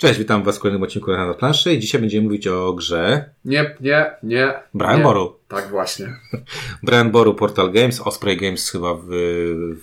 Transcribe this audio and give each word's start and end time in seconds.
Cześć, 0.00 0.18
witam 0.18 0.42
Was 0.42 0.56
w 0.56 0.60
kolejnym 0.60 0.82
odcinku 0.82 1.10
na 1.10 1.34
planszy 1.34 1.74
i 1.74 1.78
dzisiaj 1.78 2.00
będziemy 2.00 2.24
mówić 2.24 2.46
o 2.46 2.72
grze 2.72 3.30
Nie, 3.44 3.76
nie, 3.80 4.10
nie. 4.22 4.54
Brian 4.74 4.96
nie. 4.96 5.02
Boru. 5.02 5.36
Tak 5.48 5.70
właśnie. 5.70 6.16
Brian 6.82 7.10
Boru, 7.10 7.34
Portal 7.34 7.72
Games, 7.72 8.00
Osprey 8.00 8.36
Games 8.36 8.70
chyba, 8.70 8.94
w, 8.94 9.06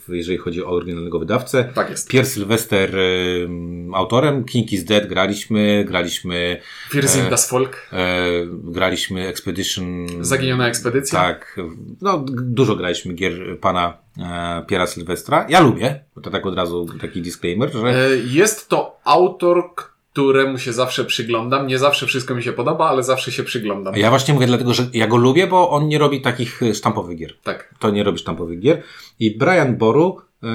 w, 0.07 0.13
jeżeli 0.13 0.37
chodzi 0.37 0.63
o 0.63 0.69
oryginalnego 0.69 1.19
wydawcę. 1.19 1.63
Tak 1.75 1.89
jest. 1.89 2.09
Pierre 2.09 2.27
Sylwester 2.27 2.91
autorem, 3.93 4.43
King 4.43 4.73
is 4.73 4.83
Dead 4.85 5.07
graliśmy, 5.07 5.85
graliśmy, 5.87 6.61
Fears 6.89 7.17
E, 7.17 7.29
das 7.29 7.51
Volk. 7.51 7.77
e, 7.93 8.17
graliśmy 8.63 9.27
Expedition. 9.27 10.07
Zaginiona 10.21 10.67
ekspedycja. 10.67 11.19
Tak, 11.19 11.59
no 12.01 12.25
dużo 12.31 12.75
graliśmy 12.75 13.13
gier 13.13 13.59
pana 13.59 13.97
e, 14.19 14.65
Piera 14.67 14.87
Sylwestra. 14.87 15.45
Ja 15.49 15.59
lubię, 15.59 16.03
bo 16.15 16.21
to 16.21 16.29
tak 16.29 16.45
od 16.45 16.55
razu 16.55 16.87
taki 17.01 17.21
disclaimer, 17.21 17.71
że 17.71 17.79
E, 17.79 18.09
Jest 18.25 18.69
to 18.69 18.99
autor, 19.03 19.63
któremu 20.17 20.57
się 20.57 20.73
zawsze 20.73 21.05
przyglądam. 21.05 21.67
Nie 21.67 21.79
zawsze 21.79 22.05
wszystko 22.05 22.35
mi 22.35 22.43
się 22.43 22.53
podoba, 22.53 22.89
ale 22.89 23.03
zawsze 23.03 23.31
się 23.31 23.43
przyglądam. 23.43 23.95
ja 23.95 24.09
właśnie 24.09 24.33
mówię 24.33 24.47
dlatego, 24.47 24.73
że 24.73 24.89
ja 24.93 25.07
go 25.07 25.17
lubię, 25.17 25.47
bo 25.47 25.69
on 25.69 25.87
nie 25.87 25.97
robi 25.97 26.21
takich 26.21 26.63
e, 26.63 26.73
sztampowych 26.73 27.17
gier. 27.17 27.33
Tak. 27.43 27.73
to 27.79 27.89
nie 27.89 28.03
robi 28.03 28.19
sztampowych 28.19 28.59
gier. 28.59 28.83
I 29.19 29.37
Brian 29.37 29.77
Boru 29.77 30.21
yy, 30.41 30.49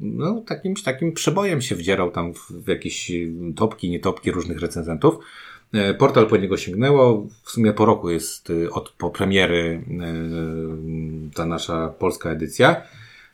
no, 0.00 0.42
takim, 0.46 0.74
takim 0.74 1.12
przebojem 1.12 1.62
się 1.62 1.76
wdzierał 1.76 2.10
tam 2.10 2.34
w, 2.34 2.50
w 2.50 2.68
jakieś 2.68 3.10
yy, 3.10 3.54
topki, 3.56 3.90
nietopki 3.90 4.30
różnych 4.30 4.60
recenzentów. 4.60 5.14
Yy, 5.72 5.94
Portal 5.94 6.26
po 6.26 6.36
niego 6.36 6.56
sięgnęło. 6.56 7.26
W 7.42 7.50
sumie 7.50 7.72
po 7.72 7.86
roku 7.86 8.10
jest 8.10 8.48
yy, 8.48 8.70
od 8.70 8.90
po 8.90 9.10
premiery 9.10 9.84
ta 11.34 11.46
nasza 11.46 11.88
polska 11.88 12.30
edycja. 12.30 12.82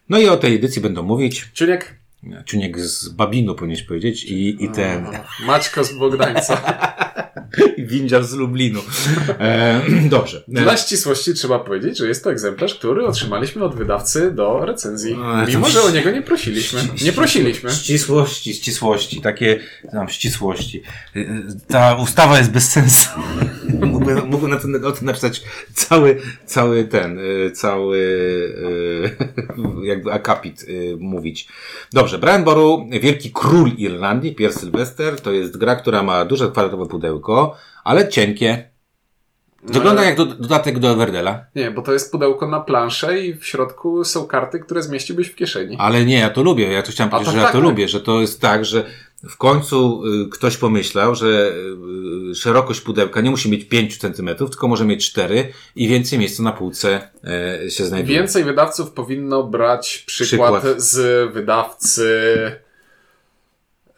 No 0.08 0.18
i 0.18 0.28
o 0.28 0.36
tej 0.36 0.54
edycji 0.54 0.82
będą 0.82 1.02
mówić 1.02 1.50
Czuniek? 1.52 1.99
Czuniek 2.44 2.80
z 2.80 3.08
Babinu 3.08 3.54
powinieneś 3.54 3.82
powiedzieć 3.82 4.24
i, 4.24 4.64
i 4.64 4.68
ten 4.68 5.06
A, 5.06 5.24
Maćko 5.46 5.84
z 5.84 5.92
Bogdańca. 5.98 6.56
Windziarz 7.78 8.26
z 8.26 8.34
Lublinu. 8.34 8.80
E, 9.28 9.80
dobrze. 10.08 10.44
Dla 10.48 10.76
ścisłości 10.76 11.34
trzeba 11.34 11.58
powiedzieć, 11.58 11.98
że 11.98 12.08
jest 12.08 12.24
to 12.24 12.32
egzemplarz, 12.32 12.74
który 12.74 13.06
otrzymaliśmy 13.06 13.64
od 13.64 13.74
wydawcy 13.74 14.30
do 14.32 14.66
recenzji. 14.66 15.16
No, 15.16 15.46
Mimo, 15.46 15.68
że 15.68 15.82
o 15.82 15.90
niego 15.90 16.10
nie 16.10 16.22
prosiliśmy. 16.22 16.80
Nie 17.04 17.12
prosiliśmy. 17.12 17.70
Ścisłości, 17.70 18.54
ścisłości, 18.54 19.20
takie 19.20 19.60
tam 19.92 20.08
ścisłości. 20.08 20.82
Y, 21.16 21.20
y, 21.20 21.26
Ta 21.68 21.94
ustawa 21.94 22.38
jest 22.38 22.50
bez 22.50 22.68
sensu. 22.68 23.08
Mógłbym, 23.80 24.28
mógłbym 24.28 24.50
na 24.50 24.56
to, 24.56 24.88
o 24.88 24.92
tym 24.92 25.06
napisać 25.06 25.42
cały, 25.74 26.20
cały 26.46 26.84
ten, 26.84 27.20
cały 27.54 28.00
jakby 29.82 30.12
akapit 30.12 30.66
mówić. 30.98 31.48
Dobrze, 31.92 32.18
Brian 32.18 32.44
Boru, 32.44 32.88
Wielki 33.02 33.30
Król 33.34 33.70
Irlandii, 33.76 34.34
Pierre 34.34 34.54
Sylwester, 34.54 35.20
to 35.20 35.32
jest 35.32 35.56
gra, 35.56 35.76
która 35.76 36.02
ma 36.02 36.24
duże 36.24 36.50
kwadratowe 36.50 36.86
pudełko, 36.86 37.39
ale 37.84 38.08
cienkie. 38.08 38.70
Wygląda 39.62 40.04
jak 40.04 40.16
do, 40.16 40.26
dodatek 40.26 40.78
do 40.78 40.90
Everdela. 40.90 41.44
Nie, 41.54 41.70
bo 41.70 41.82
to 41.82 41.92
jest 41.92 42.12
pudełko 42.12 42.48
na 42.48 42.60
planszę 42.60 43.20
i 43.20 43.34
w 43.34 43.46
środku 43.46 44.04
są 44.04 44.26
karty, 44.26 44.60
które 44.60 44.82
zmieściłbyś 44.82 45.28
w 45.28 45.34
kieszeni. 45.34 45.76
Ale 45.78 46.04
nie, 46.04 46.18
ja 46.18 46.30
to 46.30 46.42
lubię. 46.42 46.72
Ja 46.72 46.82
to 46.82 46.92
chciałem 46.92 47.10
powiedzieć, 47.10 47.26
to 47.26 47.32
że 47.32 47.38
ja 47.38 47.44
tak, 47.44 47.52
to 47.52 47.58
tak. 47.58 47.68
lubię, 47.68 47.88
że 47.88 48.00
to 48.00 48.20
jest 48.20 48.40
tak, 48.40 48.64
że 48.64 48.84
w 49.28 49.36
końcu 49.36 50.02
y, 50.06 50.28
ktoś 50.28 50.56
pomyślał, 50.56 51.14
że 51.14 51.52
y, 52.30 52.34
szerokość 52.34 52.80
pudełka 52.80 53.20
nie 53.20 53.30
musi 53.30 53.50
mieć 53.50 53.64
5 53.64 53.96
cm, 53.96 54.28
tylko 54.36 54.68
może 54.68 54.84
mieć 54.84 55.10
4 55.10 55.52
i 55.76 55.88
więcej 55.88 56.18
miejsca 56.18 56.42
na 56.42 56.52
półce 56.52 57.10
y, 57.66 57.70
się 57.70 57.86
znajduje. 57.86 58.18
Więcej 58.18 58.44
wydawców 58.44 58.90
powinno 58.90 59.42
brać 59.42 60.04
przykład, 60.06 60.62
Przykład. 60.62 60.82
z 60.82 61.32
wydawcy. 61.32 62.10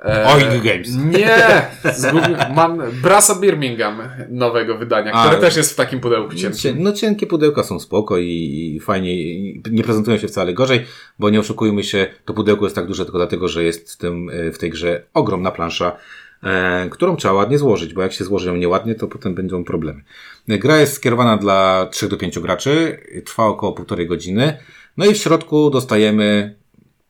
E, 0.04 0.26
Oink 0.26 0.64
Games. 0.64 0.96
Nie! 0.96 1.62
Zgubił, 1.94 2.36
mam 2.54 2.82
Brasa 3.02 3.34
Birmingham 3.34 4.02
nowego 4.28 4.78
wydania, 4.78 5.12
A, 5.12 5.26
które 5.26 5.40
też 5.40 5.56
jest 5.56 5.72
w 5.72 5.76
takim 5.76 6.00
pudełku 6.00 6.34
cienkim. 6.34 6.58
Cie- 6.58 6.74
No 6.74 6.92
cienkie 6.92 7.26
pudełka 7.26 7.62
są 7.62 7.80
spoko 7.80 8.18
i, 8.18 8.26
i 8.76 8.80
fajnie, 8.80 9.14
i 9.14 9.62
nie 9.70 9.82
prezentują 9.84 10.18
się 10.18 10.28
wcale 10.28 10.54
gorzej, 10.54 10.84
bo 11.18 11.30
nie 11.30 11.40
oszukujmy 11.40 11.84
się, 11.84 12.06
to 12.24 12.34
pudełko 12.34 12.64
jest 12.64 12.74
tak 12.76 12.86
duże 12.86 13.04
tylko 13.04 13.18
dlatego, 13.18 13.48
że 13.48 13.64
jest 13.64 13.92
w, 13.92 13.96
tym, 13.96 14.30
y, 14.30 14.52
w 14.52 14.58
tej 14.58 14.70
grze 14.70 15.02
ogromna 15.14 15.50
plansza, 15.50 15.96
e, 16.42 16.88
którą 16.90 17.16
trzeba 17.16 17.34
ładnie 17.34 17.58
złożyć, 17.58 17.94
bo 17.94 18.02
jak 18.02 18.12
się 18.12 18.24
złoży 18.24 18.48
ją 18.48 18.56
nieładnie, 18.56 18.94
to 18.94 19.08
potem 19.08 19.34
będą 19.34 19.64
problemy. 19.64 20.02
Gra 20.48 20.76
jest 20.78 20.92
skierowana 20.92 21.36
dla 21.36 21.88
3 21.92 22.08
do 22.08 22.16
5 22.16 22.38
graczy, 22.40 23.00
trwa 23.24 23.44
około 23.44 23.72
półtorej 23.72 24.06
godziny, 24.06 24.58
no 24.96 25.04
i 25.06 25.14
w 25.14 25.16
środku 25.16 25.70
dostajemy 25.70 26.54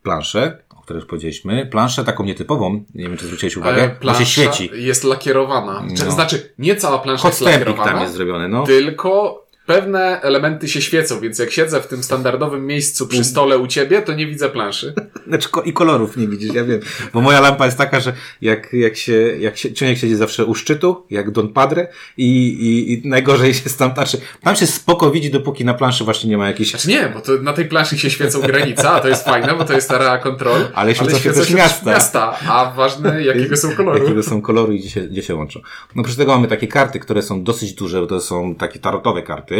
planszę, 0.02 0.58
o 0.82 0.84
której 0.84 1.00
już 1.00 1.08
powiedzieliśmy, 1.08 1.66
planszę 1.66 2.04
taką 2.04 2.24
nietypową, 2.24 2.84
nie 2.94 3.04
wiem 3.04 3.16
czy 3.16 3.26
zwróciłeś 3.26 3.56
uwagę, 3.56 3.82
E, 3.82 3.88
się 3.88 3.94
plansza 4.00 4.24
świeci. 4.24 4.70
Jest 4.74 5.04
lakierowana. 5.04 5.84
No. 6.04 6.10
Znaczy, 6.10 6.52
nie 6.58 6.76
cała 6.76 6.98
plansza 6.98 7.22
Hot 7.22 7.32
jest 7.32 7.40
lakierowana, 7.40 7.92
tam 7.92 8.00
jest 8.00 8.14
zrobione, 8.14 8.48
no. 8.48 8.66
tylko 8.66 9.41
pewne 9.66 10.20
elementy 10.22 10.68
się 10.68 10.82
świecą, 10.82 11.20
więc 11.20 11.38
jak 11.38 11.50
siedzę 11.50 11.80
w 11.80 11.86
tym 11.86 12.02
standardowym 12.02 12.66
miejscu 12.66 13.06
przy 13.06 13.24
stole 13.24 13.58
u 13.58 13.66
ciebie, 13.66 14.02
to 14.02 14.14
nie 14.14 14.26
widzę 14.26 14.48
planszy. 14.48 14.94
Znaczy 15.28 15.48
ko- 15.48 15.62
i 15.62 15.72
kolorów 15.72 16.16
nie 16.16 16.28
widzisz, 16.28 16.54
ja 16.54 16.64
wiem. 16.64 16.80
Bo 17.12 17.20
moja 17.20 17.40
lampa 17.40 17.64
jest 17.66 17.78
taka, 17.78 18.00
że 18.00 18.12
jak, 18.40 18.72
jak 18.72 18.96
się, 18.96 19.12
jak 19.38 19.56
się, 19.56 19.70
człowiek 19.70 19.98
siedzi 19.98 20.16
zawsze 20.16 20.44
u 20.44 20.54
szczytu, 20.54 21.06
jak 21.10 21.30
Don 21.30 21.48
Padre 21.48 21.88
i, 22.16 22.48
i, 22.48 22.92
i 22.92 23.08
najgorzej 23.08 23.54
się 23.54 23.70
tam, 23.78 23.94
znaczy, 23.94 24.20
tam 24.42 24.56
się 24.56 24.66
spoko 24.66 25.10
widzi, 25.10 25.30
dopóki 25.30 25.64
na 25.64 25.74
planszy 25.74 26.04
właśnie 26.04 26.30
nie 26.30 26.38
ma 26.38 26.46
jakichś, 26.46 26.70
Znaczy 26.70 26.88
nie, 26.88 27.12
bo 27.14 27.20
to 27.20 27.32
na 27.32 27.52
tej 27.52 27.64
planszy 27.64 27.98
się 27.98 28.10
świecą 28.10 28.40
granice, 28.40 28.90
a 28.90 29.00
to 29.00 29.08
jest 29.08 29.24
fajne, 29.24 29.54
bo 29.54 29.64
to 29.64 29.72
jest 29.72 29.90
area 29.90 30.18
control. 30.18 30.68
Ale 30.74 30.94
świecą 30.94 31.18
się 31.18 31.32
też 31.32 31.50
miasta. 31.50 31.90
miasta. 31.90 32.38
A 32.48 32.72
ważne, 32.76 33.24
jakiego 33.24 33.56
są 33.56 33.76
koloru. 33.76 33.98
jakiego 33.98 34.22
są 34.22 34.42
kolory 34.42 34.74
i 34.74 34.78
gdzie 34.80 34.90
się, 34.90 35.00
gdzie 35.00 35.22
się 35.22 35.34
łączą. 35.34 35.60
No 35.94 36.02
oprócz 36.02 36.16
tego 36.16 36.34
mamy 36.34 36.48
takie 36.48 36.68
karty, 36.68 37.00
które 37.00 37.22
są 37.22 37.44
dosyć 37.44 37.72
duże, 37.72 38.00
bo 38.00 38.06
to 38.06 38.20
są 38.20 38.54
takie 38.54 38.78
tarotowe 38.78 39.22
karty 39.22 39.51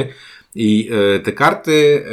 i 0.55 0.91
e, 1.17 1.19
te 1.19 1.33
karty 1.33 2.05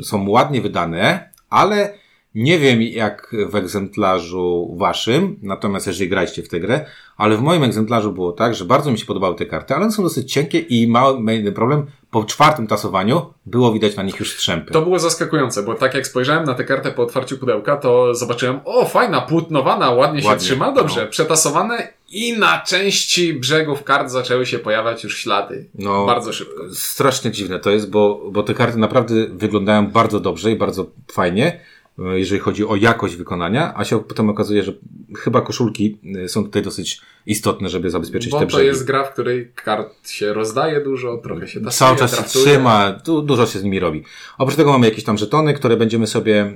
e, 0.00 0.04
są 0.04 0.28
ładnie 0.28 0.60
wydane, 0.60 1.30
ale 1.50 2.00
nie 2.34 2.58
wiem 2.58 2.82
jak 2.82 3.36
w 3.48 3.54
egzemplarzu 3.54 4.74
waszym, 4.78 5.36
natomiast 5.42 5.86
jeżeli 5.86 6.10
graliście 6.10 6.42
w 6.42 6.48
tę 6.48 6.60
grę, 6.60 6.84
ale 7.16 7.36
w 7.36 7.40
moim 7.40 7.62
egzemplarzu 7.62 8.12
było 8.12 8.32
tak, 8.32 8.54
że 8.54 8.64
bardzo 8.64 8.90
mi 8.90 8.98
się 8.98 9.06
podobały 9.06 9.34
te 9.34 9.46
karty, 9.46 9.74
ale 9.74 9.82
one 9.82 9.92
są 9.92 10.02
dosyć 10.02 10.32
cienkie 10.32 10.58
i 10.58 10.88
mały 10.88 11.52
problem, 11.54 11.86
po 12.10 12.24
czwartym 12.24 12.66
tasowaniu 12.66 13.22
było 13.46 13.72
widać 13.72 13.96
na 13.96 14.02
nich 14.02 14.20
już 14.20 14.32
strzępy. 14.32 14.72
To 14.72 14.82
było 14.82 14.98
zaskakujące, 14.98 15.62
bo 15.62 15.74
tak 15.74 15.94
jak 15.94 16.06
spojrzałem 16.06 16.44
na 16.44 16.54
tę 16.54 16.64
kartę 16.64 16.92
po 16.92 17.02
otwarciu 17.02 17.38
pudełka, 17.38 17.76
to 17.76 18.14
zobaczyłem, 18.14 18.60
o 18.64 18.84
fajna, 18.84 19.20
płótnowana, 19.20 19.90
ładnie 19.90 20.22
się 20.22 20.28
Ładnie, 20.28 20.44
trzyma, 20.44 20.72
dobrze, 20.72 21.02
no. 21.04 21.10
przetasowane 21.10 21.92
i 22.10 22.38
na 22.38 22.60
części 22.60 23.34
brzegów 23.34 23.84
kart 23.84 24.10
zaczęły 24.10 24.46
się 24.46 24.58
pojawiać 24.58 25.04
już 25.04 25.18
ślady. 25.18 25.66
No, 25.74 26.06
Bardzo 26.06 26.32
szybko. 26.32 26.74
Strasznie 26.74 27.30
dziwne 27.30 27.60
to 27.60 27.70
jest, 27.70 27.90
bo, 27.90 28.30
bo 28.32 28.42
te 28.42 28.54
karty 28.54 28.78
naprawdę 28.78 29.14
wyglądają 29.32 29.86
bardzo 29.86 30.20
dobrze 30.20 30.52
i 30.52 30.56
bardzo 30.56 30.90
fajnie, 31.12 31.60
e, 31.98 32.18
jeżeli 32.18 32.40
chodzi 32.40 32.66
o 32.66 32.76
jakość 32.76 33.16
wykonania, 33.16 33.72
a 33.76 33.84
się 33.84 34.04
potem 34.04 34.30
okazuje, 34.30 34.62
że 34.62 34.72
chyba 35.18 35.40
koszulki 35.40 35.98
e, 36.24 36.28
są 36.28 36.44
tutaj 36.44 36.62
dosyć 36.62 37.00
istotne, 37.26 37.68
żeby 37.68 37.90
zabezpieczyć 37.90 38.30
Bo 38.30 38.38
te 38.38 38.44
to 38.44 38.48
brzegi. 38.48 38.66
jest 38.66 38.86
gra, 38.86 39.04
w 39.04 39.12
której 39.12 39.52
kart 39.54 40.10
się 40.10 40.32
rozdaje 40.32 40.80
dużo, 40.80 41.16
trochę 41.18 41.48
się 41.48 41.60
tasuje, 41.60 41.88
Cały 41.88 41.98
czas 41.98 42.16
się 42.16 42.22
trzyma, 42.40 42.92
tu 42.92 43.22
dużo 43.22 43.46
się 43.46 43.58
z 43.58 43.64
nimi 43.64 43.80
robi. 43.80 44.02
Oprócz 44.38 44.56
tego 44.56 44.72
mamy 44.72 44.86
jakieś 44.88 45.04
tam 45.04 45.18
żetony, 45.18 45.54
które 45.54 45.76
będziemy 45.76 46.06
sobie 46.06 46.40
e, 46.40 46.54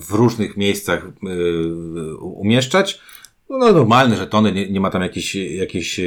w 0.00 0.10
różnych 0.10 0.56
miejscach 0.56 1.06
umieszczać. 2.20 3.00
No 3.50 3.72
normalne 3.72 4.16
żetony, 4.16 4.52
nie, 4.52 4.70
nie 4.70 4.80
ma 4.80 4.90
tam 4.90 5.02
jakichś, 5.02 5.34
jakichś 5.34 6.00
e, 6.00 6.04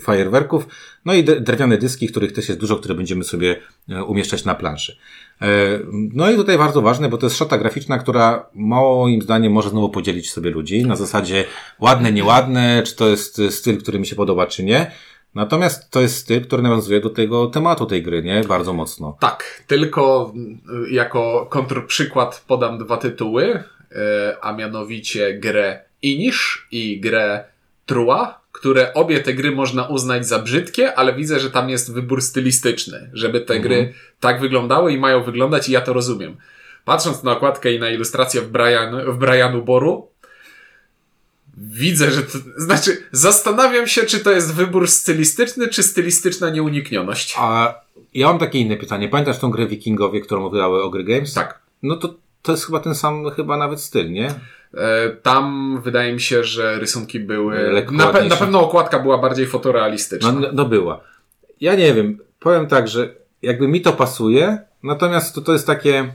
fajerwerków. 0.00 0.68
No 1.04 1.14
i 1.14 1.24
drewniane 1.24 1.78
dyski, 1.78 2.08
których 2.08 2.32
też 2.32 2.48
jest 2.48 2.60
dużo, 2.60 2.76
które 2.76 2.94
będziemy 2.94 3.24
sobie 3.24 3.56
e, 3.88 4.04
umieszczać 4.04 4.44
na 4.44 4.54
planszy. 4.54 4.96
E, 5.42 5.46
No 5.90 6.30
i 6.30 6.36
tutaj 6.36 6.58
bardzo 6.58 6.82
ważne, 6.82 7.08
bo 7.08 7.18
to 7.18 7.26
jest 7.26 7.36
szata 7.36 7.58
graficzna, 7.58 7.98
która 7.98 8.50
moim 8.54 9.22
zdaniem 9.22 9.52
może 9.52 9.70
znowu 9.70 9.88
podzielić 9.88 10.30
sobie 10.30 10.50
ludzi 10.50 10.86
na 10.86 10.96
zasadzie 10.96 11.44
ładne, 11.80 12.12
nieładne, 12.12 12.82
czy 12.86 12.96
to 12.96 13.08
jest 13.08 13.42
styl, 13.50 13.78
który 13.78 13.98
mi 13.98 14.06
się 14.06 14.16
podoba, 14.16 14.46
czy 14.46 14.64
nie. 14.64 14.90
Natomiast 15.34 15.90
to 15.90 16.00
jest 16.00 16.16
styl, 16.16 16.42
który 16.44 16.62
nawiązuje 16.62 17.00
do 17.00 17.10
tego 17.10 17.46
tematu 17.46 17.86
tej 17.86 18.02
gry, 18.02 18.22
nie? 18.22 18.44
Bardzo 18.48 18.72
mocno. 18.72 19.16
Tak, 19.20 19.62
tylko 19.66 20.32
y, 20.86 20.90
jako 20.90 21.46
kontrprzykład 21.50 22.44
podam 22.46 22.78
dwa 22.78 22.96
tytuły, 22.96 23.62
a 24.40 24.52
mianowicie 24.52 25.34
grę 25.34 25.87
Inish 26.02 26.66
i 26.70 27.00
grę 27.00 27.44
Trua, 27.86 28.40
które 28.52 28.94
obie 28.94 29.20
te 29.20 29.34
gry 29.34 29.50
można 29.50 29.86
uznać 29.86 30.26
za 30.26 30.38
brzydkie, 30.38 30.94
ale 30.94 31.14
widzę, 31.14 31.40
że 31.40 31.50
tam 31.50 31.70
jest 31.70 31.92
wybór 31.92 32.22
stylistyczny, 32.22 33.10
żeby 33.12 33.40
te 33.40 33.60
gry 33.60 33.94
tak 34.20 34.40
wyglądały 34.40 34.92
i 34.92 34.98
mają 34.98 35.22
wyglądać 35.22 35.68
i 35.68 35.72
ja 35.72 35.80
to 35.80 35.92
rozumiem. 35.92 36.36
Patrząc 36.84 37.22
na 37.22 37.32
okładkę 37.32 37.72
i 37.72 37.78
na 37.78 37.90
ilustrację 37.90 38.40
w, 38.40 38.48
Brian, 38.48 39.12
w 39.12 39.18
Brianu 39.18 39.62
Boru, 39.62 40.08
widzę, 41.56 42.10
że 42.10 42.22
to, 42.22 42.38
znaczy 42.56 42.96
zastanawiam 43.12 43.86
się, 43.86 44.02
czy 44.02 44.20
to 44.20 44.30
jest 44.30 44.54
wybór 44.54 44.88
stylistyczny, 44.88 45.68
czy 45.68 45.82
stylistyczna 45.82 46.50
nieuniknioność. 46.50 47.34
A 47.38 47.74
ja 48.14 48.26
mam 48.26 48.38
takie 48.38 48.58
inne 48.58 48.76
pytanie. 48.76 49.08
Pamiętasz 49.08 49.38
tą 49.38 49.50
grę 49.50 49.66
Wikingowie, 49.66 50.20
którą 50.20 50.50
wydały 50.50 50.82
Ogry 50.82 51.04
Games? 51.04 51.34
Tak. 51.34 51.58
No 51.82 51.96
to 51.96 52.14
to 52.42 52.52
jest 52.52 52.66
chyba 52.66 52.80
ten 52.80 52.94
sam, 52.94 53.30
chyba 53.30 53.56
nawet 53.56 53.80
styl, 53.80 54.12
nie? 54.12 54.34
E, 54.74 55.08
Tam 55.22 55.80
wydaje 55.84 56.12
mi 56.12 56.20
się, 56.20 56.44
że 56.44 56.78
rysunki 56.78 57.20
były. 57.20 57.58
Lekko 57.72 57.92
Na, 57.94 58.12
pe- 58.12 58.28
na 58.28 58.36
pewno 58.36 58.60
okładka 58.60 58.98
była 58.98 59.18
bardziej 59.18 59.46
fotorealistyczna. 59.46 60.32
No, 60.32 60.48
no 60.52 60.64
była. 60.64 61.00
Ja 61.60 61.74
nie 61.74 61.94
wiem, 61.94 62.18
powiem 62.40 62.66
tak, 62.66 62.88
że 62.88 63.08
jakby 63.42 63.68
mi 63.68 63.80
to 63.80 63.92
pasuje, 63.92 64.58
natomiast 64.82 65.34
to, 65.34 65.40
to 65.40 65.52
jest 65.52 65.66
takie... 65.66 66.12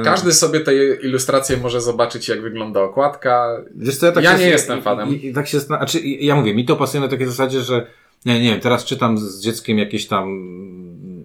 E, 0.00 0.02
Każdy 0.04 0.32
sobie 0.32 0.60
te 0.60 0.74
ilustracje 0.94 1.56
może 1.56 1.80
zobaczyć, 1.80 2.28
jak 2.28 2.42
wygląda 2.42 2.80
okładka. 2.82 3.62
Wiesz 3.76 3.96
co, 3.96 4.06
ja, 4.06 4.12
tak 4.12 4.24
Ja 4.24 4.32
się, 4.32 4.38
nie 4.44 4.50
jestem 4.50 4.82
fanem. 4.82 5.08
I, 5.08 5.26
i, 5.26 5.34
tak 5.34 5.48
się, 5.48 5.58
zna- 5.60 5.76
znaczy, 5.76 6.00
ja 6.00 6.36
mówię, 6.36 6.54
mi 6.54 6.64
to 6.64 6.76
pasuje 6.76 7.00
na 7.00 7.08
takiej 7.08 7.26
zasadzie, 7.26 7.60
że 7.60 7.86
nie, 8.26 8.40
nie 8.42 8.50
wiem, 8.50 8.60
teraz 8.60 8.84
czytam 8.84 9.18
z 9.18 9.40
dzieckiem 9.40 9.78
jakieś 9.78 10.06
tam 10.06 10.26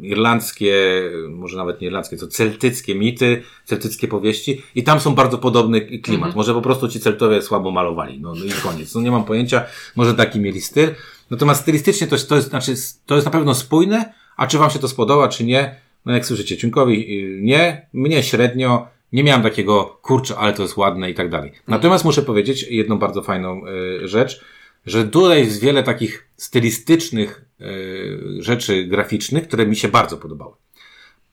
irlandzkie, 0.08 1.02
może 1.30 1.58
nawet 1.58 1.82
nie 1.82 1.88
irlandzkie, 1.88 2.18
to 2.18 2.28
celtyckie 2.28 2.96
mity, 2.96 3.44
celtyckie 3.66 4.08
powieści 4.08 4.62
i 4.76 4.84
tam 4.84 5.00
są 5.00 5.16
bardzo 5.16 5.38
podobny 5.38 5.82
klimat. 5.82 6.28
Mhm. 6.28 6.36
Może 6.36 6.54
po 6.54 6.62
prostu 6.62 6.88
ci 6.88 7.00
celtowie 7.00 7.42
słabo 7.42 7.72
malowali, 7.72 8.20
no, 8.20 8.34
no 8.36 8.46
i 8.46 8.52
koniec. 8.52 8.96
No 8.96 9.02
nie 9.02 9.12
mam 9.12 9.26
pojęcia, 9.26 9.66
może 9.96 10.14
taki 10.14 10.40
mieli 10.40 10.62
styl. 10.62 10.90
Natomiast 11.30 11.62
stylistycznie 11.62 12.08
to 12.08 12.16
jest, 12.16 12.30
to 12.30 12.36
jest, 12.36 12.50
znaczy, 12.50 12.74
to 13.06 13.16
jest 13.16 13.26
na 13.26 13.32
pewno 13.32 13.56
spójne, 13.56 14.14
a 14.38 14.48
czy 14.48 14.58
wam 14.58 14.70
się 14.70 14.80
to 14.80 14.88
spodoba, 14.88 15.28
czy 15.28 15.44
nie, 15.44 15.76
no 16.06 16.14
jak 16.14 16.26
słyszycie, 16.26 16.58
Ciunkowi 16.58 17.22
y, 17.22 17.42
nie, 17.42 17.88
mnie 17.94 18.24
średnio, 18.24 18.88
nie 19.14 19.24
miałem 19.24 19.44
takiego, 19.44 20.00
kurczę, 20.02 20.38
ale 20.38 20.54
to 20.54 20.62
jest 20.62 20.78
ładne 20.78 21.10
i 21.10 21.14
tak 21.14 21.30
dalej. 21.30 21.52
Natomiast 21.68 22.06
muszę 22.06 22.22
powiedzieć 22.22 22.66
jedną 22.70 23.00
bardzo 23.00 23.22
fajną 23.22 23.62
y, 23.68 24.08
rzecz, 24.08 24.42
że 24.86 25.08
tutaj 25.08 25.40
jest 25.40 25.62
wiele 25.62 25.84
takich 25.84 26.25
stylistycznych 26.38 27.46
y, 27.62 28.38
rzeczy 28.40 28.84
graficznych, 28.84 29.48
które 29.48 29.66
mi 29.68 29.76
się 29.76 29.88
bardzo 29.88 30.18
podobały. 30.18 30.54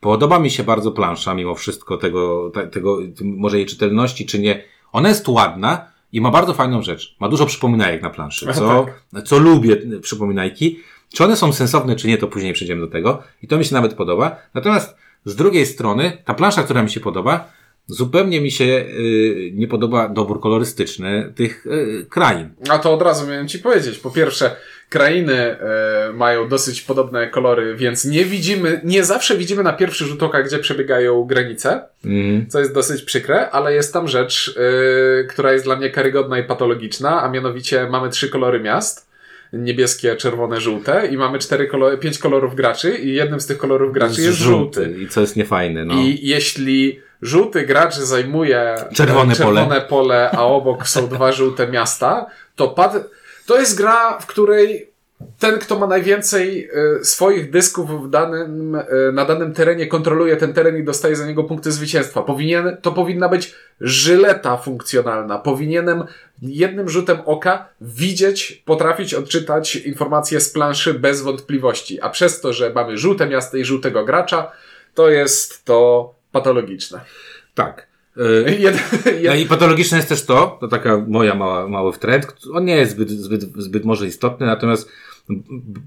Podoba 0.00 0.38
mi 0.38 0.50
się 0.50 0.64
bardzo 0.64 0.92
plansza, 0.92 1.34
mimo 1.34 1.54
wszystko 1.54 1.96
tego, 1.96 2.50
te, 2.54 2.66
tego 2.66 2.98
może 3.20 3.56
jej 3.56 3.66
czytelności, 3.66 4.26
czy 4.26 4.38
nie. 4.38 4.64
Ona 4.92 5.08
jest 5.08 5.28
ładna 5.28 5.92
i 6.12 6.20
ma 6.20 6.30
bardzo 6.30 6.54
fajną 6.54 6.82
rzecz. 6.82 7.16
Ma 7.20 7.28
dużo 7.28 7.46
przypominajek 7.46 8.02
na 8.02 8.10
planszy, 8.10 8.46
co, 8.54 8.86
co 9.24 9.38
lubię 9.38 9.76
przypominajki. 10.00 10.78
Czy 11.14 11.24
one 11.24 11.36
są 11.36 11.52
sensowne, 11.52 11.96
czy 11.96 12.08
nie, 12.08 12.18
to 12.18 12.26
później 12.26 12.52
przejdziemy 12.52 12.80
do 12.80 12.88
tego. 12.88 13.22
I 13.42 13.48
to 13.48 13.58
mi 13.58 13.64
się 13.64 13.74
nawet 13.74 13.94
podoba. 13.94 14.36
Natomiast 14.54 14.96
z 15.24 15.36
drugiej 15.36 15.66
strony, 15.66 16.18
ta 16.24 16.34
plansza, 16.34 16.62
która 16.62 16.82
mi 16.82 16.90
się 16.90 17.00
podoba, 17.00 17.52
zupełnie 17.86 18.40
mi 18.40 18.50
się 18.50 18.64
y, 18.64 19.52
nie 19.54 19.68
podoba 19.68 20.08
dobór 20.08 20.40
kolorystyczny 20.40 21.32
tych 21.36 21.66
y, 21.66 22.06
krain. 22.10 22.54
A 22.68 22.78
to 22.78 22.94
od 22.94 23.02
razu 23.02 23.26
miałem 23.26 23.48
ci 23.48 23.58
powiedzieć. 23.58 23.98
Po 23.98 24.10
pierwsze, 24.10 24.56
krainy 24.92 25.34
e, 25.36 26.12
mają 26.14 26.48
dosyć 26.48 26.82
podobne 26.82 27.26
kolory, 27.26 27.76
więc 27.76 28.04
nie 28.04 28.24
widzimy, 28.24 28.80
nie 28.84 29.04
zawsze 29.04 29.36
widzimy 29.36 29.62
na 29.62 29.72
pierwszy 29.72 30.04
rzut 30.04 30.22
oka, 30.22 30.42
gdzie 30.42 30.58
przebiegają 30.58 31.24
granice, 31.24 31.82
Mm. 32.04 32.46
co 32.48 32.58
jest 32.58 32.74
dosyć 32.74 33.02
przykre, 33.02 33.50
ale 33.50 33.74
jest 33.74 33.92
tam 33.92 34.08
rzecz, 34.08 34.58
e, 35.20 35.24
która 35.24 35.52
jest 35.52 35.64
dla 35.64 35.76
mnie 35.76 35.90
karygodna 35.90 36.38
i 36.38 36.44
patologiczna, 36.44 37.22
a 37.22 37.28
mianowicie 37.28 37.86
mamy 37.90 38.08
trzy 38.10 38.28
kolory 38.28 38.60
miast. 38.60 39.12
Niebieskie, 39.52 40.16
czerwone, 40.16 40.60
żółte 40.60 41.06
i 41.06 41.16
mamy 41.16 41.38
cztery 41.38 41.66
kolory, 41.66 41.98
pięć 41.98 42.18
kolorów 42.18 42.54
graczy 42.54 42.98
i 42.98 43.14
jednym 43.14 43.40
z 43.40 43.46
tych 43.46 43.58
kolorów 43.58 43.92
graczy 43.92 44.20
jest 44.22 44.38
żółty. 44.38 44.94
I 44.98 45.08
co 45.08 45.20
jest 45.20 45.36
niefajne, 45.36 45.84
no. 45.84 45.94
I 45.94 46.18
jeśli 46.22 47.00
żółty 47.22 47.62
gracz 47.66 47.94
zajmuje 47.94 48.74
Czerwone 48.94 49.34
czerwone 49.34 49.80
pole, 49.80 50.30
a 50.30 50.44
obok 50.44 50.88
są 50.88 51.08
dwa 51.08 51.32
żółte 51.32 51.68
miasta, 51.68 52.26
to 52.56 52.68
pad... 52.68 52.92
to 53.46 53.60
jest 53.60 53.76
gra, 53.76 54.18
w 54.18 54.26
której 54.26 54.92
ten, 55.38 55.58
kto 55.58 55.78
ma 55.78 55.86
najwięcej 55.86 56.68
e, 57.00 57.04
swoich 57.04 57.50
dysków 57.50 58.10
danym, 58.10 58.74
e, 58.74 58.84
na 59.12 59.24
danym 59.24 59.54
terenie, 59.54 59.86
kontroluje 59.86 60.36
ten 60.36 60.52
teren 60.52 60.76
i 60.76 60.84
dostaje 60.84 61.16
za 61.16 61.26
niego 61.26 61.44
punkty 61.44 61.72
zwycięstwa. 61.72 62.22
Powinien, 62.22 62.76
to 62.82 62.92
powinna 62.92 63.28
być 63.28 63.54
żyleta 63.80 64.56
funkcjonalna. 64.56 65.38
Powinienem 65.38 66.04
jednym 66.42 66.88
rzutem 66.88 67.18
oka 67.24 67.68
widzieć, 67.80 68.62
potrafić 68.64 69.14
odczytać 69.14 69.76
informacje 69.76 70.40
z 70.40 70.50
planszy 70.50 70.94
bez 70.94 71.22
wątpliwości. 71.22 72.00
A 72.00 72.10
przez 72.10 72.40
to, 72.40 72.52
że 72.52 72.70
mamy 72.70 72.98
żółte 72.98 73.26
miasto 73.26 73.56
i 73.56 73.64
żółtego 73.64 74.04
gracza, 74.04 74.52
to 74.94 75.10
jest 75.10 75.64
to 75.64 76.14
patologiczne. 76.32 77.00
Tak. 77.54 77.91
Y, 78.48 78.56
Jed, 78.58 78.76
No 79.26 79.34
i 79.34 79.46
patologiczne 79.46 79.96
jest 79.96 80.08
też 80.08 80.24
to, 80.26 80.58
to 80.60 80.68
taka 80.68 81.04
moja 81.08 81.34
mała, 81.34 81.68
mały 81.68 81.92
wtręt, 81.92 82.26
on 82.52 82.64
nie 82.64 82.76
jest 82.76 82.92
zbyt, 82.92 83.10
zbyt, 83.10 83.42
zbyt 83.42 83.84
może 83.84 84.06
istotny, 84.06 84.46
natomiast 84.46 84.88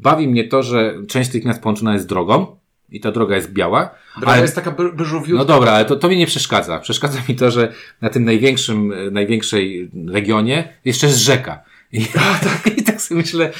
bawi 0.02 0.28
mnie 0.28 0.48
to, 0.48 0.64
że 0.64 0.96
część 1.08 1.30
tych 1.32 1.46
miast 1.46 1.62
połączona 1.62 1.94
jest 1.94 2.08
drogą 2.08 2.58
i 2.92 3.00
ta 3.00 3.12
droga 3.12 3.36
jest 3.36 3.52
biała. 3.52 3.90
droga 4.18 4.34
ale- 4.34 4.42
jest 4.42 4.56
taka 4.56 4.72
byżowiutka. 4.72 5.38
No 5.38 5.46
dobra, 5.46 5.72
ale 5.72 5.86
to, 5.86 5.96
to 5.96 6.10
mi 6.10 6.18
nie 6.18 6.28
przeszkadza. 6.28 6.80
Przeszkadza 6.80 7.20
mi 7.30 7.36
to, 7.36 7.52
że 7.52 7.74
na 8.02 8.10
tym 8.10 8.26
największym, 8.26 8.94
największej 9.12 9.92
regionie 10.08 10.74
jeszcze 10.86 11.08
jest 11.08 11.20
rzeka. 11.20 11.64
I, 11.92 12.08
i 12.78 12.84
tak 12.84 13.02
sobie 13.02 13.22
myślę, 13.22 13.52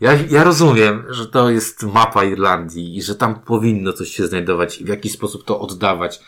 ja, 0.00 0.18
ja 0.30 0.44
rozumiem, 0.44 1.04
że 1.08 1.26
to 1.26 1.50
jest 1.50 1.82
mapa 1.82 2.24
Irlandii 2.24 2.96
i 2.96 3.02
że 3.02 3.14
tam 3.14 3.40
powinno 3.40 3.92
coś 3.92 4.08
się 4.08 4.26
znajdować 4.26 4.80
i 4.80 4.84
w 4.84 4.88
jakiś 4.88 5.12
sposób 5.12 5.44
to 5.44 5.60
oddawać, 5.60 6.20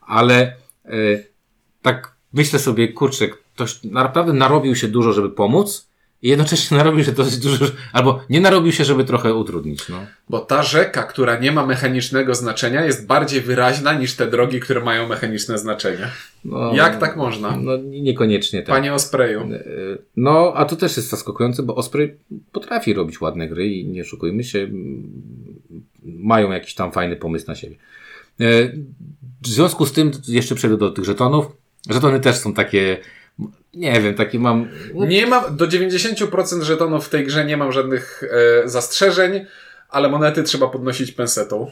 ale 0.00 0.52
e, 0.84 0.92
tak 1.86 2.14
myślę 2.32 2.58
sobie, 2.58 2.88
kurczę, 2.92 3.28
ktoś 3.54 3.84
naprawdę 3.84 4.32
narobił 4.32 4.76
się 4.76 4.88
dużo, 4.88 5.12
żeby 5.12 5.30
pomóc 5.30 5.88
i 6.22 6.28
jednocześnie 6.28 6.76
narobił 6.80 7.04
się 7.04 7.12
dosyć 7.12 7.38
dużo, 7.38 7.64
albo 7.92 8.20
nie 8.30 8.40
narobił 8.40 8.72
się, 8.72 8.84
żeby 8.84 9.04
trochę 9.04 9.34
utrudnić. 9.34 9.88
No. 9.88 9.96
Bo 10.28 10.38
ta 10.40 10.62
rzeka, 10.62 11.02
która 11.02 11.38
nie 11.38 11.52
ma 11.52 11.66
mechanicznego 11.66 12.34
znaczenia, 12.34 12.84
jest 12.84 13.06
bardziej 13.06 13.40
wyraźna 13.40 13.92
niż 13.92 14.14
te 14.14 14.26
drogi, 14.26 14.60
które 14.60 14.80
mają 14.80 15.08
mechaniczne 15.08 15.58
znaczenie. 15.58 16.08
No, 16.44 16.74
Jak 16.74 17.00
tak 17.00 17.16
można? 17.16 17.56
No 17.56 17.76
niekoniecznie 17.76 18.62
tak. 18.62 18.74
Panie 18.76 18.94
Ospreju. 18.94 19.40
E, 19.40 19.58
No, 20.16 20.52
a 20.56 20.64
to 20.64 20.76
też 20.76 20.96
jest 20.96 21.08
zaskakujące, 21.08 21.62
bo 21.62 21.74
Osprey 21.74 22.16
potrafi 22.52 22.94
robić 22.94 23.20
ładne 23.20 23.48
gry 23.48 23.66
i 23.68 23.86
nie 23.86 24.02
oszukujmy 24.02 24.44
się, 24.44 24.68
mają 26.02 26.52
jakiś 26.52 26.74
tam 26.74 26.92
fajny 26.92 27.16
pomysł 27.16 27.44
na 27.48 27.54
siebie. 27.54 27.76
E, 28.40 28.72
W 29.42 29.48
związku 29.48 29.86
z 29.86 29.92
tym, 29.92 30.10
jeszcze 30.28 30.54
przejdę 30.54 30.76
do 30.76 30.90
tych 30.90 31.04
żetonów. 31.04 31.46
Żetony 31.90 32.20
też 32.20 32.36
są 32.36 32.54
takie, 32.54 32.96
nie 33.74 34.00
wiem, 34.00 34.14
takie 34.14 34.38
mam. 34.38 34.68
Nie 34.94 35.26
mam, 35.26 35.56
do 35.56 35.66
90% 35.66 36.62
żetonów 36.62 37.06
w 37.06 37.08
tej 37.08 37.26
grze 37.26 37.44
nie 37.44 37.56
mam 37.56 37.72
żadnych 37.72 38.22
e, 38.64 38.68
zastrzeżeń, 38.68 39.46
ale 39.88 40.08
monety 40.08 40.42
trzeba 40.42 40.68
podnosić 40.68 41.12
pensetą. 41.12 41.70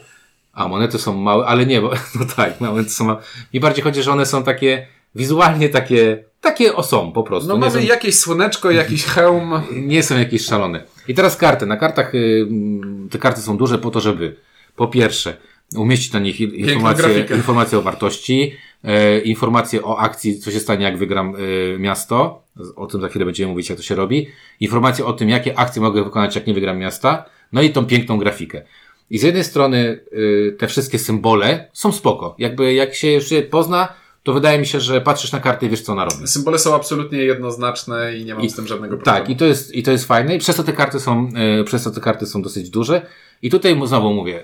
A 0.53 0.67
monety 0.67 0.99
są 0.99 1.13
małe, 1.13 1.45
ale 1.45 1.65
nie, 1.65 1.81
bo 1.81 1.91
no 2.19 2.25
tak, 2.35 2.61
monety 2.61 2.89
są 2.89 3.05
małe. 3.05 3.21
Mi 3.53 3.59
bardziej 3.59 3.83
chodzi, 3.83 4.03
że 4.03 4.11
one 4.11 4.25
są 4.25 4.43
takie 4.43 4.87
wizualnie 5.15 5.69
takie, 5.69 6.23
takie 6.41 6.75
o 6.75 6.83
są 6.83 7.11
po 7.11 7.23
prostu. 7.23 7.49
No 7.49 7.57
mamy 7.57 7.71
są, 7.71 7.79
jakieś 7.79 8.19
słoneczko, 8.19 8.71
jakiś 8.71 9.05
hełm. 9.05 9.61
nie 9.91 10.03
są 10.03 10.17
jakieś 10.17 10.45
szalone. 10.45 10.83
I 11.07 11.13
teraz 11.13 11.37
karty. 11.37 11.65
Na 11.65 11.77
kartach 11.77 12.15
y, 12.15 12.45
mm, 12.49 13.09
te 13.11 13.19
karty 13.19 13.41
są 13.41 13.57
duże 13.57 13.77
po 13.77 13.91
to, 13.91 13.99
żeby 13.99 14.35
po 14.75 14.87
pierwsze 14.87 15.37
umieścić 15.75 16.13
na 16.13 16.19
nich 16.19 16.41
informacje, 16.41 17.25
informacje 17.35 17.77
o 17.77 17.81
wartości, 17.81 18.53
e, 18.85 19.19
informacje 19.19 19.83
o 19.83 19.97
akcji, 19.97 20.39
co 20.39 20.51
się 20.51 20.59
stanie, 20.59 20.83
jak 20.83 20.97
wygram 20.97 21.35
e, 21.35 21.79
miasto. 21.79 22.41
O 22.75 22.87
tym 22.87 23.01
za 23.01 23.07
chwilę 23.07 23.25
będziemy 23.25 23.51
mówić, 23.51 23.69
jak 23.69 23.77
to 23.77 23.83
się 23.83 23.95
robi. 23.95 24.27
Informacje 24.59 25.05
o 25.05 25.13
tym, 25.13 25.29
jakie 25.29 25.59
akcje 25.59 25.81
mogę 25.81 26.03
wykonać, 26.03 26.35
jak 26.35 26.47
nie 26.47 26.53
wygram 26.53 26.77
miasta. 26.77 27.25
No 27.51 27.61
i 27.61 27.69
tą 27.69 27.85
piękną 27.85 28.17
grafikę. 28.17 28.61
I 29.09 29.17
z 29.17 29.23
jednej 29.23 29.43
strony 29.43 29.99
y, 30.13 30.55
te 30.59 30.67
wszystkie 30.67 30.99
symbole 30.99 31.69
są 31.73 31.91
spoko. 31.91 32.35
Jakby 32.39 32.73
jak 32.73 32.95
się 32.95 33.11
już 33.11 33.31
je 33.31 33.41
pozna, 33.41 33.87
to 34.23 34.33
wydaje 34.33 34.59
mi 34.59 34.65
się, 34.65 34.79
że 34.79 35.01
patrzysz 35.01 35.31
na 35.31 35.39
kartę 35.39 35.65
i 35.65 35.69
wiesz, 35.69 35.81
co 35.81 35.91
ona 35.91 36.05
robi. 36.05 36.27
Symbole 36.27 36.59
są 36.59 36.75
absolutnie 36.75 37.17
jednoznaczne 37.17 38.17
i 38.17 38.25
nie 38.25 38.35
mam 38.35 38.43
I- 38.43 38.49
z 38.49 38.55
tym 38.55 38.67
żadnego 38.67 38.97
problemu. 38.97 39.17
Tak, 39.19 39.29
i 39.29 39.35
to 39.35 39.45
jest, 39.45 39.75
i 39.75 39.83
to 39.83 39.91
jest 39.91 40.05
fajne. 40.05 40.35
I 40.35 40.39
przez 40.39 40.55
to 40.55 40.63
te 40.63 40.73
karty 40.73 40.99
są, 40.99 41.29
e, 41.59 41.63
przez 41.63 41.83
to 41.83 41.91
te 41.91 42.01
karty 42.01 42.25
są 42.25 42.41
dosyć 42.41 42.69
duże. 42.69 43.05
I 43.41 43.49
tutaj 43.49 43.75
mu 43.75 43.87
znowu 43.87 44.13
mówię, 44.13 44.43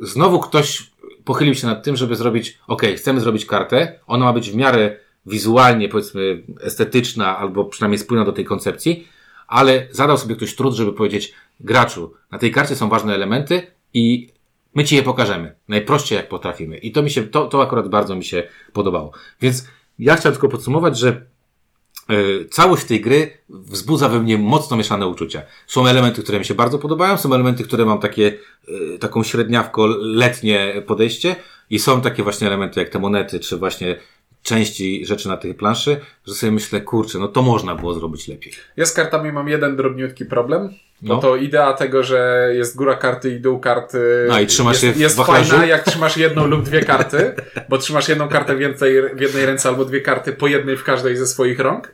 znowu 0.00 0.40
ktoś 0.40 0.90
pochylił 1.24 1.54
się 1.54 1.66
nad 1.66 1.84
tym, 1.84 1.96
żeby 1.96 2.16
zrobić, 2.16 2.58
ok, 2.66 2.82
chcemy 2.96 3.20
zrobić 3.20 3.46
kartę, 3.46 3.98
ona 4.06 4.24
ma 4.24 4.32
być 4.32 4.50
w 4.50 4.54
miarę 4.56 4.96
wizualnie, 5.26 5.88
powiedzmy, 5.88 6.42
estetyczna, 6.60 7.38
albo 7.38 7.64
przynajmniej 7.64 7.98
spójna 7.98 8.24
do 8.24 8.32
tej 8.32 8.44
koncepcji, 8.44 9.08
ale 9.48 9.86
zadał 9.90 10.18
sobie 10.18 10.36
ktoś 10.36 10.56
trud, 10.56 10.74
żeby 10.74 10.92
powiedzieć, 10.92 11.32
graczu, 11.60 12.12
na 12.30 12.38
tej 12.38 12.50
karcie 12.50 12.76
są 12.76 12.88
ważne 12.88 13.14
elementy 13.14 13.62
i 13.94 14.32
my 14.74 14.84
ci 14.84 14.96
je 14.96 15.02
pokażemy. 15.02 15.54
Najprościej 15.68 16.16
jak 16.16 16.28
potrafimy. 16.28 16.78
I 16.78 16.92
to 16.92 17.02
mi 17.02 17.10
się, 17.10 17.22
to, 17.22 17.46
to 17.46 17.62
akurat 17.62 17.88
bardzo 17.88 18.16
mi 18.16 18.24
się 18.24 18.42
podobało. 18.72 19.12
Więc 19.40 19.68
ja 19.98 20.16
chciałem 20.16 20.34
tylko 20.34 20.48
podsumować, 20.48 20.98
że 20.98 21.26
całość 22.50 22.84
tej 22.84 23.00
gry 23.00 23.30
wzbudza 23.48 24.08
we 24.08 24.20
mnie 24.20 24.38
mocno 24.38 24.76
mieszane 24.76 25.06
uczucia. 25.06 25.42
Są 25.66 25.86
elementy, 25.86 26.22
które 26.22 26.38
mi 26.38 26.44
się 26.44 26.54
bardzo 26.54 26.78
podobają, 26.78 27.16
są 27.16 27.34
elementy, 27.34 27.64
które 27.64 27.84
mam 27.84 27.98
takie, 27.98 28.38
e, 28.94 28.98
taką 28.98 29.22
średniawko 29.22 29.86
letnie 30.00 30.82
podejście 30.86 31.36
i 31.70 31.78
są 31.78 32.00
takie 32.00 32.22
właśnie 32.22 32.46
elementy 32.46 32.80
jak 32.80 32.88
te 32.88 32.98
monety, 32.98 33.40
czy 33.40 33.56
właśnie 33.56 33.96
części 34.42 35.06
rzeczy 35.06 35.28
na 35.28 35.36
tej 35.36 35.54
planszy, 35.54 36.00
że 36.26 36.34
sobie 36.34 36.52
myślę, 36.52 36.80
kurczę, 36.80 37.18
no 37.18 37.28
to 37.28 37.42
można 37.42 37.74
było 37.74 37.94
zrobić 37.94 38.28
lepiej. 38.28 38.52
Ja 38.76 38.86
z 38.86 38.92
kartami 38.92 39.32
mam 39.32 39.48
jeden 39.48 39.76
drobniutki 39.76 40.24
problem. 40.24 40.70
No. 41.02 41.14
No. 41.14 41.20
to 41.20 41.36
idea 41.36 41.72
tego, 41.72 42.02
że 42.02 42.50
jest 42.54 42.76
góra 42.76 42.94
karty 42.94 43.30
i 43.30 43.40
dół 43.40 43.60
karty. 43.60 44.26
No 44.28 44.40
i 44.40 44.46
trzymasz 44.46 44.82
jest, 44.82 44.98
jest 44.98 45.16
fajna, 45.16 45.66
jak 45.66 45.84
trzymasz 45.84 46.16
jedną 46.16 46.46
lub 46.46 46.62
dwie 46.62 46.84
karty, 46.84 47.34
bo 47.68 47.78
trzymasz 47.78 48.08
jedną 48.08 48.28
kartę 48.28 48.56
więcej 48.56 48.94
w 49.14 49.20
jednej 49.20 49.46
ręce 49.46 49.68
albo 49.68 49.84
dwie 49.84 50.00
karty 50.00 50.32
po 50.32 50.46
jednej 50.46 50.76
w 50.76 50.84
każdej 50.84 51.16
ze 51.16 51.26
swoich 51.26 51.58
rąk. 51.58 51.92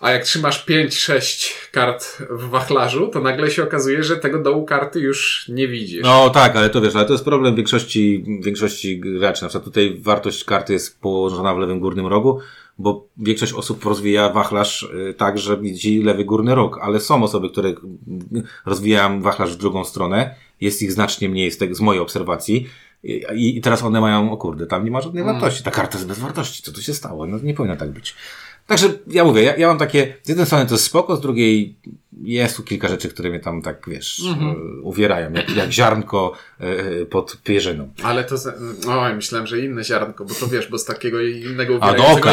A 0.00 0.10
jak 0.10 0.24
trzymasz 0.24 0.66
5-6 0.66 1.52
kart 1.72 2.22
w 2.30 2.48
wachlarzu, 2.48 3.08
to 3.08 3.20
nagle 3.20 3.50
się 3.50 3.62
okazuje, 3.62 4.04
że 4.04 4.16
tego 4.16 4.38
dołu 4.38 4.64
karty 4.64 5.00
już 5.00 5.44
nie 5.48 5.68
widzisz. 5.68 6.02
No 6.02 6.30
tak, 6.30 6.56
ale 6.56 6.70
to 6.70 6.80
wiesz, 6.80 6.96
ale 6.96 7.04
to 7.04 7.12
jest 7.12 7.24
problem 7.24 7.56
większości, 7.56 8.24
większości 8.44 9.00
graczy. 9.00 9.42
Na 9.42 9.48
przykład 9.48 9.64
tutaj 9.64 9.96
wartość 10.00 10.44
karty 10.44 10.72
jest 10.72 11.00
położona 11.00 11.54
w 11.54 11.58
lewym 11.58 11.80
górnym 11.80 12.06
rogu, 12.06 12.40
bo 12.80 13.08
większość 13.16 13.52
osób 13.52 13.84
rozwija 13.84 14.32
wachlarz 14.32 14.82
y, 14.82 15.14
tak, 15.14 15.38
że 15.38 15.60
widzi 15.60 16.02
lewy 16.02 16.24
górny 16.24 16.54
róg, 16.54 16.78
ale 16.82 17.00
są 17.00 17.22
osoby, 17.22 17.50
które 17.50 17.68
y, 17.68 17.76
rozwijają 18.66 19.22
wachlarz 19.22 19.54
w 19.54 19.56
drugą 19.56 19.84
stronę. 19.84 20.34
Jest 20.60 20.82
ich 20.82 20.92
znacznie 20.92 21.28
mniej 21.28 21.50
z, 21.50 21.58
tego, 21.58 21.74
z 21.74 21.80
mojej 21.80 22.02
obserwacji. 22.02 22.66
I, 23.34 23.56
I 23.56 23.60
teraz 23.60 23.82
one 23.82 24.00
mają, 24.00 24.32
o 24.32 24.36
kurde, 24.36 24.66
tam 24.66 24.84
nie 24.84 24.90
ma 24.90 25.00
żadnej 25.00 25.24
wartości. 25.24 25.62
Ta 25.62 25.70
karta 25.70 25.98
jest 25.98 26.08
bez 26.08 26.18
wartości. 26.18 26.62
Co 26.62 26.72
tu 26.72 26.82
się 26.82 26.94
stało? 26.94 27.26
No 27.26 27.38
nie 27.42 27.54
powinno 27.54 27.76
tak 27.76 27.90
być. 27.90 28.14
Także 28.66 28.88
ja 29.06 29.24
mówię, 29.24 29.42
ja, 29.42 29.56
ja 29.56 29.66
mam 29.66 29.78
takie, 29.78 30.14
z 30.22 30.28
jednej 30.28 30.46
strony 30.46 30.66
to 30.66 30.74
jest 30.74 30.84
spoko, 30.84 31.16
z 31.16 31.20
drugiej 31.20 31.76
jest 32.22 32.56
tu 32.56 32.62
kilka 32.62 32.88
rzeczy, 32.88 33.08
które 33.08 33.30
mnie 33.30 33.40
tam 33.40 33.62
tak, 33.62 33.76
wiesz, 33.86 34.18
y, 34.18 34.82
uwierają, 34.82 35.32
jak, 35.32 35.56
jak 35.56 35.72
ziarnko 35.72 36.32
y, 36.60 37.06
pod 37.06 37.36
pierzyną. 37.44 37.88
Ale 38.02 38.24
to. 38.24 38.36
Oj, 38.88 39.14
myślałem, 39.14 39.46
że 39.46 39.58
inne 39.58 39.84
ziarnko, 39.84 40.24
bo 40.24 40.34
to 40.34 40.48
wiesz, 40.48 40.68
bo 40.68 40.78
z 40.78 40.84
takiego 40.84 41.20
innego 41.20 41.74
uwierającego. 41.74 42.30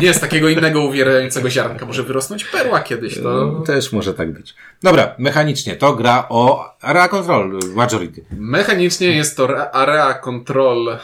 Nie, 0.00 0.14
z 0.14 0.20
takiego 0.20 0.48
innego 0.48 0.80
uwierającego 0.84 1.50
ziarnka 1.50 1.86
może 1.86 2.02
wyrosnąć 2.02 2.44
perła 2.44 2.80
kiedyś. 2.80 3.14
To. 3.14 3.22
No, 3.22 3.60
też 3.60 3.92
może 3.92 4.14
tak 4.14 4.32
być. 4.32 4.54
Dobra, 4.82 5.14
mechanicznie 5.18 5.76
to 5.76 5.94
gra 5.94 6.26
o 6.28 6.70
area 6.80 7.08
control 7.08 7.58
majority. 7.74 8.24
Mechanicznie 8.30 9.06
jest 9.16 9.36
to 9.36 9.44
re- 9.44 9.70
area 9.70 10.14
control 10.14 10.88
e, 10.88 10.98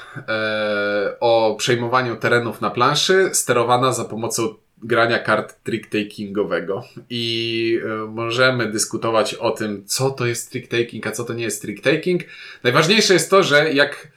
o 1.21 1.55
przejmowaniu 1.59 2.17
terenów 2.17 2.61
na 2.61 2.71
planszy, 2.71 3.31
sterowana 3.33 3.93
za 3.93 4.05
pomocą 4.05 4.55
grania 4.85 5.19
kart 5.19 5.65
trick-takingowego. 5.65 6.83
I 7.11 7.81
e, 7.85 8.07
możemy 8.07 8.71
dyskutować 8.71 9.35
o 9.35 9.51
tym, 9.51 9.85
co 9.87 10.11
to 10.11 10.27
jest 10.27 10.55
trick-taking, 10.55 11.09
a 11.09 11.11
co 11.11 11.25
to 11.25 11.35
nie 11.35 11.45
jest 11.45 11.65
trick-taking. 11.65 12.21
Najważniejsze 12.63 13.15
jest 13.15 13.31
to, 13.31 13.43
że 13.43 13.73
jak 13.73 14.09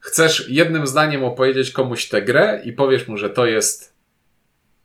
chcesz 0.00 0.48
jednym 0.48 0.86
zdaniem 0.86 1.24
opowiedzieć 1.24 1.70
komuś 1.70 2.08
tę 2.08 2.22
grę 2.22 2.62
i 2.64 2.72
powiesz 2.72 3.08
mu, 3.08 3.16
że 3.16 3.30
to 3.30 3.46
jest 3.46 3.96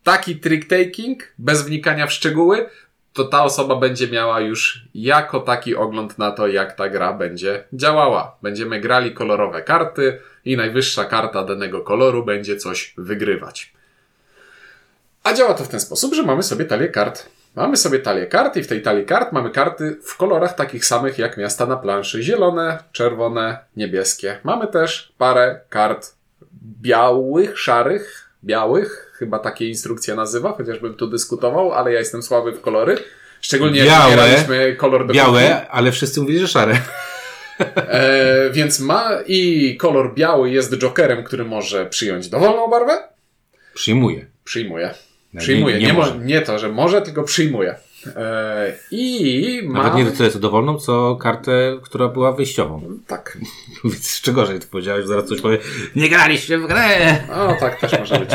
taki 0.02 0.36
trick-taking, 0.36 1.16
bez 1.38 1.62
wnikania 1.62 2.06
w 2.06 2.12
szczegóły, 2.12 2.66
to 3.12 3.24
ta 3.24 3.44
osoba 3.44 3.76
będzie 3.76 4.08
miała 4.08 4.40
już 4.40 4.84
jako 4.94 5.40
taki 5.40 5.76
ogląd 5.76 6.18
na 6.18 6.30
to, 6.30 6.48
jak 6.48 6.76
ta 6.76 6.88
gra 6.88 7.12
będzie 7.12 7.64
działała. 7.72 8.36
Będziemy 8.42 8.80
grali 8.80 9.12
kolorowe 9.12 9.62
karty 9.62 10.18
i 10.44 10.56
najwyższa 10.56 11.04
karta 11.04 11.44
danego 11.44 11.80
koloru 11.80 12.24
będzie 12.24 12.56
coś 12.56 12.94
wygrywać. 12.98 13.72
A 15.22 15.32
działa 15.32 15.54
to 15.54 15.64
w 15.64 15.68
ten 15.68 15.80
sposób, 15.80 16.14
że 16.14 16.22
mamy 16.22 16.42
sobie 16.42 16.64
talię 16.64 16.88
kart. 16.88 17.26
Mamy 17.56 17.76
sobie 17.76 17.98
talię 17.98 18.26
kart 18.26 18.56
i 18.56 18.62
w 18.62 18.66
tej 18.66 18.82
talii 18.82 19.06
kart 19.06 19.32
mamy 19.32 19.50
karty 19.50 19.96
w 20.04 20.16
kolorach 20.16 20.54
takich 20.54 20.84
samych 20.84 21.18
jak 21.18 21.36
miasta 21.36 21.66
na 21.66 21.76
planszy. 21.76 22.22
Zielone, 22.22 22.78
czerwone, 22.92 23.58
niebieskie. 23.76 24.38
Mamy 24.44 24.66
też 24.66 25.12
parę 25.18 25.60
kart 25.68 26.14
białych, 26.82 27.58
szarych, 27.58 28.30
białych. 28.44 29.12
Chyba 29.18 29.38
takie 29.38 29.68
instrukcja 29.68 30.14
nazywa, 30.14 30.52
chociażbym 30.52 30.94
tu 30.94 31.06
dyskutował, 31.06 31.72
ale 31.72 31.92
ja 31.92 31.98
jestem 31.98 32.22
słaby 32.22 32.52
w 32.52 32.60
kolory. 32.60 32.98
Szczególnie 33.40 33.78
jak 33.78 33.88
Białe, 33.88 34.10
wybieraliśmy 34.10 34.76
kolor 34.76 35.00
do 35.00 35.06
kuchni. 35.06 35.20
Białe, 35.20 35.68
ale 35.70 35.92
wszyscy 35.92 36.20
mówili, 36.20 36.38
że 36.38 36.48
szare. 36.48 36.78
E, 37.76 38.50
więc 38.50 38.80
ma 38.80 39.10
i 39.26 39.76
kolor 39.76 40.14
biały 40.14 40.50
jest 40.50 40.78
jokerem, 40.78 41.24
który 41.24 41.44
może 41.44 41.86
przyjąć 41.86 42.28
dowolną 42.28 42.68
barwę. 42.68 43.08
Przyjmuję. 43.74 44.26
Przyjmuje. 44.44 44.94
Nie- 45.32 45.40
Przyjmuje. 45.40 45.78
nie 45.78 45.86
Nie, 45.86 45.92
mo- 45.92 45.98
może. 45.98 46.18
nie 46.18 46.40
to, 46.40 46.58
że 46.58 46.68
może, 46.68 47.02
tylko 47.02 47.22
przyjmuje. 47.22 47.74
E, 48.16 48.72
I 48.90 49.60
ma. 49.64 49.82
Nawet 49.82 49.94
nie 50.06 50.10
tyle 50.12 50.30
co 50.30 50.38
dowolną, 50.38 50.78
co 50.78 51.16
kartę, 51.16 51.78
która 51.82 52.08
była 52.08 52.32
wyjściową. 52.32 52.82
Tak. 53.06 53.38
Więc 53.84 54.10
jeszcze 54.12 54.32
gorzej 54.32 54.60
to 54.60 54.66
powiedziałeś, 54.70 55.06
zaraz 55.06 55.24
coś 55.24 55.40
powie. 55.40 55.58
Nie 55.96 56.08
graliście 56.08 56.58
w 56.58 56.66
grę! 56.66 57.16
O, 57.34 57.54
tak 57.60 57.80
też 57.80 57.98
może 57.98 58.18
być. 58.18 58.30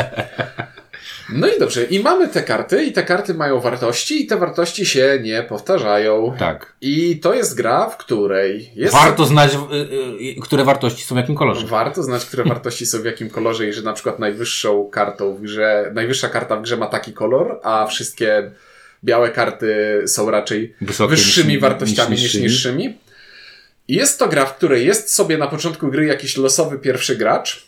No 1.32 1.46
i 1.48 1.58
dobrze, 1.58 1.84
i 1.84 2.00
mamy 2.00 2.28
te 2.28 2.42
karty, 2.42 2.84
i 2.84 2.92
te 2.92 3.02
karty 3.02 3.34
mają 3.34 3.60
wartości, 3.60 4.22
i 4.22 4.26
te 4.26 4.36
wartości 4.36 4.86
się 4.86 5.18
nie 5.22 5.42
powtarzają. 5.42 6.34
Tak. 6.38 6.72
I 6.80 7.18
to 7.20 7.34
jest 7.34 7.56
gra, 7.56 7.86
w 7.90 7.96
której 7.96 8.70
jest. 8.74 8.92
Warto 8.94 9.24
znać, 9.24 9.54
y, 9.54 9.56
y, 10.38 10.40
które 10.42 10.64
wartości 10.64 11.02
są 11.04 11.14
w 11.14 11.18
jakim 11.18 11.34
kolorze. 11.34 11.66
Warto 11.66 12.02
znać, 12.02 12.24
które 12.24 12.44
wartości 12.54 12.86
są 12.86 12.98
w 13.02 13.04
jakim 13.04 13.30
kolorze 13.30 13.68
i 13.68 13.72
że 13.72 13.82
na 13.82 13.92
przykład 13.92 14.18
najwyższą 14.18 14.84
kartą 14.90 15.34
w 15.34 15.40
grze, 15.40 15.90
najwyższa 15.94 16.28
karta 16.28 16.56
w 16.56 16.62
grze 16.62 16.76
ma 16.76 16.86
taki 16.86 17.12
kolor, 17.12 17.60
a 17.62 17.86
wszystkie 17.86 18.50
białe 19.04 19.30
karty 19.30 20.02
są 20.06 20.30
raczej 20.30 20.74
Wysokie 20.80 21.10
wyższymi 21.10 21.52
niż- 21.52 21.60
wartościami 21.62 22.10
niż 22.10 22.20
niż 22.22 22.34
niższymi. 22.34 22.76
niższymi. 22.84 22.98
I 23.88 23.94
jest 23.94 24.18
to 24.18 24.28
gra, 24.28 24.46
w 24.46 24.56
której 24.56 24.86
jest 24.86 25.14
sobie 25.14 25.38
na 25.38 25.46
początku 25.46 25.88
gry 25.88 26.06
jakiś 26.06 26.36
losowy 26.36 26.78
pierwszy 26.78 27.16
gracz, 27.16 27.67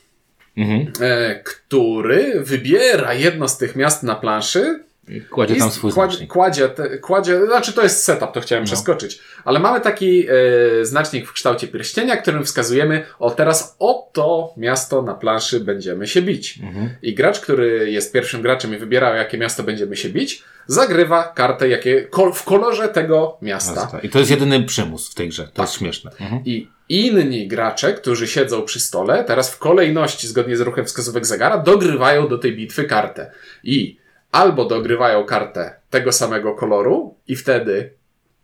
Mhm. 0.57 0.93
e, 1.01 1.35
który 1.45 2.41
wybiera 2.41 3.15
jedno 3.15 3.49
z 3.49 3.59
tych 3.59 3.77
miast 3.77 4.03
na 4.03 4.15
planszy 4.15 4.85
Kładzie 5.31 5.57
tam 5.57 5.71
swój 5.71 5.93
kładzie, 5.93 6.11
znacznik. 6.11 6.33
kładzie, 6.33 6.69
te, 6.69 6.99
kładzie, 6.99 7.47
znaczy 7.47 7.73
to 7.73 7.83
jest 7.83 8.03
setup, 8.05 8.33
to 8.33 8.41
chciałem 8.41 8.65
No. 8.65 8.67
przeskoczyć. 8.67 9.21
Ale 9.45 9.59
mamy 9.59 9.81
taki 9.81 10.27
e, 10.29 10.85
znacznik 10.85 11.29
w 11.29 11.33
kształcie 11.33 11.69
pierścienia, 11.69 12.17
którym 12.17 12.45
wskazujemy, 12.45 13.05
o 13.19 13.31
teraz 13.31 13.77
o 13.79 14.11
to 14.13 14.55
miasto 14.57 15.03
na 15.03 15.15
planszy 15.15 15.61
będziemy 15.61 16.07
się 16.07 16.23
bić. 16.23 16.59
Mhm. 16.63 16.91
I 17.03 17.15
gracz, 17.15 17.41
który 17.41 17.91
jest 17.91 18.13
pierwszym 18.13 18.43
graczem 18.43 18.75
i 18.75 18.79
wybiera, 18.79 19.17
jakie 19.17 19.39
miasto 19.39 19.63
będziemy 19.63 19.97
się 19.97 20.09
bić, 20.09 20.43
zagrywa 20.67 21.33
kartę 21.35 21.69
jakie, 21.69 22.03
kol, 22.03 22.33
w 22.33 22.45
kolorze 22.45 22.89
tego 22.89 23.39
miasta. 23.43 24.01
I 24.03 24.09
to 24.09 24.19
jest 24.19 24.31
jedyny 24.31 24.63
przymus 24.63 25.11
w 25.11 25.15
tej 25.15 25.29
grze. 25.29 25.49
To 25.55 25.63
jest 25.63 25.75
śmieszne. 25.75 26.11
Mhm. 26.21 26.43
I 26.45 26.69
inni 26.91 27.49
gracze, 27.49 27.93
którzy 27.93 28.29
siedzą 28.29 28.63
przy 28.63 28.81
stole, 28.81 29.25
teraz 29.25 29.51
w 29.51 29.59
kolejności, 29.59 30.29
zgodnie 30.29 30.57
z 30.57 30.61
ruchem 30.61 30.85
wskazówek 30.85 31.27
zegara, 31.27 31.59
dogrywają 31.59 32.29
do 32.29 32.39
tej 32.39 32.57
bitwy 32.57 32.85
kartę. 32.85 33.31
I 33.65 33.99
albo 34.33 34.65
dogrywają 34.65 35.25
kartę 35.25 35.75
tego 35.91 36.13
samego 36.13 36.55
koloru 36.55 37.15
i 37.29 37.37
wtedy 37.37 37.93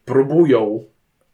próbują, 0.05 0.85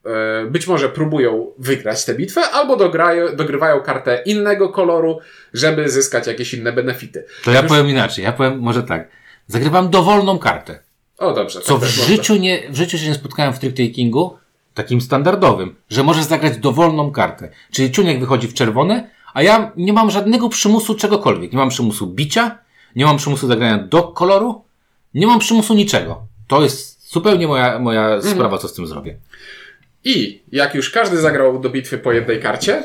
e, 0.06 0.46
być 0.46 0.66
może 0.66 0.88
próbują 0.88 1.46
wygrać 1.58 2.04
tę 2.04 2.14
bitwę, 2.14 2.40
albo 2.42 2.76
dograją, 2.76 3.36
dogrywają 3.36 3.80
kartę 3.80 4.22
innego 4.26 4.68
koloru, 4.68 5.18
żeby 5.54 5.88
zyskać 5.88 6.26
jakieś 6.26 6.54
inne 6.54 6.72
benefity. 6.72 7.24
To 7.44 7.50
ja 7.50 7.60
Już- 7.60 7.68
powiem 7.68 7.88
inaczej. 7.88 8.24
Ja 8.24 8.32
powiem 8.32 8.58
może 8.58 8.82
tak. 8.82 9.08
Zagrywam 9.46 9.90
dowolną 9.90 10.38
kartę. 10.38 10.78
O, 11.18 11.32
dobrze. 11.32 11.60
Co 11.60 11.78
tak 11.78 11.88
w 11.88 11.98
można. 11.98 12.04
życiu 12.16 12.36
nie, 12.36 12.70
w 12.70 12.76
życiu 12.76 12.98
się 12.98 13.08
nie 13.08 13.14
spotkałem 13.14 13.52
w 13.52 13.60
trick-takingu, 13.60 14.30
takim 14.74 15.00
standardowym, 15.00 15.74
że 15.90 16.02
możesz 16.02 16.24
zagrać 16.24 16.56
dowolną 16.58 17.10
kartę. 17.10 17.50
Czyli 17.70 17.92
ciuniek 17.92 18.20
wychodzi 18.20 18.48
w 18.48 18.54
czerwone, 18.54 19.10
a 19.34 19.42
ja 19.42 19.72
nie 19.76 19.92
mam 19.92 20.10
żadnego 20.10 20.48
przymusu 20.48 20.94
czegokolwiek. 20.94 21.52
Nie 21.52 21.58
mam 21.58 21.68
przymusu 21.68 22.06
bicia, 22.06 22.58
nie 22.96 23.04
mam 23.04 23.16
przymusu 23.16 23.46
zagrania 23.46 23.78
do 23.78 24.02
koloru, 24.02 24.64
nie 25.14 25.26
mam 25.26 25.38
przymusu 25.38 25.74
niczego. 25.74 26.22
To 26.48 26.62
jest 26.62 27.10
zupełnie 27.12 27.48
moja, 27.48 27.78
moja 27.78 28.14
Mhm. 28.14 28.34
sprawa, 28.34 28.58
co 28.58 28.68
z 28.68 28.74
tym 28.74 28.86
zrobię. 28.86 29.16
I 30.04 30.42
jak 30.52 30.74
już 30.74 30.90
każdy 30.90 31.16
zagrał 31.18 31.60
do 31.60 31.70
bitwy 31.70 31.98
po 31.98 32.12
jednej 32.12 32.40
karcie, 32.40 32.82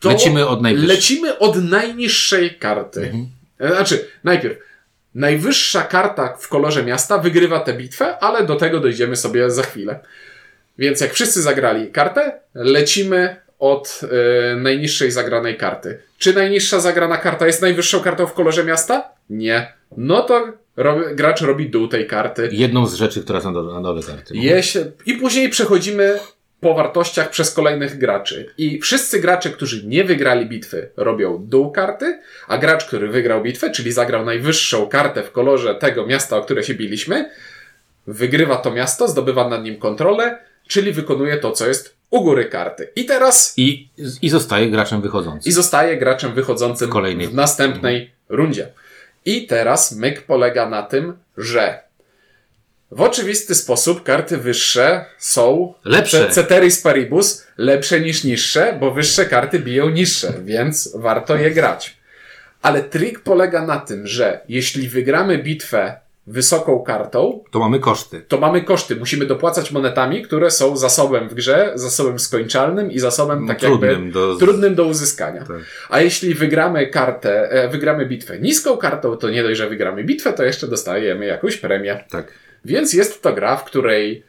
to 0.00 0.08
Lecimy 0.08 0.46
od 0.46 0.62
najwyższej. 0.62 0.96
Lecimy 0.96 1.38
od 1.38 1.56
najniższej 1.64 2.58
karty. 2.58 3.00
Mhm. 3.00 3.28
E, 3.58 3.68
Znaczy, 3.74 4.08
najpierw 4.24 4.58
najwyższa 5.18 5.82
karta 5.82 6.36
w 6.40 6.48
kolorze 6.48 6.84
miasta 6.84 7.18
wygrywa 7.18 7.60
tę 7.60 7.74
bitwę, 7.74 8.18
ale 8.18 8.46
do 8.46 8.56
tego 8.56 8.80
dojdziemy 8.80 9.16
sobie 9.16 9.50
za 9.50 9.62
chwilę. 9.62 9.98
Więc 10.78 11.00
jak 11.00 11.12
wszyscy 11.12 11.42
zagrali 11.42 11.90
kartę, 11.90 12.40
lecimy 12.54 13.36
od 13.58 14.00
e, 14.52 14.56
najniższej 14.56 15.10
zagranej 15.10 15.56
karty. 15.56 15.98
Czy 16.18 16.34
najniższa 16.34 16.80
zagrana 16.80 17.16
karta 17.16 17.46
jest 17.46 17.62
najwyższą 17.62 18.00
kartą 18.00 18.26
w 18.26 18.32
kolorze 18.32 18.64
miasta? 18.64 19.10
Nie. 19.30 19.72
No 19.96 20.22
to 20.22 20.52
gracz 21.14 21.40
robi 21.40 21.70
dół 21.70 21.88
tej 21.88 22.06
karty. 22.06 22.48
Jedną 22.52 22.86
z 22.86 22.94
rzeczy, 22.94 23.22
która 23.22 23.36
jest 23.36 23.46
na 23.46 23.52
dole, 23.52 24.02
karty. 24.02 24.34
I 25.06 25.14
później 25.14 25.48
przechodzimy 25.48 26.18
po 26.60 26.74
wartościach 26.74 27.30
przez 27.30 27.54
kolejnych 27.54 27.98
graczy. 27.98 28.52
I 28.58 28.80
wszyscy 28.80 29.20
gracze, 29.20 29.50
którzy 29.50 29.86
nie 29.86 30.04
wygrali 30.04 30.46
bitwy, 30.46 30.90
robią 30.96 31.44
dół 31.46 31.70
karty, 31.72 32.20
a 32.48 32.58
gracz, 32.58 32.84
który 32.84 33.08
wygrał 33.08 33.42
bitwę, 33.42 33.70
czyli 33.70 33.92
zagrał 33.92 34.24
najwyższą 34.24 34.88
kartę 34.88 35.22
w 35.22 35.32
kolorze 35.32 35.74
tego 35.74 36.06
miasta, 36.06 36.36
o 36.36 36.42
które 36.42 36.62
się 36.64 36.74
biliśmy, 36.74 37.30
wygrywa 38.06 38.56
to 38.56 38.70
miasto, 38.70 39.08
zdobywa 39.08 39.48
nad 39.48 39.62
nim 39.64 39.76
kontrolę, 39.78 40.38
czyli 40.68 40.92
wykonuje 40.92 41.36
to, 41.36 41.52
co 41.52 41.66
jest 41.68 41.96
u 42.10 42.22
góry 42.22 42.44
karty. 42.44 42.88
I 42.96 43.04
teraz 43.04 43.54
I, 43.56 43.88
i 44.22 44.28
zostaje 44.28 44.70
graczem 44.70 45.00
wychodzącym. 45.00 45.50
i 45.50 45.52
zostaje 45.52 45.96
graczem 45.96 46.32
wychodzącym 46.34 46.88
W 46.88 46.92
kolejnej. 46.92 47.28
w 47.28 47.34
następnej 47.34 48.10
rundzie. 48.28 48.68
I 49.24 49.46
teraz 49.46 49.92
myk 49.92 50.22
polega 50.22 50.68
na 50.68 50.82
tym, 50.82 51.16
że 51.36 51.87
w 52.90 53.00
oczywisty 53.00 53.54
sposób 53.54 54.02
karty 54.02 54.36
wyższe 54.36 55.04
są 55.18 55.74
Lepsze. 55.84 56.18
ce- 56.26 56.30
Ceteris 56.30 56.82
Paribus 56.82 57.46
lepsze 57.58 58.00
niż 58.00 58.24
niższe, 58.24 58.76
bo 58.80 58.90
wyższe 58.90 59.24
karty 59.26 59.58
biją 59.58 59.88
niższe, 59.90 60.32
więc 60.44 60.92
warto 60.96 61.36
je 61.36 61.50
grać. 61.50 61.96
Ale 62.62 62.82
trik 62.82 63.20
polega 63.20 63.66
na 63.66 63.78
tym, 63.80 64.06
że 64.06 64.40
jeśli 64.48 64.88
wygramy 64.88 65.38
bitwę 65.38 65.96
wysoką 66.26 66.78
kartą, 66.82 67.44
To 67.50 67.58
mamy 67.58 67.80
koszty. 67.80 68.22
to 68.28 68.38
mamy 68.38 68.62
koszty. 68.62 68.96
Musimy 68.96 69.26
dopłacać 69.26 69.70
monetami, 69.70 70.22
które 70.22 70.50
są 70.50 70.76
zasobem 70.76 71.28
w 71.28 71.34
grze, 71.34 71.72
zasobem 71.74 72.18
skończalnym 72.18 72.92
i 72.92 72.98
zasobem 72.98 73.46
tak 73.48 73.58
Trudnym 73.60 73.90
jakby 73.90 74.12
do- 74.12 74.36
trudnym 74.36 74.74
do 74.74 74.84
uzyskania. 74.84 75.40
Tak. 75.44 75.56
A 75.90 76.00
jeśli 76.00 76.34
wygramy 76.34 76.86
kartę, 76.86 77.50
e, 77.50 77.68
wygramy 77.68 78.06
bitwę 78.06 78.38
niską 78.38 78.76
kartą, 78.76 79.16
to 79.16 79.30
nie 79.30 79.42
dość, 79.42 79.58
że 79.58 79.68
wygramy 79.68 80.04
bitwę, 80.04 80.32
to 80.32 80.44
jeszcze 80.44 80.68
dostajemy 80.68 81.26
jakąś 81.26 81.56
premię. 81.56 82.04
Tak. 82.10 82.32
Więc 82.64 82.92
jest 82.92 83.22
to 83.22 83.32
gra, 83.32 83.56
w 83.56 83.64
której 83.64 84.22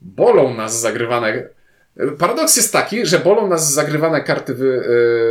bolą 0.00 0.54
nas 0.54 0.80
zagrywane. 0.80 1.48
Paradoks 2.18 2.56
jest 2.56 2.72
taki, 2.72 3.06
że 3.06 3.18
bolą 3.18 3.48
nas 3.48 3.72
zagrywane 3.72 4.20
karty 4.20 4.54
wy, 4.54 4.82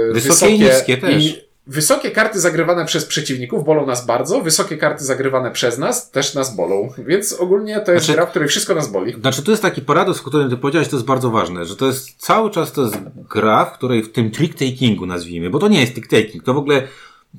e, 0.09 0.13
Wysokie 0.13 0.55
i 0.55 0.59
niskie 0.59 0.97
też. 0.97 1.47
Wysokie 1.67 2.11
karty 2.11 2.39
zagrywane 2.39 2.85
przez 2.85 3.05
przeciwników 3.05 3.65
bolą 3.65 3.85
nas 3.85 4.05
bardzo, 4.05 4.41
wysokie 4.41 4.77
karty 4.77 5.03
zagrywane 5.03 5.51
przez 5.51 5.77
nas 5.77 6.11
też 6.11 6.33
nas 6.33 6.55
bolą. 6.55 6.89
Więc 6.97 7.33
ogólnie 7.33 7.79
to 7.79 7.91
jest 7.91 8.05
Znaczy- 8.05 8.17
gra, 8.17 8.25
w 8.25 8.29
której 8.29 8.47
wszystko 8.47 8.75
nas 8.75 8.91
boli. 8.91 9.13
Znaczy, 9.13 9.43
to 9.43 9.51
jest 9.51 9.63
taki 9.63 9.81
paradoks, 9.81 10.19
o 10.21 10.23
którym 10.23 10.49
ty 10.49 10.57
powiedziałeś, 10.57 10.87
to 10.87 10.95
jest 10.95 11.05
bardzo 11.05 11.29
ważne, 11.29 11.65
że 11.65 11.75
to 11.75 11.85
jest 11.85 12.09
cały 12.17 12.51
czas 12.51 12.71
to 12.71 12.81
jest 12.81 12.97
gra, 13.29 13.65
w 13.65 13.73
której 13.73 14.03
w 14.03 14.11
tym 14.11 14.31
trick-takingu 14.31 15.07
nazwijmy, 15.07 15.49
bo 15.49 15.59
to 15.59 15.67
nie 15.67 15.81
jest 15.81 15.93
trick-taking, 15.93 16.43
to 16.43 16.53
w 16.53 16.57
ogóle 16.57 16.83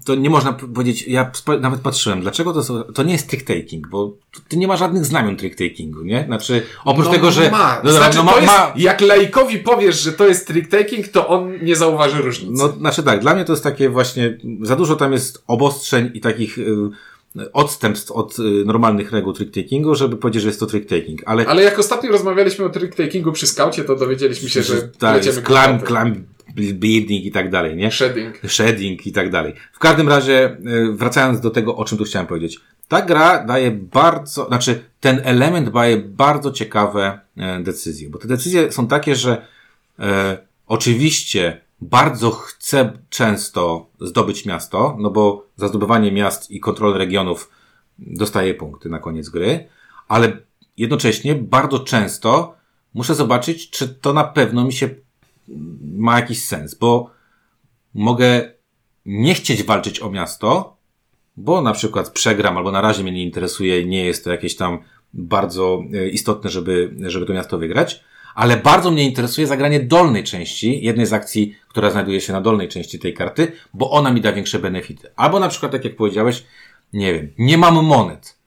to 0.04 0.14
nie 0.14 0.30
można 0.30 0.52
powiedzieć, 0.52 1.08
ja 1.08 1.30
nawet 1.60 1.80
patrzyłem, 1.80 2.20
dlaczego 2.20 2.52
to, 2.52 2.62
są- 2.62 2.82
to 2.82 3.02
nie 3.02 3.12
jest 3.12 3.30
trick-taking, 3.32 3.80
bo 3.90 4.16
tu 4.48 4.56
nie 4.56 4.68
ma 4.68 4.76
żadnych 4.76 5.04
znamion 5.04 5.36
trick-takingu, 5.36 6.04
nie? 6.04 6.24
Znaczy, 6.26 6.62
oprócz 6.84 7.06
No 7.06 7.12
tego, 7.12 7.30
że... 7.30 7.50
Ma. 7.50 7.80
No, 7.84 7.92
znaczy, 7.92 8.16
no, 8.16 8.24
ma, 8.24 8.34
jest, 8.34 8.46
ma, 8.46 8.72
Jak 8.76 9.00
laikowi 9.00 9.58
powiesz, 9.58 10.00
że 10.00 10.12
to 10.12 10.28
jest 10.28 10.50
trick-taking, 10.50 11.08
to 11.08 11.28
on 11.28 11.64
nie 11.64 11.76
zauważy 11.76 12.22
różnicy. 12.22 12.52
No, 12.62 12.68
znaczy 12.68 13.02
tak, 13.02 13.20
dla 13.20 13.34
mnie 13.34 13.44
to 13.44 13.52
jest 13.52 13.64
takie 13.64 13.88
właśnie, 13.88 14.38
za 14.62 14.76
dużo 14.76 14.96
tam 14.96 15.12
jest 15.12 15.42
obostrzeń 15.46 16.10
i 16.14 16.20
takich 16.20 16.58
y, 16.58 16.90
odstępstw 17.52 18.12
od 18.12 18.38
y, 18.38 18.42
normalnych 18.42 19.12
reguł 19.12 19.32
trick-takingu, 19.32 19.94
żeby 19.94 20.16
powiedzieć, 20.16 20.42
że 20.42 20.48
jest 20.48 20.60
to 20.60 20.66
trick-taking, 20.66 21.16
ale... 21.26 21.46
Ale 21.46 21.62
jak 21.62 21.78
ostatnio 21.78 22.12
rozmawialiśmy 22.12 22.64
o 22.64 22.68
trick-takingu 22.68 23.32
przy 23.32 23.46
skaucie, 23.46 23.84
to 23.84 23.96
dowiedzieliśmy 23.96 24.48
się, 24.48 24.62
że 24.62 24.88
tak, 24.98 25.26
jest 25.26 25.42
climb, 25.46 25.82
climb, 25.86 26.18
building 26.54 27.24
i 27.24 27.30
tak 27.32 27.50
dalej, 27.50 27.76
nie? 27.76 27.90
Shredding. 27.90 28.40
Shading 28.46 29.06
i 29.06 29.12
tak 29.12 29.30
dalej. 29.30 29.54
W 29.72 29.78
każdym 29.78 30.08
razie, 30.08 30.56
y, 30.66 30.92
wracając 30.92 31.40
do 31.40 31.50
tego, 31.50 31.76
o 31.76 31.84
czym 31.84 31.98
tu 31.98 32.04
chciałem 32.04 32.26
powiedzieć. 32.26 32.60
Ta 32.88 33.02
gra 33.02 33.44
daje 33.44 33.70
bardzo, 33.70 34.46
znaczy 34.46 34.84
ten 35.00 35.20
element 35.24 35.70
daje 35.70 35.96
bardzo 35.96 36.50
ciekawe 36.50 37.20
e, 37.36 37.60
decyzje, 37.60 38.10
bo 38.10 38.18
te 38.18 38.28
decyzje 38.28 38.72
są 38.72 38.86
takie, 38.86 39.16
że 39.16 39.46
e, 39.98 40.38
oczywiście 40.66 41.60
bardzo 41.80 42.30
chcę 42.30 42.92
często 43.10 43.86
zdobyć 44.00 44.46
miasto, 44.46 44.96
no 45.00 45.10
bo 45.10 45.46
za 45.56 45.68
zdobywanie 45.68 46.12
miast 46.12 46.50
i 46.50 46.60
kontrolę 46.60 46.98
regionów 46.98 47.50
dostaję 47.98 48.54
punkty 48.54 48.88
na 48.88 48.98
koniec 48.98 49.28
gry, 49.28 49.68
ale 50.08 50.36
jednocześnie 50.76 51.34
bardzo 51.34 51.78
często 51.80 52.54
muszę 52.94 53.14
zobaczyć, 53.14 53.70
czy 53.70 53.88
to 53.88 54.12
na 54.12 54.24
pewno 54.24 54.64
mi 54.64 54.72
się 54.72 54.88
ma 55.82 56.20
jakiś 56.20 56.44
sens, 56.44 56.74
bo 56.74 57.10
mogę 57.94 58.52
nie 59.06 59.34
chcieć 59.34 59.62
walczyć 59.62 60.00
o 60.00 60.10
miasto, 60.10 60.76
bo 61.36 61.62
na 61.62 61.72
przykład 61.72 62.10
przegram, 62.10 62.56
albo 62.56 62.72
na 62.72 62.80
razie 62.80 63.02
mnie 63.02 63.12
nie 63.12 63.24
interesuje, 63.24 63.84
nie 63.84 64.04
jest 64.04 64.24
to 64.24 64.30
jakieś 64.30 64.56
tam 64.56 64.78
bardzo 65.12 65.82
e, 65.94 66.08
istotne, 66.08 66.50
żeby, 66.50 66.94
żeby 67.00 67.26
to 67.26 67.32
miasto 67.32 67.58
wygrać, 67.58 68.04
ale 68.34 68.56
bardzo 68.56 68.90
mnie 68.90 69.04
interesuje 69.04 69.46
zagranie 69.46 69.80
dolnej 69.80 70.24
części, 70.24 70.84
jednej 70.84 71.06
z 71.06 71.12
akcji, 71.12 71.54
która 71.68 71.90
znajduje 71.90 72.20
się 72.20 72.32
na 72.32 72.40
dolnej 72.40 72.68
części 72.68 72.98
tej 72.98 73.14
karty, 73.14 73.52
bo 73.74 73.90
ona 73.90 74.12
mi 74.12 74.20
da 74.20 74.32
większe 74.32 74.58
benefity. 74.58 75.10
Albo 75.16 75.40
na 75.40 75.48
przykład, 75.48 75.72
tak 75.72 75.84
jak 75.84 75.96
powiedziałeś, 75.96 76.44
nie 76.92 77.14
wiem, 77.14 77.32
nie 77.38 77.58
mam 77.58 77.84
monet. 77.84 78.37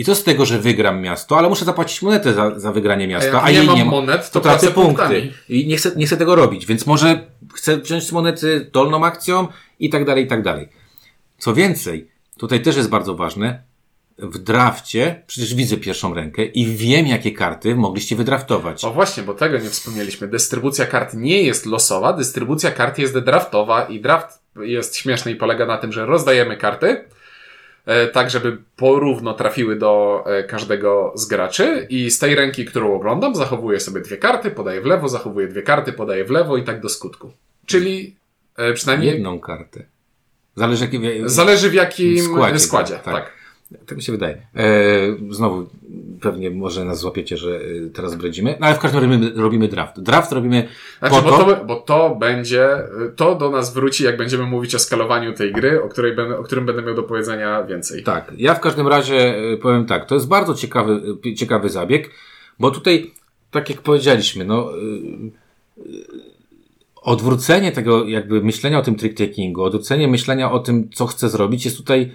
I 0.00 0.04
co 0.04 0.14
z 0.14 0.24
tego, 0.24 0.46
że 0.46 0.58
wygram 0.58 1.00
miasto, 1.00 1.38
ale 1.38 1.48
muszę 1.48 1.64
zapłacić 1.64 2.02
monetę 2.02 2.32
za, 2.32 2.60
za 2.60 2.72
wygranie 2.72 3.08
miasta, 3.08 3.42
A 3.42 3.50
jak 3.50 3.52
nie 3.52 3.58
jej 3.58 3.66
mam 3.66 3.76
nie 3.76 3.84
ma, 3.84 3.90
monet, 3.90 4.30
to 4.30 4.40
tracę 4.40 4.70
punkty. 4.70 4.86
punktami. 4.86 5.32
I 5.48 5.66
nie 5.66 5.76
chcę, 5.76 5.92
nie 5.96 6.06
chcę 6.06 6.16
tego 6.16 6.34
robić, 6.34 6.66
więc 6.66 6.86
może 6.86 7.26
chcę 7.54 7.76
wziąć 7.76 8.12
monety 8.12 8.70
dolną 8.72 9.04
akcją 9.04 9.48
i 9.80 9.90
tak 9.90 10.04
dalej, 10.04 10.24
i 10.24 10.26
tak 10.26 10.42
dalej. 10.42 10.68
Co 11.38 11.54
więcej, 11.54 12.10
tutaj 12.38 12.62
też 12.62 12.76
jest 12.76 12.88
bardzo 12.88 13.14
ważne, 13.14 13.62
w 14.18 14.38
drafcie 14.38 15.22
przecież 15.26 15.54
widzę 15.54 15.76
pierwszą 15.76 16.14
rękę 16.14 16.44
i 16.44 16.66
wiem, 16.66 17.06
jakie 17.06 17.32
karty 17.32 17.74
mogliście 17.74 18.16
wydraftować. 18.16 18.84
O 18.84 18.90
właśnie, 18.90 19.22
bo 19.22 19.34
tego 19.34 19.58
nie 19.58 19.70
wspomnieliśmy. 19.70 20.28
Dystrybucja 20.28 20.86
kart 20.86 21.14
nie 21.14 21.42
jest 21.42 21.66
losowa, 21.66 22.12
dystrybucja 22.12 22.70
kart 22.70 22.98
jest 22.98 23.18
draftowa 23.18 23.84
i 23.84 24.00
draft 24.00 24.42
jest 24.60 24.96
śmieszny 24.96 25.32
i 25.32 25.36
polega 25.36 25.66
na 25.66 25.78
tym, 25.78 25.92
że 25.92 26.06
rozdajemy 26.06 26.56
karty, 26.56 27.04
tak 28.12 28.30
żeby 28.30 28.58
porówno 28.76 29.34
trafiły 29.34 29.76
do 29.76 30.24
e, 30.26 30.44
każdego 30.44 31.12
z 31.16 31.26
graczy 31.26 31.86
i 31.90 32.10
z 32.10 32.18
tej 32.18 32.34
ręki, 32.34 32.64
którą 32.64 32.94
oglądam, 32.94 33.34
zachowuję 33.34 33.80
sobie 33.80 34.00
dwie 34.00 34.16
karty, 34.16 34.50
podaję 34.50 34.80
w 34.80 34.86
lewo, 34.86 35.08
zachowuję 35.08 35.48
dwie 35.48 35.62
karty, 35.62 35.92
podaję 35.92 36.24
w 36.24 36.30
lewo 36.30 36.56
i 36.56 36.62
tak 36.62 36.80
do 36.80 36.88
skutku. 36.88 37.32
Czyli 37.66 38.16
e, 38.56 38.72
przynajmniej 38.72 39.12
Jedną 39.12 39.40
kartę. 39.40 39.82
Zależy, 40.56 40.84
jakie, 40.84 41.28
zależy 41.28 41.70
w 41.70 41.74
jakim 41.74 42.24
Składzie, 42.24 42.58
składzie. 42.58 42.94
tak, 42.94 43.14
tak. 43.14 43.39
Tak. 43.86 43.96
Mi 43.96 44.02
się 44.02 44.12
wydaje. 44.12 44.46
E, 44.56 44.66
znowu, 45.30 45.66
pewnie 46.20 46.50
może 46.50 46.84
nas 46.84 46.98
złapiecie, 46.98 47.36
że 47.36 47.56
e, 47.56 47.90
teraz 47.90 48.14
bredzimy. 48.14 48.56
No 48.60 48.66
ale 48.66 48.76
w 48.76 48.78
każdym 48.78 49.00
razie 49.00 49.12
robimy, 49.12 49.42
robimy 49.42 49.68
draft. 49.68 50.00
Draft 50.00 50.32
robimy 50.32 50.68
Znaczy, 50.98 51.14
po 51.14 51.22
bo, 51.22 51.30
to, 51.30 51.44
to, 51.44 51.64
bo 51.64 51.76
to 51.76 52.16
będzie, 52.20 52.68
to 53.16 53.34
do 53.34 53.50
nas 53.50 53.74
wróci, 53.74 54.04
jak 54.04 54.16
będziemy 54.16 54.46
mówić 54.46 54.74
o 54.74 54.78
skalowaniu 54.78 55.32
tej 55.32 55.52
gry, 55.52 55.82
o, 55.82 55.88
której 55.88 56.14
będę, 56.14 56.38
o 56.38 56.42
którym 56.42 56.66
będę 56.66 56.82
miał 56.82 56.94
do 56.94 57.02
powiedzenia 57.02 57.64
więcej. 57.64 58.02
Tak, 58.02 58.32
ja 58.36 58.54
w 58.54 58.60
każdym 58.60 58.88
razie 58.88 59.36
e, 59.36 59.56
powiem 59.56 59.86
tak, 59.86 60.06
to 60.06 60.14
jest 60.14 60.28
bardzo 60.28 60.54
ciekawy, 60.54 61.02
ciekawy 61.36 61.68
zabieg, 61.68 62.10
bo 62.58 62.70
tutaj, 62.70 63.10
tak 63.50 63.70
jak 63.70 63.82
powiedzieliśmy, 63.82 64.44
no, 64.44 64.70
odwrócenie 67.02 67.72
tego 67.72 68.04
jakby 68.04 68.42
myślenia 68.42 68.78
o 68.78 68.82
tym 68.82 68.96
trick-takingu, 68.96 69.62
odwrócenie 69.62 70.08
myślenia 70.08 70.52
o 70.52 70.58
tym, 70.58 70.90
co 70.90 71.06
chcę 71.06 71.28
zrobić, 71.28 71.64
jest 71.64 71.76
tutaj 71.76 72.12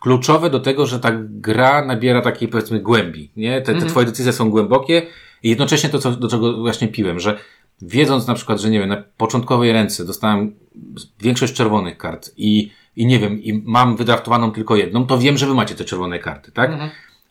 kluczowe 0.00 0.50
do 0.50 0.60
tego, 0.60 0.86
że 0.86 1.00
ta 1.00 1.10
gra 1.20 1.84
nabiera 1.84 2.22
takiej 2.22 2.48
powiedzmy 2.48 2.80
głębi, 2.80 3.30
nie? 3.36 3.60
Te, 3.60 3.74
te 3.74 3.86
twoje 3.86 4.06
decyzje 4.06 4.32
są 4.32 4.50
głębokie 4.50 5.06
i 5.42 5.48
jednocześnie 5.48 5.88
to, 5.90 5.98
co, 5.98 6.10
do 6.10 6.28
czego 6.28 6.58
właśnie 6.58 6.88
piłem, 6.88 7.20
że 7.20 7.38
wiedząc 7.82 8.26
na 8.26 8.34
przykład, 8.34 8.60
że 8.60 8.70
nie 8.70 8.80
wiem, 8.80 8.88
na 8.88 9.02
początkowej 9.16 9.72
ręce 9.72 10.04
dostałem 10.04 10.54
większość 11.20 11.52
czerwonych 11.54 11.98
kart 11.98 12.30
i, 12.36 12.70
i 12.96 13.06
nie 13.06 13.18
wiem, 13.18 13.42
i 13.42 13.62
mam 13.64 13.96
wydraftowaną 13.96 14.52
tylko 14.52 14.76
jedną, 14.76 15.06
to 15.06 15.18
wiem, 15.18 15.38
że 15.38 15.46
wy 15.46 15.54
macie 15.54 15.74
te 15.74 15.84
czerwone 15.84 16.18
karty, 16.18 16.52
tak? 16.52 16.70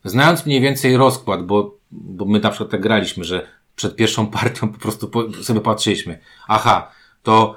Znając 0.03 0.45
mniej 0.45 0.61
więcej 0.61 0.97
rozkład, 0.97 1.45
bo, 1.45 1.77
bo 1.91 2.25
my 2.25 2.39
na 2.39 2.49
przykład 2.49 2.69
tak 2.69 2.81
graliśmy, 2.81 3.23
że 3.23 3.47
przed 3.75 3.95
pierwszą 3.95 4.27
partią 4.27 4.67
po 4.67 4.79
prostu 4.79 5.11
sobie 5.43 5.61
patrzyliśmy, 5.61 6.19
aha, 6.47 6.91
to 7.23 7.55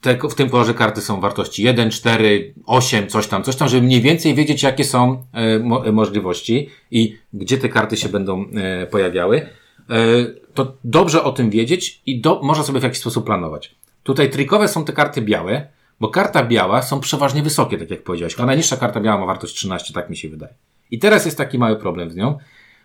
te, 0.00 0.18
w 0.30 0.34
tym 0.34 0.50
kolorze 0.50 0.74
karty 0.74 1.00
są 1.00 1.20
wartości 1.20 1.62
1, 1.62 1.90
4, 1.90 2.54
8, 2.66 3.08
coś 3.08 3.26
tam, 3.26 3.42
coś 3.42 3.56
tam, 3.56 3.68
żeby 3.68 3.86
mniej 3.86 4.00
więcej 4.00 4.34
wiedzieć, 4.34 4.62
jakie 4.62 4.84
są 4.84 5.24
e, 5.32 5.58
mo, 5.58 5.86
e, 5.86 5.92
możliwości 5.92 6.68
i 6.90 7.16
gdzie 7.32 7.58
te 7.58 7.68
karty 7.68 7.96
się 7.96 8.08
będą 8.08 8.44
e, 8.54 8.86
pojawiały, 8.86 9.36
e, 9.40 9.46
to 10.54 10.76
dobrze 10.84 11.24
o 11.24 11.32
tym 11.32 11.50
wiedzieć 11.50 12.02
i 12.06 12.20
do, 12.20 12.40
można 12.42 12.64
sobie 12.64 12.80
w 12.80 12.82
jakiś 12.82 12.98
sposób 12.98 13.26
planować. 13.26 13.74
Tutaj 14.02 14.30
trikowe 14.30 14.68
są 14.68 14.84
te 14.84 14.92
karty 14.92 15.22
białe, 15.22 15.68
bo 16.00 16.08
karta 16.08 16.44
biała 16.44 16.82
są 16.82 17.00
przeważnie 17.00 17.42
wysokie, 17.42 17.78
tak 17.78 17.90
jak 17.90 18.02
powiedziałeś. 18.02 18.40
A 18.40 18.46
najniższa 18.46 18.76
karta 18.76 19.00
biała 19.00 19.20
ma 19.20 19.26
wartość 19.26 19.54
13, 19.54 19.94
tak 19.94 20.10
mi 20.10 20.16
się 20.16 20.28
wydaje. 20.28 20.54
I 20.90 20.98
teraz 20.98 21.24
jest 21.24 21.38
taki 21.38 21.58
mały 21.58 21.76
problem 21.76 22.10
z 22.10 22.16
nią, 22.16 22.38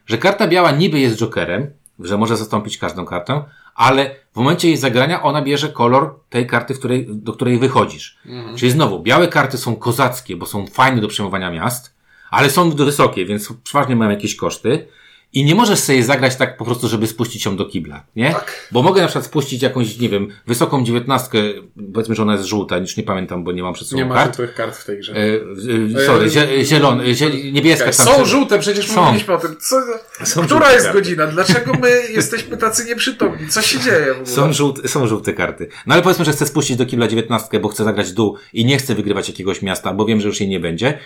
że 0.06 0.17
karta 0.17 0.47
biała 0.47 0.71
niby 0.71 0.99
jest 0.99 1.17
jokerem, 1.17 1.67
że 1.99 2.17
może 2.17 2.38
zastąpić 2.38 2.78
każdą 2.78 3.06
kartę, 3.06 3.43
ale 3.79 4.15
w 4.33 4.35
momencie 4.35 4.67
jej 4.67 4.77
zagrania 4.77 5.23
ona 5.23 5.41
bierze 5.41 5.69
kolor 5.69 6.19
tej 6.29 6.47
karty, 6.47 6.73
której, 6.73 7.07
do 7.09 7.33
której 7.33 7.59
wychodzisz. 7.59 8.17
Czyli 8.55 8.71
znowu, 8.71 8.99
białe 8.99 9.27
karty 9.27 9.57
są 9.57 9.75
kozackie, 9.75 10.35
bo 10.35 10.45
są 10.45 10.67
fajne 10.67 11.01
do 11.01 11.07
przejmowania 11.07 11.51
miast, 11.51 11.95
ale 12.29 12.49
są 12.49 12.71
wysokie, 12.71 13.25
więc 13.25 13.53
przeważnie 13.63 13.95
mają 13.95 14.11
jakieś 14.11 14.35
koszty. 14.35 14.87
I 15.33 15.45
nie 15.45 15.55
możesz 15.55 15.79
sobie 15.79 16.03
zagrać 16.03 16.35
tak 16.35 16.57
po 16.57 16.65
prostu, 16.65 16.87
żeby 16.87 17.07
spuścić 17.07 17.45
ją 17.45 17.57
do 17.57 17.65
kibla, 17.65 18.03
nie? 18.15 18.31
Tak. 18.33 18.67
Bo 18.71 18.81
mogę 18.83 19.01
na 19.01 19.07
przykład 19.07 19.25
spuścić 19.25 19.61
jakąś, 19.61 19.99
nie 19.99 20.09
wiem, 20.09 20.27
wysoką 20.47 20.83
dziewiętnastkę, 20.83 21.37
powiedzmy, 21.93 22.15
że 22.15 22.21
ona 22.23 22.33
jest 22.33 22.45
żółta, 22.45 22.77
już 22.77 22.97
nie 22.97 23.03
pamiętam, 23.03 23.43
bo 23.43 23.51
nie 23.51 23.63
mam 23.63 23.73
przed 23.73 23.87
sobą 23.87 23.97
Nie 24.01 24.05
ma 24.05 24.15
kart. 24.15 24.37
żółtych 24.37 24.55
kart 24.55 24.75
w 24.77 24.85
tej 24.85 24.99
grze. 24.99 25.13
E, 25.15 25.99
e, 26.01 26.05
sorry, 26.05 26.29
zie, 26.29 26.65
zielony, 26.65 27.15
zie, 27.15 27.51
niebieska 27.51 27.85
tam 27.91 27.93
są 27.93 28.25
żółte, 28.25 28.59
przecież 28.59 28.87
Są. 28.87 29.01
mówiliśmy 29.05 29.33
o 29.33 29.37
tym. 29.37 29.55
Co, 29.59 29.75
Są 30.25 30.41
która 30.45 30.71
jest 30.71 30.85
karty. 30.85 30.99
godzina? 30.99 31.27
Dlaczego 31.27 31.73
my 31.73 32.01
jesteśmy 32.15 32.57
tacy 32.57 32.85
nieprzytomni? 32.85 33.47
Co 33.49 33.61
się 33.61 33.79
dzieje 33.79 34.05
w 34.07 34.17
ogóle? 34.17 34.25
Są 34.35 34.53
żółte, 34.53 34.87
są 34.87 35.07
żółte 35.07 35.33
karty. 35.33 35.67
No 35.87 35.93
ale 35.93 36.03
powiedzmy, 36.03 36.25
że 36.25 36.31
chcę 36.31 36.45
spuścić 36.45 36.77
do 36.77 36.85
kibla 36.85 37.07
dziewiętnastkę, 37.07 37.59
bo 37.59 37.69
chcę 37.69 37.83
zagrać 37.83 38.11
dół 38.11 38.35
i 38.53 38.65
nie 38.65 38.77
chcę 38.77 38.95
wygrywać 38.95 39.27
jakiegoś 39.29 39.61
miasta, 39.61 39.93
bo 39.93 40.05
wiem, 40.05 40.21
że 40.21 40.27
już 40.27 40.39
jej 40.39 40.49
nie 40.49 40.59
będzie, 40.59 40.99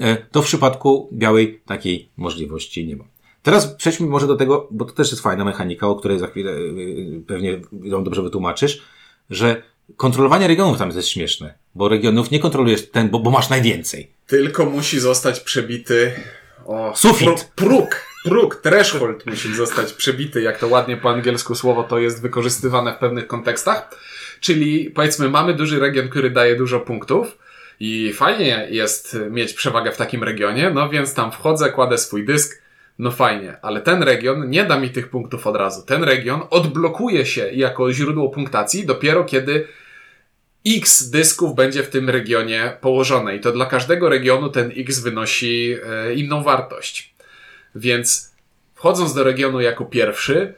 e, 0.00 0.16
to 0.16 0.42
w 0.42 0.44
przypadku 0.44 1.08
białej 1.12 1.60
takiej 1.66 2.08
możliwości 2.16 2.86
nie 2.86 2.96
ma. 2.96 3.04
Teraz 3.48 3.66
przejdźmy 3.66 4.06
może 4.06 4.26
do 4.26 4.36
tego, 4.36 4.68
bo 4.70 4.84
to 4.84 4.92
też 4.92 5.10
jest 5.10 5.22
fajna 5.22 5.44
mechanika, 5.44 5.86
o 5.88 5.96
której 5.96 6.18
za 6.18 6.26
chwilę 6.26 6.52
e, 6.52 6.56
pewnie 7.26 7.60
ją 7.82 8.04
dobrze 8.04 8.22
wytłumaczysz, 8.22 8.82
że 9.30 9.62
kontrolowanie 9.96 10.48
regionów 10.48 10.78
tam 10.78 10.90
jest 10.90 11.08
śmieszne, 11.08 11.54
bo 11.74 11.88
regionów 11.88 12.30
nie 12.30 12.40
kontrolujesz 12.40 12.90
ten, 12.90 13.08
bo, 13.08 13.18
bo 13.18 13.30
masz 13.30 13.48
najwięcej. 13.50 14.10
Tylko 14.26 14.64
musi 14.66 15.00
zostać 15.00 15.40
przebity. 15.40 16.12
O, 16.66 16.92
Sufit. 16.96 17.28
pró- 17.28 17.44
Próg. 17.54 18.04
Próg, 18.24 18.56
threshold 18.56 19.26
musi 19.26 19.54
zostać 19.54 19.92
przebity, 19.92 20.42
jak 20.42 20.58
to 20.58 20.68
ładnie 20.68 20.96
po 20.96 21.10
angielsku 21.10 21.54
słowo 21.54 21.82
to 21.84 21.98
jest 21.98 22.22
wykorzystywane 22.22 22.94
w 22.94 22.98
pewnych 22.98 23.26
kontekstach. 23.26 23.90
Czyli 24.40 24.90
powiedzmy, 24.90 25.28
mamy 25.28 25.54
duży 25.54 25.80
region, 25.80 26.08
który 26.08 26.30
daje 26.30 26.56
dużo 26.56 26.80
punktów 26.80 27.38
i 27.80 28.12
fajnie 28.12 28.68
jest 28.70 29.16
mieć 29.30 29.52
przewagę 29.52 29.92
w 29.92 29.96
takim 29.96 30.24
regionie, 30.24 30.70
no 30.70 30.88
więc 30.88 31.14
tam 31.14 31.32
wchodzę, 31.32 31.70
kładę 31.70 31.98
swój 31.98 32.24
dysk, 32.24 32.62
no 32.98 33.10
fajnie, 33.10 33.56
ale 33.62 33.80
ten 33.80 34.02
region 34.02 34.50
nie 34.50 34.64
da 34.64 34.80
mi 34.80 34.90
tych 34.90 35.10
punktów 35.10 35.46
od 35.46 35.56
razu. 35.56 35.82
Ten 35.82 36.04
region 36.04 36.40
odblokuje 36.50 37.26
się 37.26 37.50
jako 37.52 37.92
źródło 37.92 38.28
punktacji 38.28 38.86
dopiero 38.86 39.24
kiedy 39.24 39.68
X 40.66 41.10
dysków 41.10 41.54
będzie 41.54 41.82
w 41.82 41.90
tym 41.90 42.10
regionie 42.10 42.76
położone 42.80 43.36
i 43.36 43.40
to 43.40 43.52
dla 43.52 43.66
każdego 43.66 44.08
regionu 44.08 44.48
ten 44.48 44.72
X 44.76 45.00
wynosi 45.00 45.76
e, 45.86 46.14
inną 46.14 46.42
wartość. 46.42 47.14
Więc 47.74 48.34
wchodząc 48.74 49.14
do 49.14 49.24
regionu 49.24 49.60
jako 49.60 49.84
pierwszy, 49.84 50.54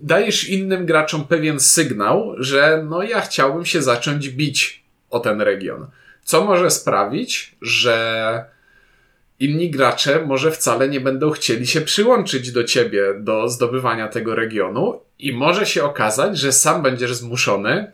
dajesz 0.00 0.48
innym 0.48 0.86
graczom 0.86 1.24
pewien 1.24 1.60
sygnał, 1.60 2.34
że 2.38 2.84
no 2.88 3.02
ja 3.02 3.20
chciałbym 3.20 3.64
się 3.64 3.82
zacząć 3.82 4.28
bić 4.28 4.84
o 5.10 5.20
ten 5.20 5.40
region. 5.40 5.86
Co 6.24 6.44
może 6.44 6.70
sprawić, 6.70 7.56
że 7.62 8.44
inni 9.44 9.70
gracze 9.70 10.26
może 10.26 10.50
wcale 10.50 10.88
nie 10.88 11.00
będą 11.00 11.30
chcieli 11.30 11.66
się 11.66 11.80
przyłączyć 11.80 12.52
do 12.52 12.64
ciebie 12.64 13.14
do 13.18 13.48
zdobywania 13.48 14.08
tego 14.08 14.34
regionu 14.34 15.00
i 15.18 15.32
może 15.32 15.66
się 15.66 15.84
okazać, 15.84 16.38
że 16.38 16.52
sam 16.52 16.82
będziesz 16.82 17.14
zmuszony 17.14 17.92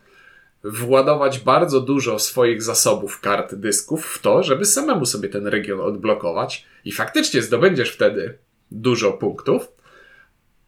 władować 0.65 1.39
bardzo 1.39 1.81
dużo 1.81 2.19
swoich 2.19 2.63
zasobów 2.63 3.21
kart 3.21 3.55
dysków 3.55 4.07
w 4.07 4.19
to, 4.19 4.43
żeby 4.43 4.65
samemu 4.65 5.07
sobie 5.07 5.29
ten 5.29 5.47
region 5.47 5.81
odblokować 5.81 6.67
i 6.85 6.93
faktycznie 6.93 7.43
zdobędziesz 7.43 7.91
wtedy 7.91 8.39
dużo 8.71 9.13
punktów, 9.13 9.69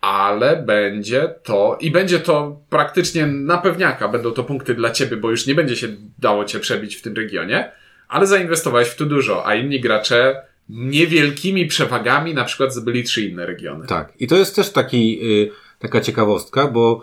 ale 0.00 0.56
będzie 0.56 1.34
to 1.42 1.78
i 1.80 1.90
będzie 1.90 2.20
to 2.20 2.60
praktycznie 2.70 3.26
na 3.26 3.58
pewniaka, 3.58 4.08
będą 4.08 4.30
to 4.30 4.44
punkty 4.44 4.74
dla 4.74 4.90
ciebie, 4.90 5.16
bo 5.16 5.30
już 5.30 5.46
nie 5.46 5.54
będzie 5.54 5.76
się 5.76 5.88
dało 6.18 6.44
cię 6.44 6.60
przebić 6.60 6.96
w 6.96 7.02
tym 7.02 7.14
regionie, 7.14 7.72
ale 8.08 8.26
zainwestowałeś 8.26 8.88
w 8.88 8.96
to 8.96 9.04
dużo, 9.04 9.46
a 9.46 9.54
inni 9.54 9.80
gracze 9.80 10.42
niewielkimi 10.68 11.66
przewagami 11.66 12.34
na 12.34 12.44
przykład 12.44 12.72
zdobyli 12.72 13.04
trzy 13.04 13.22
inne 13.22 13.46
regiony. 13.46 13.86
Tak. 13.86 14.12
I 14.20 14.26
to 14.26 14.36
jest 14.36 14.56
też 14.56 14.70
taki, 14.70 15.18
y, 15.24 15.50
taka 15.78 16.00
ciekawostka, 16.00 16.66
bo 16.68 17.02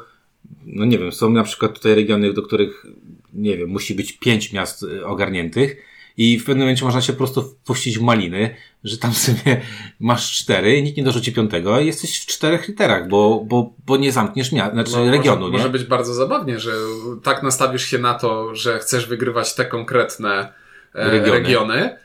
no 0.65 0.85
nie 0.85 0.97
wiem, 0.99 1.11
są 1.11 1.29
na 1.29 1.43
przykład 1.43 1.73
tutaj 1.73 1.95
regiony, 1.95 2.33
do 2.33 2.41
których, 2.41 2.85
nie 3.33 3.57
wiem, 3.57 3.69
musi 3.69 3.95
być 3.95 4.13
pięć 4.13 4.53
miast 4.53 4.83
y, 4.83 5.05
ogarniętych 5.05 5.77
i 6.17 6.39
w 6.39 6.45
pewnym 6.45 6.59
momencie 6.59 6.85
można 6.85 7.01
się 7.01 7.13
po 7.13 7.17
prostu 7.17 7.41
wpuścić 7.41 7.99
w 7.99 8.01
maliny, 8.01 8.55
że 8.83 8.97
tam 8.97 9.13
sobie 9.13 9.61
masz 9.99 10.31
cztery, 10.31 10.81
nikt 10.81 10.97
nie 10.97 11.03
dorzuci 11.03 11.33
piątego 11.33 11.79
i 11.79 11.85
jesteś 11.85 12.19
w 12.21 12.25
czterech 12.25 12.67
literach, 12.67 13.07
bo, 13.07 13.43
bo, 13.47 13.73
bo 13.85 13.97
nie 13.97 14.11
zamkniesz 14.11 14.51
mia- 14.51 14.71
znaczy 14.71 14.91
No, 14.91 15.11
regionu, 15.11 15.39
może, 15.41 15.51
nie? 15.51 15.57
może 15.57 15.69
być 15.69 15.83
bardzo 15.83 16.13
zabawnie, 16.13 16.59
że 16.59 16.71
tak 17.23 17.43
nastawisz 17.43 17.85
się 17.85 17.97
na 17.99 18.13
to, 18.13 18.55
że 18.55 18.79
chcesz 18.79 19.05
wygrywać 19.07 19.55
te 19.55 19.65
konkretne 19.65 20.53
e, 20.95 21.09
Regiony. 21.09 21.31
regiony. 21.31 21.97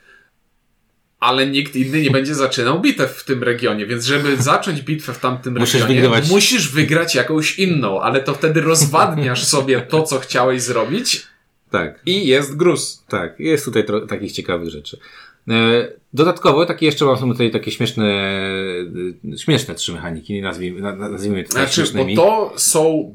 Ale 1.25 1.47
nikt 1.47 1.77
inny 1.77 2.03
nie 2.03 2.11
będzie 2.11 2.35
zaczynał 2.35 2.81
bitew 2.81 3.11
w 3.11 3.25
tym 3.25 3.43
regionie, 3.43 3.87
więc 3.87 4.05
żeby 4.05 4.37
zacząć 4.43 4.83
bitwę 4.83 5.13
w 5.13 5.19
tamtym 5.19 5.59
Musisz 5.59 5.75
regionie, 5.75 5.95
wygrywać. 5.95 6.31
musisz 6.31 6.71
wygrać 6.73 7.15
jakąś 7.15 7.59
inną, 7.59 8.01
ale 8.01 8.21
to 8.21 8.35
wtedy 8.35 8.61
rozwadniasz 8.61 9.45
sobie 9.45 9.81
to, 9.81 10.03
co 10.03 10.19
chciałeś 10.19 10.63
zrobić 10.63 11.27
Tak. 11.71 12.01
i 12.07 12.27
jest 12.27 12.57
gruz. 12.57 13.05
Tak, 13.09 13.41
jest 13.41 13.65
tutaj 13.65 13.85
takich 14.09 14.33
ciekawych 14.33 14.69
rzeczy. 14.71 14.99
E, 15.49 15.89
Dodatkowo, 16.15 16.67
takie 16.67 16.87
jeszcze 16.87 17.05
mam 17.05 17.17
tutaj 17.33 17.51
takie 17.51 17.71
śmieszne, 17.71 18.05
e, 19.35 19.39
śmieszne 19.39 19.75
trzy 19.75 19.93
mechaniki, 19.93 20.41
nazwijmy, 20.43 20.81
na- 20.81 20.97
na- 20.97 21.09
nazwijmy 21.09 21.39
je 21.39 21.45
tutaj 21.45 21.63
Znaczy, 21.63 21.81
bo 21.81 21.87
śmiesznymi. 21.87 22.17
to 22.17 22.53
są. 22.57 23.15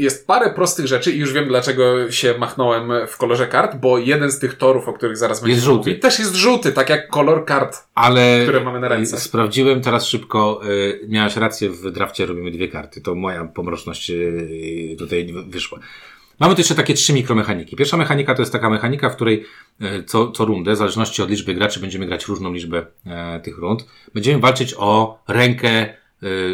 Jest 0.00 0.26
parę 0.26 0.50
prostych 0.50 0.86
rzeczy 0.86 1.12
i 1.12 1.18
już 1.18 1.32
wiem 1.32 1.48
dlaczego 1.48 2.10
się 2.12 2.34
machnąłem 2.38 2.92
w 3.08 3.16
kolorze 3.16 3.46
kart, 3.46 3.76
bo 3.76 3.98
jeden 3.98 4.30
z 4.32 4.38
tych 4.38 4.54
torów, 4.54 4.88
o 4.88 4.92
których 4.92 5.16
zaraz 5.16 5.40
będziemy 5.40 5.62
żółty. 5.62 5.88
mówić, 5.90 6.02
też 6.02 6.18
jest 6.18 6.34
żółty, 6.34 6.72
tak 6.72 6.90
jak 6.90 7.08
kolor 7.08 7.44
kart. 7.44 7.76
Ale 7.94 8.40
które 8.42 8.60
mamy 8.60 8.80
na 8.80 8.88
ręce. 8.88 9.16
e, 9.16 9.20
sprawdziłem 9.20 9.80
teraz 9.80 10.06
szybko, 10.06 10.60
e, 11.04 11.08
miałaś 11.08 11.36
rację, 11.36 11.70
w 11.70 11.90
drafcie 11.90 12.26
robimy 12.26 12.50
dwie 12.50 12.68
karty. 12.68 13.00
To 13.00 13.14
moja 13.14 13.44
pomroczność 13.44 14.10
e, 14.10 14.14
tutaj 14.98 15.32
wy- 15.32 15.42
wyszła. 15.44 15.78
Mamy 16.40 16.54
tu 16.54 16.60
jeszcze 16.60 16.74
takie 16.74 16.94
trzy 16.94 17.12
mikromechaniki. 17.12 17.76
Pierwsza 17.76 17.96
mechanika 17.96 18.34
to 18.34 18.42
jest 18.42 18.52
taka 18.52 18.70
mechanika, 18.70 19.10
w 19.10 19.14
której 19.14 19.44
co, 20.06 20.30
co 20.30 20.44
rundę, 20.44 20.72
w 20.72 20.76
zależności 20.76 21.22
od 21.22 21.30
liczby 21.30 21.54
graczy, 21.54 21.80
będziemy 21.80 22.06
grać 22.06 22.26
różną 22.28 22.52
liczbę 22.52 22.86
e, 23.06 23.40
tych 23.40 23.58
rund. 23.58 23.86
Będziemy 24.14 24.40
walczyć 24.40 24.74
o 24.78 25.18
rękę, 25.28 25.94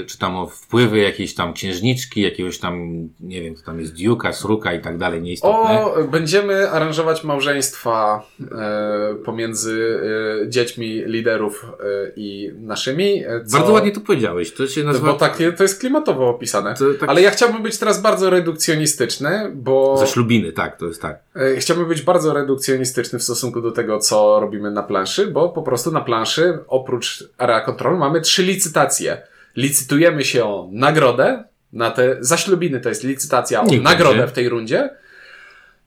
czy 0.06 0.18
tam 0.18 0.36
o 0.36 0.46
wpływy 0.46 0.98
jakiejś 0.98 1.34
tam 1.34 1.52
księżniczki, 1.52 2.20
jakiegoś 2.20 2.58
tam, 2.58 2.88
nie 3.20 3.42
wiem, 3.42 3.54
co 3.54 3.64
tam 3.64 3.80
jest 3.80 3.94
diuka, 3.94 4.32
sruka 4.32 4.72
i 4.72 4.80
tak 4.80 4.98
dalej, 4.98 5.22
nieistotne. 5.22 5.84
O, 5.84 6.04
będziemy 6.04 6.70
aranżować 6.70 7.24
małżeństwa 7.24 8.26
e, 8.52 9.14
pomiędzy 9.24 10.00
e, 10.44 10.48
dziećmi 10.48 11.02
liderów 11.06 11.64
e, 11.64 11.84
i 12.16 12.52
naszymi. 12.60 13.24
Co, 13.46 13.58
Bardzo 13.58 13.72
ładnie 13.72 13.92
to 13.92 14.00
powiedziałeś. 14.00 14.54
To 14.54 14.66
się 14.66 14.84
nazywa... 14.84 15.12
Bo 15.12 15.18
takie, 15.18 15.52
to 15.52 15.62
jest 15.62 15.80
klimatowo 15.80 16.28
opisane. 16.28 16.74
To 16.74 16.84
tak- 16.94 17.08
Ale 17.08 17.22
ja 17.22 17.30
chciałbym 17.30 17.62
być 17.62 17.78
teraz 17.78 18.02
bardzo 18.02 18.30
redukcjonistyczny, 18.30 19.52
bo 19.54 19.96
Ze 19.96 20.06
ślubiny, 20.06 20.52
tak, 20.52 20.78
to 20.78 20.86
jest 20.86 21.02
tak. 21.02 21.18
chciałbym 21.58 21.88
być 21.88 22.02
bardzo 22.02 22.34
redukcjonistyczny 22.34 23.18
w 23.18 23.22
stosunku 23.22 23.60
do 23.60 23.72
tego, 23.72 23.98
co 23.98 24.40
robimy 24.40 24.70
na 24.70 24.82
planszy, 24.82 25.26
bo 25.26 25.48
po 25.48 25.62
prostu 25.62 25.92
na 25.92 26.00
planszy 26.00 26.58
oprócz 26.68 27.28
area 27.38 27.60
control 27.60 27.98
mamy 27.98 28.20
trzy 28.20 28.42
licytacje. 28.42 29.22
Licytujemy 29.56 30.24
się 30.24 30.44
o 30.44 30.68
nagrodę, 30.72 31.44
na 31.72 31.90
te 31.90 32.16
zaślubiny 32.20 32.80
to 32.80 32.88
jest 32.88 33.04
licytacja 33.04 33.62
o 33.62 33.66
nagrodę 33.82 34.26
w 34.26 34.32
tej 34.32 34.48
rundzie. 34.48 34.90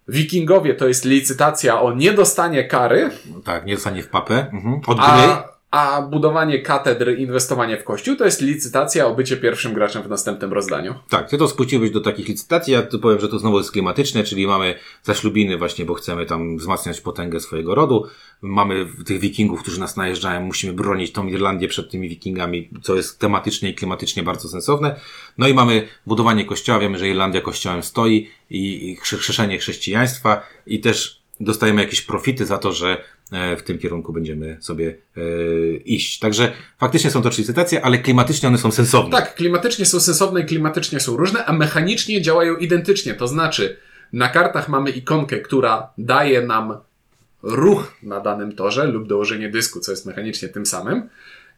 Wikingowie 0.07 0.75
to 0.75 0.87
jest 0.87 1.05
licytacja 1.05 1.81
o 1.81 1.93
niedostanie 1.93 2.63
kary, 2.63 3.09
No 3.33 3.39
tak, 3.39 3.65
nie 3.65 3.75
zostanie 3.75 4.03
w 4.03 4.07
papę. 4.07 4.47
Mhm. 4.53 4.73
Od 4.87 4.97
gry. 4.97 5.05
a, 5.07 5.58
a 5.71 6.01
budowanie 6.01 6.61
katedry, 6.61 7.15
inwestowanie 7.15 7.77
w 7.77 7.83
kościół 7.83 8.15
to 8.15 8.25
jest 8.25 8.41
licytacja 8.41 9.07
o 9.07 9.15
bycie 9.15 9.37
pierwszym 9.37 9.73
graczem 9.73 10.03
w 10.03 10.09
następnym 10.09 10.53
rozdaniu. 10.53 10.95
Tak, 11.09 11.29
ty 11.29 11.37
to 11.37 11.47
spłuciłeś 11.47 11.91
do 11.91 12.01
takich 12.01 12.27
licytacji, 12.27 12.73
ja 12.73 12.81
tu 12.81 12.99
powiem, 12.99 13.19
że 13.19 13.27
to 13.27 13.39
znowu 13.39 13.57
jest 13.57 13.71
klimatyczne, 13.71 14.23
czyli 14.23 14.47
mamy 14.47 14.75
zaślubiny 15.03 15.57
właśnie, 15.57 15.85
bo 15.85 15.93
chcemy 15.93 16.25
tam 16.25 16.57
wzmacniać 16.57 17.01
potęgę 17.01 17.39
swojego 17.39 17.75
rodu. 17.75 18.07
Mamy 18.41 18.85
tych 19.05 19.19
wikingów, 19.19 19.61
którzy 19.61 19.79
nas 19.79 19.97
najeżdżają, 19.97 20.41
musimy 20.41 20.73
bronić 20.73 21.11
tą 21.11 21.27
Irlandię 21.27 21.67
przed 21.67 21.91
tymi 21.91 22.09
wikingami, 22.09 22.69
co 22.81 22.95
jest 22.95 23.19
tematycznie 23.19 23.69
i 23.69 23.75
klimatycznie 23.75 24.23
bardzo 24.23 24.47
sensowne. 24.47 24.95
No 25.37 25.47
i 25.47 25.53
mamy 25.53 25.87
budowanie 26.05 26.45
kościoła, 26.45 26.79
wiemy, 26.79 26.97
że 26.97 27.09
Irlandia 27.09 27.41
kościołem 27.41 27.83
stoi 27.83 28.29
i, 28.49 28.91
i 28.91 28.97
chrze- 28.97 29.17
chrzeszenie 29.17 29.57
chrześcijaństwa 29.57 30.41
i 30.67 30.79
też 30.79 31.19
dostajemy 31.39 31.81
jakieś 31.81 32.01
profity 32.01 32.45
za 32.45 32.57
to, 32.57 32.73
że 32.73 33.03
w 33.57 33.63
tym 33.63 33.77
kierunku 33.77 34.13
będziemy 34.13 34.57
sobie 34.59 34.95
e, 35.17 35.21
iść. 35.77 36.19
Także 36.19 36.51
faktycznie 36.79 37.11
są 37.11 37.21
to 37.21 37.29
trzy 37.29 37.41
licytacje, 37.41 37.85
ale 37.85 37.97
klimatycznie 37.97 38.49
one 38.49 38.57
są 38.57 38.71
sensowne. 38.71 39.11
Tak, 39.11 39.35
klimatycznie 39.35 39.85
są 39.85 39.99
sensowne 39.99 40.41
i 40.41 40.45
klimatycznie 40.45 40.99
są 40.99 41.17
różne, 41.17 41.45
a 41.45 41.53
mechanicznie 41.53 42.21
działają 42.21 42.55
identycznie. 42.55 43.13
To 43.13 43.27
znaczy, 43.27 43.77
na 44.13 44.29
kartach 44.29 44.69
mamy 44.69 44.89
ikonkę, 44.91 45.39
która 45.39 45.93
daje 45.97 46.41
nam 46.41 46.77
ruch 47.43 47.93
na 48.03 48.19
danym 48.19 48.55
torze 48.55 48.87
lub 48.87 49.07
dołożenie 49.07 49.49
dysku, 49.49 49.79
co 49.79 49.91
jest 49.91 50.05
mechanicznie 50.05 50.49
tym 50.49 50.65
samym. 50.65 51.09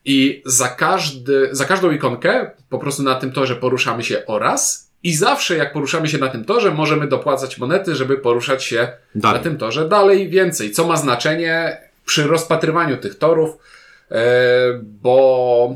I 0.05 0.41
za, 0.45 0.67
każdy, 0.67 1.49
za 1.51 1.65
każdą 1.65 1.91
ikonkę 1.91 2.51
po 2.69 2.79
prostu 2.79 3.03
na 3.03 3.15
tym 3.15 3.31
torze 3.31 3.55
poruszamy 3.55 4.03
się 4.03 4.25
oraz 4.25 4.90
i 5.03 5.15
zawsze 5.15 5.57
jak 5.57 5.73
poruszamy 5.73 6.07
się 6.07 6.17
na 6.17 6.27
tym 6.27 6.45
torze, 6.45 6.71
możemy 6.71 7.07
dopłacać 7.07 7.57
monety, 7.57 7.95
żeby 7.95 8.17
poruszać 8.17 8.63
się 8.63 8.91
Dalej. 9.15 9.37
na 9.37 9.43
tym 9.43 9.57
torze 9.57 9.89
dalej 9.89 10.29
więcej, 10.29 10.71
co 10.71 10.87
ma 10.87 10.97
znaczenie 10.97 11.77
przy 12.05 12.27
rozpatrywaniu 12.27 12.97
tych 12.97 13.17
torów, 13.17 13.57
e, 14.11 14.23
bo 14.83 15.75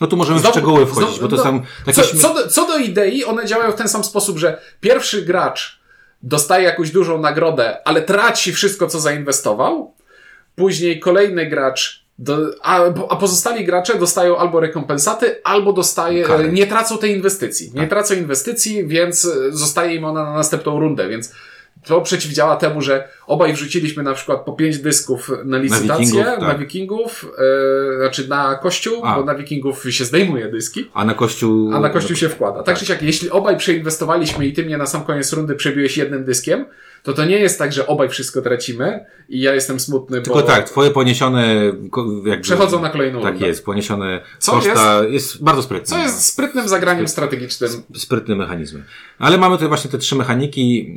No 0.00 0.06
tu 0.06 0.16
możemy 0.16 0.38
znowu, 0.38 0.52
w 0.52 0.56
szczegóły 0.56 0.86
wchodzić, 0.86 1.10
znowu, 1.10 1.28
bo 1.28 1.36
to 1.36 1.36
no, 1.36 1.42
są 1.42 1.62
takie... 1.86 2.02
Co, 2.02 2.16
co, 2.16 2.34
do, 2.34 2.48
co 2.48 2.66
do 2.66 2.78
idei, 2.78 3.24
one 3.24 3.46
działają 3.46 3.72
w 3.72 3.74
ten 3.74 3.88
sam 3.88 4.04
sposób, 4.04 4.38
że 4.38 4.60
pierwszy 4.80 5.22
gracz 5.22 5.80
dostaje 6.22 6.64
jakąś 6.64 6.90
dużą 6.90 7.20
nagrodę, 7.20 7.86
ale 7.88 8.02
traci 8.02 8.52
wszystko, 8.52 8.86
co 8.86 9.00
zainwestował. 9.00 9.94
Później 10.56 11.00
kolejny 11.00 11.46
gracz 11.46 12.01
do, 12.18 12.50
a, 12.62 12.80
a, 13.08 13.16
pozostali 13.16 13.64
gracze 13.64 13.98
dostają 13.98 14.36
albo 14.36 14.60
rekompensaty, 14.60 15.36
albo 15.44 15.72
dostaje, 15.72 16.24
Kary. 16.24 16.52
nie 16.52 16.66
tracą 16.66 16.98
tej 16.98 17.16
inwestycji. 17.16 17.70
Nie 17.74 17.80
tak. 17.80 17.90
tracą 17.90 18.14
inwestycji, 18.14 18.86
więc 18.86 19.28
zostaje 19.50 19.94
im 19.94 20.04
ona 20.04 20.24
na 20.24 20.32
następną 20.32 20.80
rundę, 20.80 21.08
więc 21.08 21.32
to 21.84 22.00
przeciwdziała 22.00 22.56
temu, 22.56 22.80
że 22.80 23.08
obaj 23.26 23.52
wrzuciliśmy 23.52 24.02
na 24.02 24.14
przykład 24.14 24.40
po 24.40 24.52
pięć 24.52 24.78
dysków 24.78 25.30
na 25.44 25.58
licytację, 25.58 25.88
na 25.88 25.98
wikingów, 25.98 26.24
tak. 26.24 26.40
na 26.40 26.54
wikingów 26.54 27.26
e, 27.38 27.98
znaczy 27.98 28.28
na 28.28 28.54
kościół, 28.54 29.00
a. 29.04 29.16
bo 29.16 29.24
na 29.24 29.34
wikingów 29.34 29.92
się 29.92 30.04
zdejmuje 30.04 30.48
dyski. 30.48 30.90
A 30.94 31.04
na 31.04 31.14
kościół... 31.14 31.74
A 31.74 31.80
na 31.80 31.90
kościół 31.90 32.16
się 32.16 32.28
wkłada. 32.28 32.56
Tak, 32.56 32.66
tak 32.66 32.78
czy 32.78 32.86
siak, 32.86 33.02
jeśli 33.02 33.30
obaj 33.30 33.56
przeinwestowaliśmy 33.56 34.46
i 34.46 34.52
ty 34.52 34.64
mnie 34.64 34.78
na 34.78 34.86
sam 34.86 35.04
koniec 35.04 35.32
rundy 35.32 35.54
przebiłeś 35.54 35.96
jednym 35.96 36.24
dyskiem, 36.24 36.66
to 37.02 37.12
to 37.12 37.24
nie 37.24 37.38
jest 37.38 37.58
tak, 37.58 37.72
że 37.72 37.86
obaj 37.86 38.08
wszystko 38.08 38.42
tracimy 38.42 39.04
i 39.28 39.40
ja 39.40 39.54
jestem 39.54 39.80
smutny, 39.80 40.22
Tylko 40.22 40.40
bo... 40.40 40.46
tak, 40.46 40.68
twoje 40.68 40.90
poniesione... 40.90 41.64
Jakby, 42.24 42.40
Przechodzą 42.42 42.82
na 42.82 42.90
kolejną 42.90 43.22
Tak 43.22 43.30
rundę. 43.32 43.46
jest, 43.46 43.64
poniesione 43.64 44.20
Co 44.38 44.52
koszta 44.52 44.98
jest? 44.98 45.12
jest 45.12 45.44
bardzo 45.44 45.62
sprytne. 45.62 45.86
Co 45.86 45.98
jest 45.98 46.24
sprytnym 46.24 46.68
zagraniem 46.68 47.08
strategicznym. 47.08 47.70
Sprytnym 47.94 48.38
mechanizmem. 48.38 48.84
Ale 49.18 49.38
mamy 49.38 49.54
tutaj 49.54 49.68
właśnie 49.68 49.90
te 49.90 49.98
trzy 49.98 50.16
mechaniki, 50.16 50.96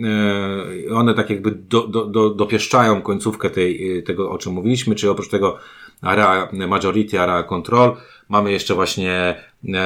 e, 0.89 0.95
one 0.95 1.13
tak 1.13 1.29
jakby 1.29 1.51
do, 1.51 1.87
do, 1.87 2.05
do, 2.05 2.29
dopieszczają 2.29 3.01
końcówkę 3.01 3.49
tej, 3.49 4.03
tego, 4.03 4.31
o 4.31 4.37
czym 4.37 4.53
mówiliśmy, 4.53 4.95
czyli 4.95 5.09
oprócz 5.09 5.29
tego 5.29 5.59
area 6.01 6.49
majority, 6.51 7.19
area 7.19 7.43
control, 7.43 7.95
Mamy 8.29 8.51
jeszcze 8.51 8.75
właśnie 8.75 9.35
e, 9.73 9.83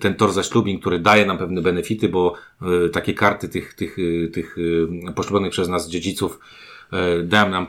ten 0.00 0.14
tor 0.14 0.32
ze 0.32 0.44
ślubin, 0.44 0.80
który 0.80 0.98
daje 0.98 1.26
nam 1.26 1.38
pewne 1.38 1.62
benefity, 1.62 2.08
bo 2.08 2.34
e, 2.62 2.88
takie 2.88 3.14
karty 3.14 3.48
tych, 3.48 3.74
tych, 3.74 3.96
e, 3.98 4.28
tych 4.28 4.56
poszczególnych 5.14 5.52
przez 5.52 5.68
nas 5.68 5.88
dziedziców 5.88 6.40
dają 7.24 7.48
nam 7.48 7.66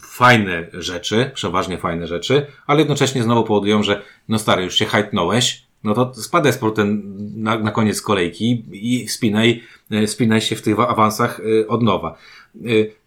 fajne 0.00 0.66
rzeczy, 0.72 1.30
przeważnie 1.34 1.78
fajne 1.78 2.06
rzeczy, 2.06 2.46
ale 2.66 2.78
jednocześnie 2.78 3.22
znowu 3.22 3.44
powodują, 3.44 3.82
że 3.82 4.02
no 4.28 4.38
stary, 4.38 4.62
już 4.62 4.74
się 4.74 4.86
hajtnąłeś, 4.86 5.62
no 5.84 5.94
to 5.94 6.14
spadaj 6.14 6.52
z 6.52 6.58
portem 6.58 7.16
na, 7.42 7.58
na 7.58 7.70
koniec 7.70 8.02
kolejki 8.02 8.64
i 8.72 9.08
spinaj, 9.08 9.62
spinaj 10.06 10.40
się 10.40 10.56
w 10.56 10.62
tych 10.62 10.80
awansach 10.80 11.40
od 11.68 11.82
nowa. 11.82 12.18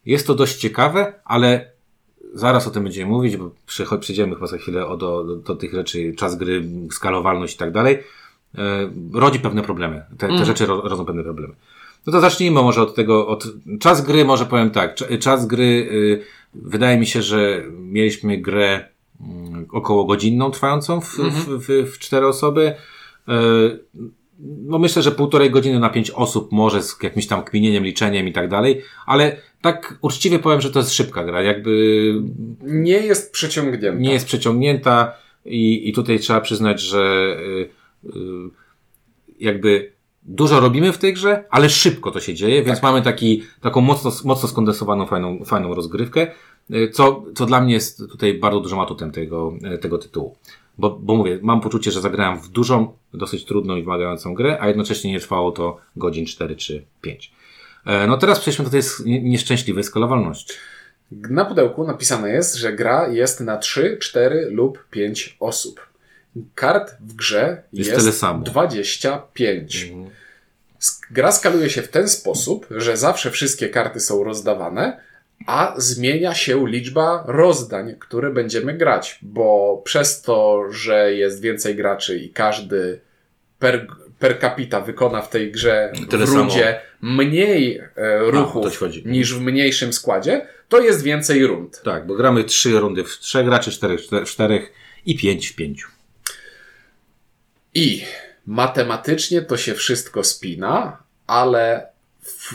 Jest 0.06 0.28
to 0.28 0.36
dość 0.36 0.56
ciekawe, 0.56 1.14
ale 1.26 1.71
zaraz 2.34 2.68
o 2.68 2.72
tym 2.72 2.84
będziemy 2.84 3.12
mówić, 3.12 3.38
bo 3.38 3.52
przejdziemy 4.00 4.36
chyba 4.36 4.48
za 4.48 4.58
chwilę 4.58 4.88
o, 4.88 4.98
do, 4.98 5.24
do, 5.24 5.36
do 5.36 5.56
tych 5.56 5.74
rzeczy, 5.74 6.14
czas 6.18 6.36
gry, 6.36 6.64
skalowalność 6.92 7.56
i 7.56 7.58
tak 7.58 7.72
dalej, 7.72 8.04
e, 8.58 8.92
rodzi 9.14 9.40
pewne 9.40 9.62
problemy. 9.62 10.06
Te, 10.10 10.28
te 10.28 10.34
mm. 10.34 10.46
rzeczy 10.46 10.66
ro, 10.66 10.82
rodzą 10.82 11.06
pewne 11.06 11.24
problemy. 11.24 11.54
No 12.08 12.14
to 12.14 12.22
zacznijmy 12.22 12.62
może 12.62 12.82
od 12.82 12.96
tego, 12.96 13.28
od 13.28 13.48
czas 13.80 14.02
gry, 14.02 14.26
może 14.26 14.46
powiem 14.46 14.70
tak, 14.70 14.96
czas 15.20 15.48
gry, 15.48 15.64
y, 15.64 16.24
wydaje 16.54 17.00
mi 17.00 17.06
się, 17.06 17.22
że 17.22 17.64
mieliśmy 17.80 18.38
grę 18.38 18.86
y, 19.22 19.24
około 19.72 20.06
godzinną 20.06 20.52
trwającą 20.52 21.02
w, 21.02 21.20
mm 21.20 21.32
-hmm. 21.32 21.58
w, 21.58 21.68
w, 21.68 21.96
w 21.96 22.00
cztery 22.00 22.28
osoby. 22.28 22.74
Y, 23.30 23.32
no 24.40 24.80
myślę, 24.80 25.02
że 25.02 25.12
półtorej 25.12 25.52
godziny 25.52 25.80
na 25.80 25.90
pięć 25.90 26.12
osób 26.12 26.52
może 26.52 26.84
z 26.84 26.98
jakimś 27.04 27.28
tam 27.28 27.44
kminieniem, 27.44 27.84
liczeniem 27.84 28.28
i 28.28 28.34
tak 28.34 28.50
dalej, 28.50 28.82
ale 29.06 29.38
tak 29.62 29.98
uczciwie 30.02 30.40
powiem, 30.40 30.62
że 30.62 30.72
to 30.72 30.80
jest 30.80 30.94
szybka 30.94 31.24
gra, 31.24 31.42
jakby... 31.42 32.14
Nie 32.62 32.98
jest 32.98 33.32
przeciągnięta. 33.32 34.00
Nie 34.00 34.14
jest 34.14 34.26
przeciągnięta 34.26 35.14
i, 35.46 35.90
i 35.90 35.94
tutaj 35.94 36.20
trzeba 36.20 36.42
przyznać, 36.42 36.82
że 36.82 37.36
yy, 37.42 37.70
yy, 38.04 38.50
jakby 39.40 39.92
dużo 40.24 40.60
robimy 40.60 40.92
w 40.92 40.98
tej 40.98 41.14
grze, 41.14 41.44
ale 41.50 41.70
szybko 41.70 42.12
to 42.12 42.20
się 42.20 42.34
dzieje, 42.34 42.64
więc 42.64 42.78
tak. 42.78 42.84
mamy 42.84 43.02
taki, 43.02 43.44
taką 43.62 43.82
mocno, 43.82 44.12
mocno 44.24 44.50
skondensowaną, 44.50 45.06
fajną, 45.06 45.46
fajną 45.46 45.76
rozgrywkę, 45.76 46.28
y, 46.72 46.90
co, 46.94 47.24
co 47.36 47.46
dla 47.46 47.62
mnie 47.62 47.74
jest 47.74 47.98
tutaj 47.98 48.34
bardzo 48.34 48.60
dużym 48.60 48.80
atutem 48.80 49.12
tego, 49.12 49.54
tego 49.82 49.98
tytułu. 49.98 50.36
Bo, 50.78 50.90
bo 50.90 51.16
mówię, 51.16 51.40
mam 51.42 51.62
poczucie, 51.62 51.92
że 51.92 52.02
zagrałem 52.02 52.40
w 52.40 52.50
dużą, 52.50 52.94
dosyć 53.14 53.46
trudną 53.46 53.76
i 53.76 53.84
wymagającą 53.84 54.34
grę, 54.34 54.58
a 54.62 54.68
jednocześnie 54.68 55.12
nie 55.12 55.20
trwało 55.20 55.52
to 55.52 55.78
godzin 55.96 56.26
4 56.26 56.56
czy 56.56 56.86
5. 57.02 57.32
E, 57.86 58.08
no 58.08 58.18
teraz 58.18 58.40
przejdźmy 58.40 58.66
do 58.66 58.72
tej 58.72 58.82
nieszczęśliwej 59.06 59.84
skalowalności. 59.84 60.54
Na 61.12 61.46
pudełku 61.46 61.84
napisane 61.84 62.30
jest, 62.30 62.56
że 62.56 62.74
gra 62.74 63.08
jest 63.08 63.40
na 63.40 63.58
3, 63.58 63.98
4 64.02 64.48
lub 64.52 64.86
5 64.90 65.38
osób. 65.40 65.88
Kart 66.56 66.94
w 67.00 67.14
grze 67.14 67.64
jest, 67.74 67.90
jest 67.90 68.02
tyle 68.02 68.14
samo. 68.14 68.44
25. 68.44 69.84
Mhm. 69.84 70.10
Gra 71.12 71.32
skaluje 71.32 71.70
się 71.70 71.82
w 71.82 71.88
ten 71.88 72.10
sposób, 72.10 72.68
że 72.72 72.98
zawsze 72.98 73.32
wszystkie 73.32 73.70
karty 73.70 74.00
są 74.00 74.24
rozdawane, 74.24 75.02
a 75.48 75.74
zmienia 75.78 76.34
się 76.34 76.68
liczba 76.68 77.24
rozdań, 77.28 77.96
które 78.00 78.32
będziemy 78.32 78.74
grać, 78.74 79.20
bo 79.22 79.82
przez 79.86 80.22
to, 80.22 80.66
że 80.72 81.14
jest 81.14 81.42
więcej 81.42 81.76
graczy 81.76 82.18
i 82.18 82.30
każdy 82.30 83.00
per, 83.60 83.88
per 84.22 84.40
capita 84.40 84.82
wykona 84.82 85.22
w 85.22 85.30
tej 85.30 85.52
grze 85.52 85.94
Tyle 86.10 86.26
w 86.26 86.30
rundzie 86.30 86.82
samo. 87.00 87.14
mniej 87.14 87.78
e, 87.78 88.20
ruchów 88.20 88.84
a, 88.84 89.10
niż 89.10 89.36
w 89.36 89.42
mniejszym 89.42 89.94
składzie, 89.94 90.48
to 90.70 90.80
jest 90.80 91.04
więcej 91.04 91.48
rund. 91.48 91.82
Tak, 91.84 92.08
bo 92.08 92.16
gramy 92.16 92.44
trzy 92.44 92.80
rundy 92.80 93.04
w 93.04 93.10
trzech 93.10 93.46
graczy, 93.46 93.72
czterech 93.72 94.00
w 94.26 94.30
czterech 94.30 94.72
i 95.06 95.18
pięć 95.18 95.48
w 95.48 95.56
pięciu. 95.56 95.88
I 97.74 98.04
matematycznie 98.46 99.42
to 99.42 99.58
się 99.58 99.74
wszystko 99.74 100.24
spina, 100.24 100.98
ale 101.28 101.88
w 102.24 102.54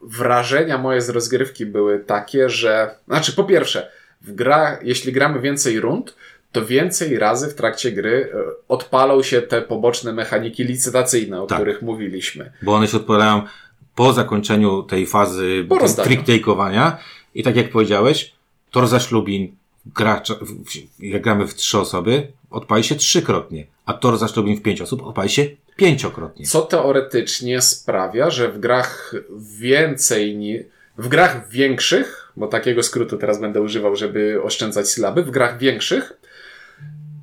wrażenia 0.00 0.78
moje 0.78 1.00
z 1.02 1.08
rozgrywki 1.08 1.66
były 1.66 1.98
takie, 1.98 2.50
że, 2.50 2.94
znaczy 3.06 3.32
po 3.32 3.44
pierwsze, 3.44 3.90
w 4.20 4.32
gra, 4.32 4.78
jeśli 4.82 5.12
gramy 5.12 5.40
więcej 5.40 5.80
rund, 5.80 6.14
to 6.52 6.66
więcej 6.66 7.18
razy 7.18 7.48
w 7.48 7.54
trakcie 7.54 7.92
gry 7.92 8.32
e, 8.34 8.38
odpalą 8.68 9.22
się 9.22 9.42
te 9.42 9.62
poboczne 9.62 10.12
mechaniki 10.12 10.64
licytacyjne, 10.64 11.42
o 11.42 11.46
tak. 11.46 11.58
których 11.58 11.82
mówiliśmy. 11.82 12.52
Bo 12.62 12.74
one 12.74 12.88
się 12.88 12.96
odpalają 12.96 13.42
po 13.94 14.12
zakończeniu 14.12 14.82
tej 14.82 15.06
fazy 15.06 15.66
trick 16.04 16.22
take'owania 16.22 16.92
i 17.34 17.42
tak 17.42 17.56
jak 17.56 17.70
powiedziałeś, 17.70 18.32
tor 18.70 18.86
zaślubin, 18.86 19.56
gracza, 19.86 20.34
jak 20.98 21.22
gramy 21.22 21.46
w 21.46 21.54
trzy 21.54 21.78
osoby, 21.78 22.26
odpali 22.50 22.84
się 22.84 22.94
trzykrotnie, 22.94 23.66
a 23.86 23.94
tor 23.94 24.18
zaślubin 24.18 24.56
w 24.56 24.62
pięć 24.62 24.80
osób 24.80 25.02
odpali 25.02 25.28
się 25.28 25.46
pięciokrotnie. 25.76 26.46
Co 26.46 26.62
teoretycznie 26.62 27.62
sprawia, 27.62 28.30
że 28.30 28.52
w 28.52 28.60
grach 28.60 29.14
więcej 29.58 30.36
ni 30.36 30.58
w 30.98 31.08
grach 31.08 31.48
większych, 31.48 32.32
bo 32.36 32.46
takiego 32.46 32.82
skrótu 32.82 33.16
teraz 33.16 33.40
będę 33.40 33.60
używał, 33.60 33.96
żeby 33.96 34.42
oszczędzać 34.42 34.88
sylaby, 34.88 35.22
w 35.22 35.30
grach 35.30 35.58
większych 35.58 36.17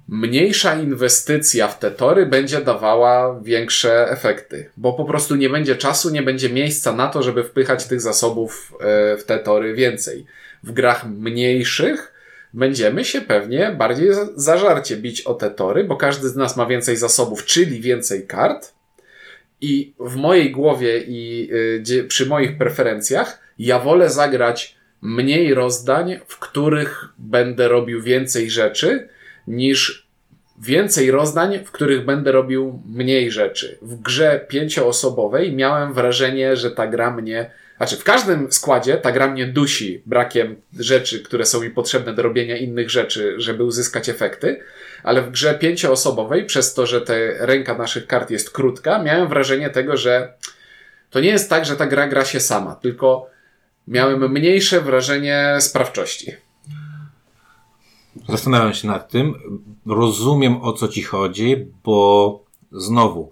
mniejsza 0.08 0.76
inwestycja 0.76 1.68
w 1.68 1.80
te 1.80 1.92
tory 1.92 2.26
będzie 2.26 2.62
dawała 2.62 3.40
większe 3.44 4.10
efekty, 4.10 4.70
bo 4.78 4.94
po 4.94 5.06
prostu 5.06 5.36
nie 5.36 5.50
będzie 5.50 5.76
czasu, 5.76 6.10
nie 6.10 6.24
będzie 6.24 6.50
miejsca 6.50 6.94
na 6.94 7.08
to, 7.08 7.24
żeby 7.24 7.44
wpychać 7.44 7.86
tych 7.86 8.02
zasobów 8.02 8.74
e, 8.80 9.18
w 9.18 9.24
te 9.24 9.40
tory 9.40 9.74
więcej. 9.74 10.26
W 10.64 10.72
grach 10.72 11.06
mniejszych 11.06 12.14
będziemy 12.54 13.06
się 13.06 13.22
pewnie 13.22 13.76
bardziej 13.78 14.10
zażarcie 14.36 14.98
bić 14.98 15.22
o 15.22 15.34
te 15.34 15.52
tory, 15.52 15.84
bo 15.84 15.96
każdy 15.96 16.30
z 16.30 16.36
nas 16.36 16.58
ma 16.58 16.66
więcej 16.66 16.98
zasobów, 16.98 17.46
czyli 17.46 17.82
więcej 17.82 18.28
kart. 18.28 18.74
I 19.62 19.94
w 20.00 20.16
mojej 20.16 20.52
głowie 20.52 21.00
i 21.08 21.50
y, 21.90 22.04
przy 22.04 22.26
moich 22.26 22.58
preferencjach 22.58 23.40
ja 23.60 23.80
wolę 23.80 24.10
zagrać 24.10 24.76
mniej 25.02 25.54
rozdań, 25.54 26.20
w 26.28 26.40
których 26.40 27.06
będę 27.18 27.68
robił 27.68 28.02
więcej 28.02 28.50
rzeczy, 28.50 29.10
niż 29.48 30.08
więcej 30.62 31.12
rozdań, 31.12 31.60
w 31.66 31.72
których 31.72 32.06
będę 32.06 32.32
robił 32.32 32.82
mniej 32.86 33.32
rzeczy. 33.32 33.78
W 33.82 34.02
grze 34.02 34.46
pięcioosobowej 34.48 35.54
miałem 35.54 35.94
wrażenie, 35.94 36.56
że 36.56 36.72
ta 36.72 36.88
gra 36.88 37.12
mnie 37.12 37.52
znaczy, 37.78 37.98
w 37.98 38.04
każdym 38.04 38.52
składzie 38.52 38.98
ta 38.98 39.12
gra 39.12 39.28
mnie 39.28 39.48
dusi 39.48 40.02
brakiem 40.06 40.62
rzeczy, 40.80 41.20
które 41.20 41.46
są 41.46 41.62
mi 41.62 41.70
potrzebne 41.70 42.14
do 42.14 42.22
robienia 42.22 42.58
innych 42.58 42.90
rzeczy, 42.90 43.36
żeby 43.38 43.64
uzyskać 43.64 44.10
efekty, 44.10 44.60
ale 45.04 45.22
w 45.22 45.32
grze 45.32 45.56
pięcioosobowej, 45.56 46.46
przez 46.46 46.74
to, 46.74 46.86
że 46.86 47.02
ta 47.02 47.14
ręka 47.40 47.78
naszych 47.78 48.08
kart 48.08 48.32
jest 48.32 48.52
krótka, 48.52 49.04
miałem 49.04 49.28
wrażenie 49.28 49.70
tego, 49.70 49.98
że 49.98 50.34
to 51.10 51.20
nie 51.20 51.30
jest 51.30 51.50
tak, 51.50 51.66
że 51.66 51.76
ta 51.76 51.86
gra 51.86 52.08
gra 52.08 52.26
się 52.26 52.40
sama, 52.40 52.76
tylko 52.76 53.30
miałem 53.88 54.32
mniejsze 54.32 54.82
wrażenie 54.82 55.58
sprawczości. 55.60 56.36
Zastanawiam 58.30 58.74
się 58.74 58.88
nad 58.88 59.10
tym. 59.12 59.34
Rozumiem 59.86 60.62
o 60.62 60.74
co 60.74 60.88
ci 60.88 61.04
chodzi, 61.04 61.56
bo 61.84 62.40
znowu 62.72 63.32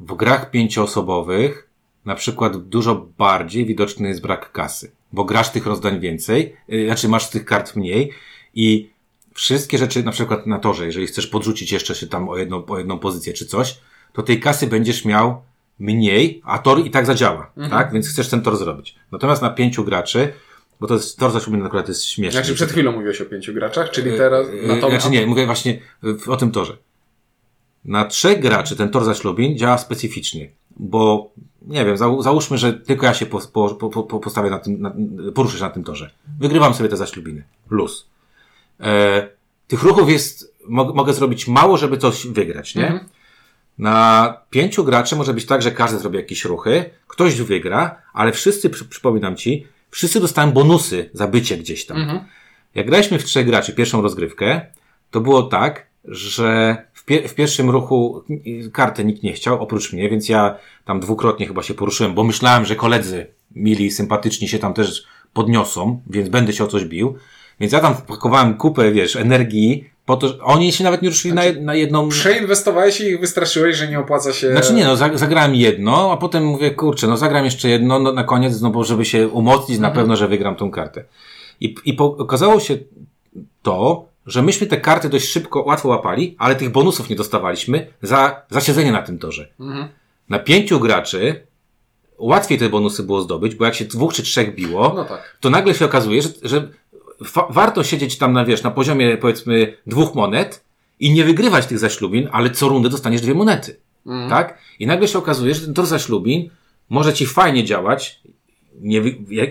w 0.00 0.14
grach 0.14 0.50
pięcioosobowych 0.50 1.68
na 2.04 2.14
przykład 2.14 2.56
dużo 2.68 3.06
bardziej 3.18 3.66
widoczny 3.66 4.08
jest 4.08 4.22
brak 4.22 4.52
kasy, 4.52 4.90
bo 5.12 5.24
grasz 5.24 5.50
tych 5.50 5.66
rozdań 5.66 6.00
więcej, 6.00 6.56
yy, 6.68 6.86
znaczy 6.86 7.08
masz 7.08 7.30
tych 7.30 7.44
kart 7.44 7.76
mniej 7.76 8.10
i 8.54 8.90
wszystkie 9.34 9.78
rzeczy, 9.78 10.02
na 10.02 10.12
przykład 10.12 10.46
na 10.46 10.58
torze, 10.58 10.86
jeżeli 10.86 11.06
chcesz 11.06 11.26
podrzucić 11.26 11.72
jeszcze 11.72 11.94
się 11.94 12.06
tam 12.06 12.28
o 12.28 12.36
jedną, 12.36 12.66
o 12.66 12.78
jedną 12.78 12.98
pozycję 12.98 13.32
czy 13.32 13.46
coś, 13.46 13.78
to 14.12 14.22
tej 14.22 14.40
kasy 14.40 14.66
będziesz 14.66 15.04
miał 15.04 15.42
mniej, 15.78 16.42
a 16.44 16.58
tor 16.58 16.86
i 16.86 16.90
tak 16.90 17.06
zadziała, 17.06 17.50
Mhm. 17.56 17.70
tak? 17.70 17.92
Więc 17.92 18.08
chcesz 18.08 18.28
ten 18.28 18.42
tor 18.42 18.56
zrobić. 18.56 18.94
Natomiast 19.12 19.42
na 19.42 19.50
pięciu 19.50 19.84
graczy, 19.84 20.32
bo 20.82 20.88
to 20.88 20.94
jest, 20.94 21.18
tor 21.18 21.30
zaślubiny 21.30 21.64
akurat 21.66 21.88
jest 21.88 22.04
śmieszny. 22.04 22.40
Znaczy 22.40 22.54
przed 22.54 22.70
chwilą 22.70 22.92
mówiłeś 22.92 23.20
o 23.20 23.24
pięciu 23.24 23.54
graczach, 23.54 23.90
czyli 23.90 24.16
teraz 24.16 24.46
na 24.66 24.80
to... 24.80 24.90
Znaczy 24.90 25.10
nie, 25.10 25.26
mówię 25.26 25.46
właśnie 25.46 25.78
o 26.26 26.36
tym 26.36 26.50
torze. 26.50 26.76
Na 27.84 28.04
trzech 28.04 28.40
graczy 28.40 28.76
ten 28.76 28.88
tor 28.88 29.04
zaślubin 29.04 29.58
działa 29.58 29.78
specyficznie, 29.78 30.50
bo 30.76 31.30
nie 31.66 31.84
wiem, 31.84 31.96
zał, 31.96 32.22
załóżmy, 32.22 32.58
że 32.58 32.72
tylko 32.72 33.06
ja 33.06 33.14
się 33.14 33.26
po, 33.26 33.40
po, 33.40 33.74
po, 33.74 34.02
po, 34.02 34.20
postawię 34.20 34.50
na 34.50 34.58
tym, 34.58 34.80
na, 34.80 34.94
poruszę 35.34 35.58
się 35.58 35.64
na 35.64 35.70
tym 35.70 35.84
torze. 35.84 36.10
Wygrywam 36.40 36.74
sobie 36.74 36.88
te 36.88 36.96
zaślubiny. 36.96 37.44
Luz. 37.70 38.06
E, 38.80 39.28
tych 39.68 39.82
ruchów 39.82 40.10
jest, 40.10 40.54
mo, 40.68 40.84
mogę 40.84 41.12
zrobić 41.12 41.48
mało, 41.48 41.76
żeby 41.76 41.98
coś 41.98 42.26
wygrać, 42.26 42.74
nie? 42.74 43.04
Na 43.78 44.36
pięciu 44.50 44.84
graczy 44.84 45.16
może 45.16 45.34
być 45.34 45.46
tak, 45.46 45.62
że 45.62 45.70
każdy 45.70 45.98
zrobi 45.98 46.16
jakieś 46.16 46.44
ruchy, 46.44 46.90
ktoś 47.06 47.40
wygra, 47.40 48.02
ale 48.12 48.32
wszyscy, 48.32 48.70
przy, 48.70 48.84
przypominam 48.84 49.36
ci, 49.36 49.66
wszyscy 49.92 50.20
dostają 50.20 50.52
bonusy 50.52 51.10
za 51.12 51.28
bycie 51.28 51.56
gdzieś 51.56 51.86
tam. 51.86 51.98
Jak 52.74 52.86
graliśmy 52.86 53.18
w 53.18 53.24
trzech 53.24 53.46
graczy 53.46 53.72
pierwszą 53.74 54.02
rozgrywkę, 54.02 54.60
to 55.10 55.20
było 55.20 55.42
tak, 55.42 55.86
że 56.04 56.76
w, 56.92 57.06
pie- 57.06 57.28
w 57.28 57.34
pierwszym 57.34 57.70
ruchu 57.70 58.24
y, 58.46 58.70
kartę 58.72 59.04
nikt 59.04 59.22
nie 59.22 59.32
chciał, 59.32 59.62
oprócz 59.62 59.92
mnie, 59.92 60.10
więc 60.10 60.28
ja 60.28 60.56
tam 60.84 61.00
dwukrotnie 61.00 61.46
chyba 61.46 61.62
się 61.62 61.74
poruszyłem, 61.74 62.14
bo 62.14 62.24
myślałem, 62.24 62.64
że 62.64 62.76
koledzy 62.76 63.26
mili, 63.54 63.90
sympatyczni 63.90 64.48
się 64.48 64.58
tam 64.58 64.74
też 64.74 65.04
podniosą, 65.32 66.02
więc 66.10 66.28
będę 66.28 66.52
się 66.52 66.64
o 66.64 66.66
coś 66.66 66.84
bił. 66.84 67.16
Więc 67.60 67.72
ja 67.72 67.80
tam 67.80 67.94
wpakowałem 67.94 68.54
kupę, 68.56 68.92
wiesz, 68.92 69.16
energii, 69.16 69.90
po 70.06 70.16
to, 70.16 70.38
oni 70.44 70.72
się 70.72 70.84
nawet 70.84 71.02
nie 71.02 71.08
ruszyli 71.08 71.34
na, 71.34 71.42
na 71.60 71.74
jedną... 71.74 72.08
Przeinwestowałeś 72.08 73.00
i 73.00 73.04
ich 73.04 73.20
wystraszyłeś, 73.20 73.76
że 73.76 73.88
nie 73.88 74.00
opłaca 74.00 74.32
się... 74.32 74.50
Znaczy 74.52 74.74
nie, 74.74 74.84
no 74.84 74.96
za- 74.96 75.16
zagrałem 75.18 75.54
jedno, 75.54 76.12
a 76.12 76.16
potem 76.16 76.44
mówię, 76.44 76.70
kurczę, 76.70 77.06
no 77.06 77.16
zagram 77.16 77.44
jeszcze 77.44 77.68
jedno, 77.68 77.98
no 77.98 78.12
na 78.12 78.24
koniec, 78.24 78.60
no 78.60 78.70
bo 78.70 78.84
żeby 78.84 79.04
się 79.04 79.28
umocnić, 79.28 79.78
na 79.78 79.90
pewno, 79.90 80.16
że 80.16 80.28
wygram 80.28 80.56
tą 80.56 80.70
kartę. 80.70 81.04
I, 81.60 81.74
i 81.84 81.96
okazało 81.98 82.60
się 82.60 82.78
to, 83.62 84.04
że 84.26 84.42
myśmy 84.42 84.66
te 84.66 84.76
karty 84.76 85.08
dość 85.08 85.28
szybko, 85.28 85.62
łatwo 85.62 85.88
łapali, 85.88 86.36
ale 86.38 86.54
tych 86.54 86.70
bonusów 86.70 87.10
nie 87.10 87.16
dostawaliśmy 87.16 87.86
za, 88.02 88.42
za 88.50 88.60
siedzenie 88.60 88.92
na 88.92 89.02
tym 89.02 89.18
torze. 89.18 89.48
Na 90.28 90.38
pięciu 90.38 90.80
graczy 90.80 91.46
łatwiej 92.18 92.58
te 92.58 92.68
bonusy 92.68 93.02
było 93.02 93.22
zdobyć, 93.22 93.54
bo 93.54 93.64
jak 93.64 93.74
się 93.74 93.84
dwóch 93.84 94.12
czy 94.14 94.22
trzech 94.22 94.54
biło, 94.54 94.92
No 94.96 95.04
tak. 95.04 95.36
to 95.40 95.50
nagle 95.50 95.74
się 95.74 95.84
okazuje, 95.84 96.22
że, 96.22 96.28
że 96.42 96.68
warto 97.50 97.84
siedzieć 97.84 98.18
tam 98.18 98.32
na, 98.32 98.44
wiesz, 98.44 98.62
na 98.62 98.70
poziomie 98.70 99.16
powiedzmy 99.16 99.76
dwóch 99.86 100.14
monet 100.14 100.64
i 101.00 101.12
nie 101.12 101.24
wygrywać 101.24 101.66
tych 101.66 101.78
zaślubin, 101.78 102.28
ale 102.32 102.50
co 102.50 102.68
rundę 102.68 102.88
dostaniesz 102.88 103.20
dwie 103.20 103.34
monety. 103.34 103.76
Tak? 104.28 104.58
I 104.78 104.86
nagle 104.86 105.08
się 105.08 105.18
okazuje, 105.18 105.54
że 105.54 105.60
ten 105.60 105.74
tor 105.74 105.86
zaślubin 105.86 106.50
może 106.88 107.12
ci 107.12 107.26
fajnie 107.26 107.64
działać, 107.64 108.20
nie 108.80 109.02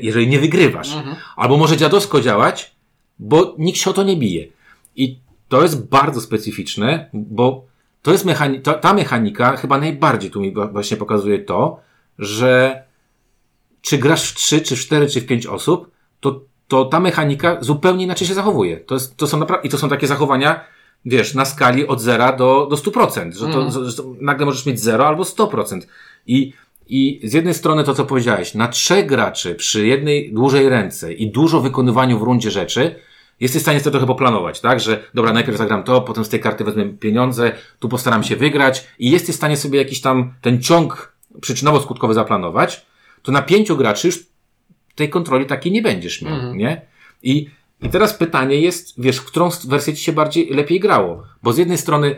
jeżeli 0.02 0.28
nie 0.28 0.40
wygrywasz. 0.40 0.96
Albo 1.36 1.58
może 1.58 1.78
dziadowsko 1.78 2.22
działać, 2.22 2.72
bo 3.20 3.56
nikt 3.58 3.80
się 3.80 3.90
o 3.90 3.94
to 3.94 4.04
nie 4.04 4.18
bije. 4.18 4.48
I 4.96 5.20
to 5.50 5.62
jest 5.64 5.88
bardzo 5.88 6.22
specyficzne, 6.22 7.10
bo 7.14 7.66
to 8.02 8.12
jest 8.12 8.26
mechani- 8.26 8.62
ta, 8.62 8.74
ta 8.74 8.94
mechanika 8.94 9.58
chyba 9.58 9.78
najbardziej 9.78 10.32
tu 10.32 10.42
mi 10.42 10.54
właśnie 10.72 10.98
pokazuje 10.98 11.40
to, 11.40 11.80
że 12.20 12.84
czy 13.82 13.98
grasz 13.98 14.32
w 14.32 14.36
3, 14.36 14.62
czy 14.62 14.76
w 14.76 14.80
4, 14.80 15.08
czy 15.08 15.22
w 15.22 15.26
5 15.26 15.46
osób, 15.48 15.92
to, 16.20 16.42
to 16.72 16.86
ta 16.86 17.00
mechanika 17.00 17.58
zupełnie 17.62 18.04
inaczej 18.04 18.28
się 18.28 18.34
zachowuje. 18.34 18.78
To, 18.78 18.96
jest, 18.96 19.18
to 19.18 19.28
są 19.28 19.38
naprawdę, 19.38 19.68
i 19.68 19.72
to 19.72 19.78
są 19.78 19.90
takie 19.90 20.08
zachowania, 20.08 20.64
wiesz, 21.06 21.34
na 21.34 21.46
skali 21.46 21.88
od 21.88 22.02
0 22.02 22.38
do, 22.38 22.68
do 22.70 22.76
100%, 22.76 23.34
że 23.34 23.48
to, 23.48 23.72
że, 23.72 23.92
że 23.92 23.98
to 23.98 24.04
nagle 24.22 24.46
możesz 24.46 24.66
mieć 24.66 24.80
0 24.80 25.08
albo 25.08 25.24
100%. 25.24 25.82
I, 26.28 26.54
I 26.88 27.22
z 27.24 27.34
jednej 27.34 27.54
strony 27.54 27.84
to, 27.84 27.94
co 27.94 28.06
powiedziałeś, 28.06 28.54
na 28.54 28.68
trzech 28.68 29.06
graczy 29.06 29.56
przy 29.56 29.88
jednej 29.88 30.34
dłużej 30.34 30.70
ręce 30.70 31.14
i 31.14 31.32
dużo 31.32 31.62
wykonywaniu 31.62 32.20
w 32.20 32.22
rundzie 32.22 32.52
rzeczy, 32.52 32.96
jesteś 33.40 33.62
w 33.62 33.66
stanie 33.66 33.80
sobie 33.80 33.92
trochę 33.92 34.08
poplanować, 34.08 34.60
tak? 34.60 34.80
Że 34.80 35.04
dobra, 35.14 35.34
najpierw 35.34 35.58
zagram 35.58 35.84
to, 35.84 36.02
potem 36.02 36.26
z 36.26 36.30
tej 36.30 36.40
karty 36.40 36.64
wezmę 36.64 36.86
pieniądze, 36.86 37.52
tu 37.80 37.90
postaram 37.90 38.24
się 38.24 38.36
wygrać 38.36 38.88
i 39.00 39.12
jesteś 39.12 39.36
w 39.36 39.38
stanie 39.38 39.58
sobie 39.58 39.80
jakiś 39.80 40.02
tam 40.02 40.34
ten 40.42 40.62
ciąg 40.62 41.14
przyczynowo-skutkowy 41.42 42.14
zaplanować, 42.14 42.86
to 43.22 43.32
na 43.32 43.42
pięciu 43.42 43.78
graczy 43.78 44.08
już 44.08 44.31
tej 44.96 45.10
kontroli 45.10 45.46
takiej 45.46 45.72
nie 45.72 45.82
będziesz 45.82 46.22
miał, 46.22 46.56
nie? 46.56 46.82
I, 47.24 47.50
I 47.82 47.90
teraz 47.90 48.14
pytanie 48.14 48.62
jest, 48.62 49.02
wiesz, 49.02 49.18
w 49.18 49.26
którą 49.26 49.50
wersję 49.68 49.94
ci 49.94 50.04
się 50.04 50.14
bardziej 50.14 50.50
lepiej 50.50 50.80
grało? 50.80 51.24
Bo 51.44 51.54
z 51.54 51.58
jednej 51.58 51.78
strony 51.78 52.16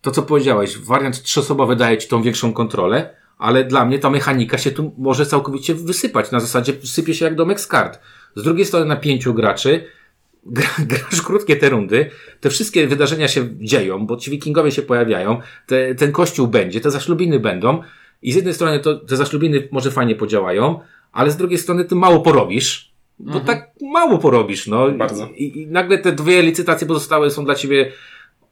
to, 0.00 0.10
co 0.10 0.22
powiedziałeś, 0.22 0.78
wariant 0.78 1.22
trzyosobowy 1.22 1.76
daje 1.76 1.98
ci 1.98 2.08
tą 2.08 2.22
większą 2.22 2.52
kontrolę, 2.52 3.14
ale 3.38 3.64
dla 3.64 3.84
mnie 3.84 3.98
ta 3.98 4.10
mechanika 4.10 4.58
się 4.58 4.70
tu 4.70 4.92
może 4.98 5.26
całkowicie 5.26 5.74
wysypać. 5.74 6.30
Na 6.30 6.40
zasadzie 6.40 6.72
sypie 6.84 7.14
się 7.14 7.24
jak 7.24 7.34
domek 7.34 7.60
z 7.60 7.66
kart. 7.66 8.00
Z 8.36 8.42
drugiej 8.42 8.66
strony 8.66 8.86
na 8.86 8.96
pięciu 8.96 9.34
graczy 9.34 9.84
gra, 10.46 10.68
grasz 10.78 11.22
krótkie 11.22 11.56
te 11.56 11.68
rundy, 11.68 12.10
te 12.40 12.50
wszystkie 12.50 12.86
wydarzenia 12.86 13.28
się 13.28 13.48
dzieją, 13.58 14.06
bo 14.06 14.16
ci 14.16 14.30
wikingowie 14.30 14.72
się 14.72 14.82
pojawiają, 14.82 15.40
te, 15.66 15.94
ten 15.94 16.12
kościół 16.12 16.46
będzie, 16.46 16.80
te 16.80 16.90
zaślubiny 16.90 17.40
będą 17.40 17.82
i 18.22 18.32
z 18.32 18.36
jednej 18.36 18.54
strony 18.54 18.80
to, 18.80 18.94
te 18.94 19.16
zaślubiny 19.16 19.68
może 19.70 19.90
fajnie 19.90 20.14
podziałają, 20.14 20.80
ale 21.12 21.30
z 21.30 21.36
drugiej 21.36 21.58
strony 21.58 21.84
ty 21.84 21.94
mało 21.94 22.20
porobisz, 22.20 22.92
bo 23.18 23.40
tak 23.40 23.70
mało 23.82 24.18
porobisz, 24.18 24.66
no. 24.66 24.90
Bardzo. 24.90 25.28
I, 25.36 25.62
I 25.62 25.66
nagle 25.66 25.98
te 25.98 26.12
dwie 26.12 26.42
licytacje 26.42 26.86
pozostałe 26.86 27.30
są 27.30 27.44
dla 27.44 27.54
ciebie 27.54 27.92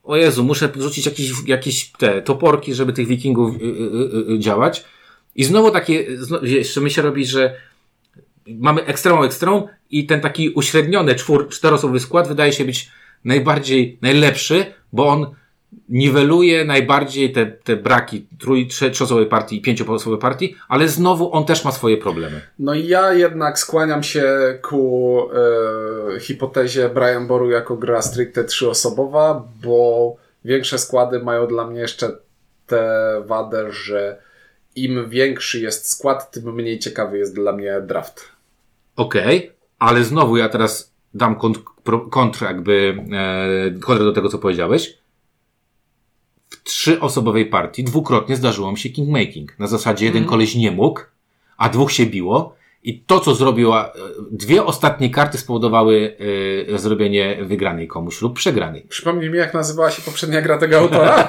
o 0.05 0.17
Jezu, 0.17 0.45
muszę 0.45 0.69
rzucić 0.77 1.07
jakieś, 1.07 1.31
jakieś 1.47 1.93
te 1.93 2.23
toporki, 2.23 2.75
żeby 2.75 2.93
tych 2.93 3.07
wikingów 3.07 3.57
y, 3.57 3.65
y, 3.65 3.69
y, 4.31 4.33
y, 4.33 4.39
działać. 4.39 4.85
I 5.37 5.45
znowu 5.45 5.71
takie, 5.71 6.07
jeszcze 6.43 6.81
mi 6.81 6.91
się 6.91 7.03
robi, 7.03 7.27
że 7.27 7.55
mamy 8.47 8.85
ekstremą 8.85 9.25
ekstremą 9.25 9.69
i 9.91 10.07
ten 10.07 10.21
taki 10.21 10.51
uśredniony 10.51 11.15
czwór, 11.15 11.49
czteroosobowy 11.49 12.01
skład 12.01 12.29
wydaje 12.29 12.53
się 12.53 12.65
być 12.65 12.91
najbardziej, 13.25 13.99
najlepszy, 14.03 14.67
bo 14.93 15.09
on 15.09 15.27
niweluje 15.89 16.65
najbardziej 16.65 17.33
te, 17.33 17.47
te 17.47 17.77
braki 17.77 18.27
trój, 18.39 18.67
trzyosobowej 18.67 19.27
partii 19.27 19.57
i 19.57 19.63
pięcioosobowej 19.63 20.21
partii, 20.21 20.57
ale 20.69 20.89
znowu 20.89 21.33
on 21.33 21.45
też 21.45 21.65
ma 21.65 21.73
swoje 21.73 21.97
problemy. 21.97 22.41
No 22.59 22.75
i 22.75 22.87
ja 22.87 23.13
jednak 23.13 23.59
skłaniam 23.59 24.03
się 24.03 24.25
ku 24.63 25.21
e, 26.17 26.21
hipotezie 26.21 26.89
Brian 26.89 27.27
Boru 27.27 27.51
jako 27.51 27.77
gra 27.77 28.03
stricte 28.03 28.45
trzyosobowa, 28.45 29.45
bo 29.65 30.17
większe 30.45 30.79
składy 30.79 31.21
mają 31.21 31.47
dla 31.47 31.67
mnie 31.67 31.81
jeszcze 31.81 32.11
tę 32.67 33.23
wadę, 33.27 33.73
że 33.73 34.17
im 34.77 35.09
większy 35.09 35.61
jest 35.61 35.91
skład, 35.91 36.31
tym 36.31 36.55
mniej 36.55 36.79
ciekawy 36.79 37.19
jest 37.19 37.35
dla 37.35 37.53
mnie 37.53 37.81
draft. 37.81 38.25
Okej, 38.97 39.53
ale 39.79 40.05
znowu 40.05 40.37
ja 40.37 40.49
teraz 40.49 40.93
dam 41.15 41.37
kont, 42.11 42.41
jakby, 42.41 42.97
e, 43.89 43.99
do 43.99 44.13
tego, 44.13 44.29
co 44.29 44.39
powiedziałeś. 44.39 44.98
W 46.51 46.63
trzyosobowej 46.63 47.47
partii 47.47 47.85
dwukrotnie 47.85 48.37
zdarzyło 48.37 48.73
mi 48.73 48.79
się 48.79 48.89
kingmaking. 48.89 49.59
Na 49.59 49.67
zasadzie 49.67 50.07
jeden 50.07 50.25
koleś 50.25 50.55
nie 50.55 50.71
mógł, 50.71 51.01
a 51.57 51.69
dwóch 51.69 51.93
się 51.93 52.07
biło. 52.07 52.59
I 52.83 53.01
to, 53.01 53.21
co 53.21 53.35
zrobiła, 53.35 53.87
e, 53.87 53.91
dwie 54.31 54.65
ostatnie 54.65 55.11
karty 55.11 55.39
spowodowały 55.39 56.17
e, 56.75 56.79
zrobienie 56.79 57.39
wygranej 57.45 57.89
komuś 57.89 58.23
lub 58.23 58.37
przegranej. 58.37 58.87
Przypomnij 58.89 59.31
mi, 59.31 59.39
jak 59.39 59.55
nazywała 59.55 59.91
się 59.91 60.03
poprzednia 60.03 60.43
gra 60.43 60.59
tego 60.59 60.79
autora? 60.79 61.29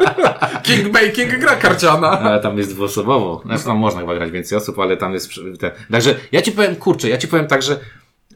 Kingmaking 0.64 1.38
gra 1.38 1.56
karciana. 1.56 2.20
Ale 2.20 2.40
tam 2.40 2.58
jest 2.58 2.74
dwuosobowo. 2.74 3.42
Znaczy, 3.44 3.64
tam 3.64 3.78
można 3.78 4.00
chyba 4.00 4.14
grać 4.14 4.30
więcej 4.30 4.58
osób, 4.58 4.78
ale 4.78 4.96
tam 4.96 5.14
jest 5.14 5.30
ten. 5.60 5.70
Także 5.90 6.14
ja 6.32 6.42
ci 6.42 6.52
powiem, 6.52 6.76
kurczę, 6.76 7.08
ja 7.08 7.18
ci 7.18 7.28
powiem 7.28 7.46
tak, 7.46 7.62
że 7.62 7.72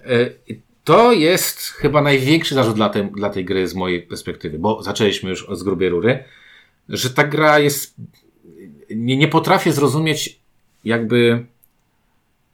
e, 0.04 0.30
to 0.88 1.12
jest 1.12 1.60
chyba 1.60 2.02
największy 2.02 2.54
zarzut 2.54 2.76
dla 2.76 2.88
tej, 2.88 3.10
dla 3.10 3.30
tej 3.30 3.44
gry 3.44 3.68
z 3.68 3.74
mojej 3.74 4.02
perspektywy, 4.02 4.58
bo 4.58 4.82
zaczęliśmy 4.82 5.30
już 5.30 5.46
z 5.52 5.62
grubej 5.62 5.88
rury, 5.88 6.24
że 6.88 7.10
ta 7.10 7.24
gra 7.24 7.58
jest. 7.58 7.94
Nie, 8.90 9.16
nie 9.16 9.28
potrafię 9.28 9.72
zrozumieć, 9.72 10.40
jakby. 10.84 11.46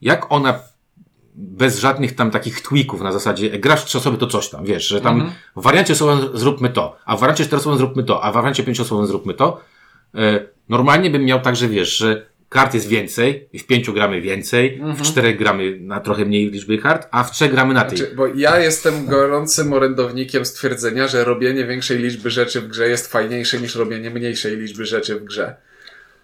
Jak 0.02 0.32
ona 0.32 0.58
bez 1.34 1.78
żadnych 1.78 2.14
tam 2.14 2.30
takich 2.30 2.60
tweaków 2.60 3.00
na 3.00 3.12
zasadzie 3.12 3.52
e, 3.52 3.58
grasz 3.58 3.84
trzy 3.84 3.98
osoby 3.98 4.18
to 4.18 4.26
coś 4.26 4.48
tam, 4.48 4.64
wiesz, 4.64 4.88
że 4.88 5.00
tam 5.00 5.32
w 5.56 5.62
wariancie 5.62 5.92
osobowym 5.92 6.38
zróbmy 6.38 6.68
to, 6.68 6.96
a 7.04 7.16
w 7.16 7.20
wariancie 7.20 7.44
czteroosobowym 7.44 7.78
zróbmy 7.78 8.04
to, 8.04 8.24
a 8.24 8.30
w 8.30 8.34
wariancie 8.34 8.64
pięcioosobowym 8.64 9.06
zróbmy 9.06 9.34
to. 9.34 9.60
E, 10.14 10.54
Normalnie 10.68 11.10
bym 11.10 11.24
miał 11.24 11.40
tak, 11.40 11.56
że 11.56 11.68
wiesz, 11.68 11.96
że 11.96 12.26
kart 12.54 12.74
jest 12.74 12.88
więcej, 12.88 13.48
w 13.54 13.64
pięciu 13.64 13.92
gramy 13.92 14.20
więcej, 14.20 14.80
w 14.96 15.02
czterech 15.02 15.38
gramy 15.38 15.78
na 15.80 16.00
trochę 16.00 16.24
mniej 16.24 16.50
liczby 16.50 16.78
kart, 16.78 17.08
a 17.10 17.24
w 17.24 17.30
trzech 17.30 17.50
gramy 17.50 17.74
na 17.74 17.84
tej. 17.84 17.98
Znaczy, 17.98 18.14
bo 18.14 18.26
ja 18.26 18.58
jestem 18.58 19.06
gorącym 19.06 19.72
orędownikiem 19.72 20.44
stwierdzenia, 20.44 21.08
że 21.08 21.24
robienie 21.24 21.66
większej 21.66 21.98
liczby 21.98 22.30
rzeczy 22.30 22.60
w 22.60 22.68
grze 22.68 22.88
jest 22.88 23.12
fajniejsze 23.12 23.60
niż 23.60 23.74
robienie 23.74 24.10
mniejszej 24.10 24.56
liczby 24.56 24.86
rzeczy 24.86 25.14
w 25.14 25.24
grze. 25.24 25.54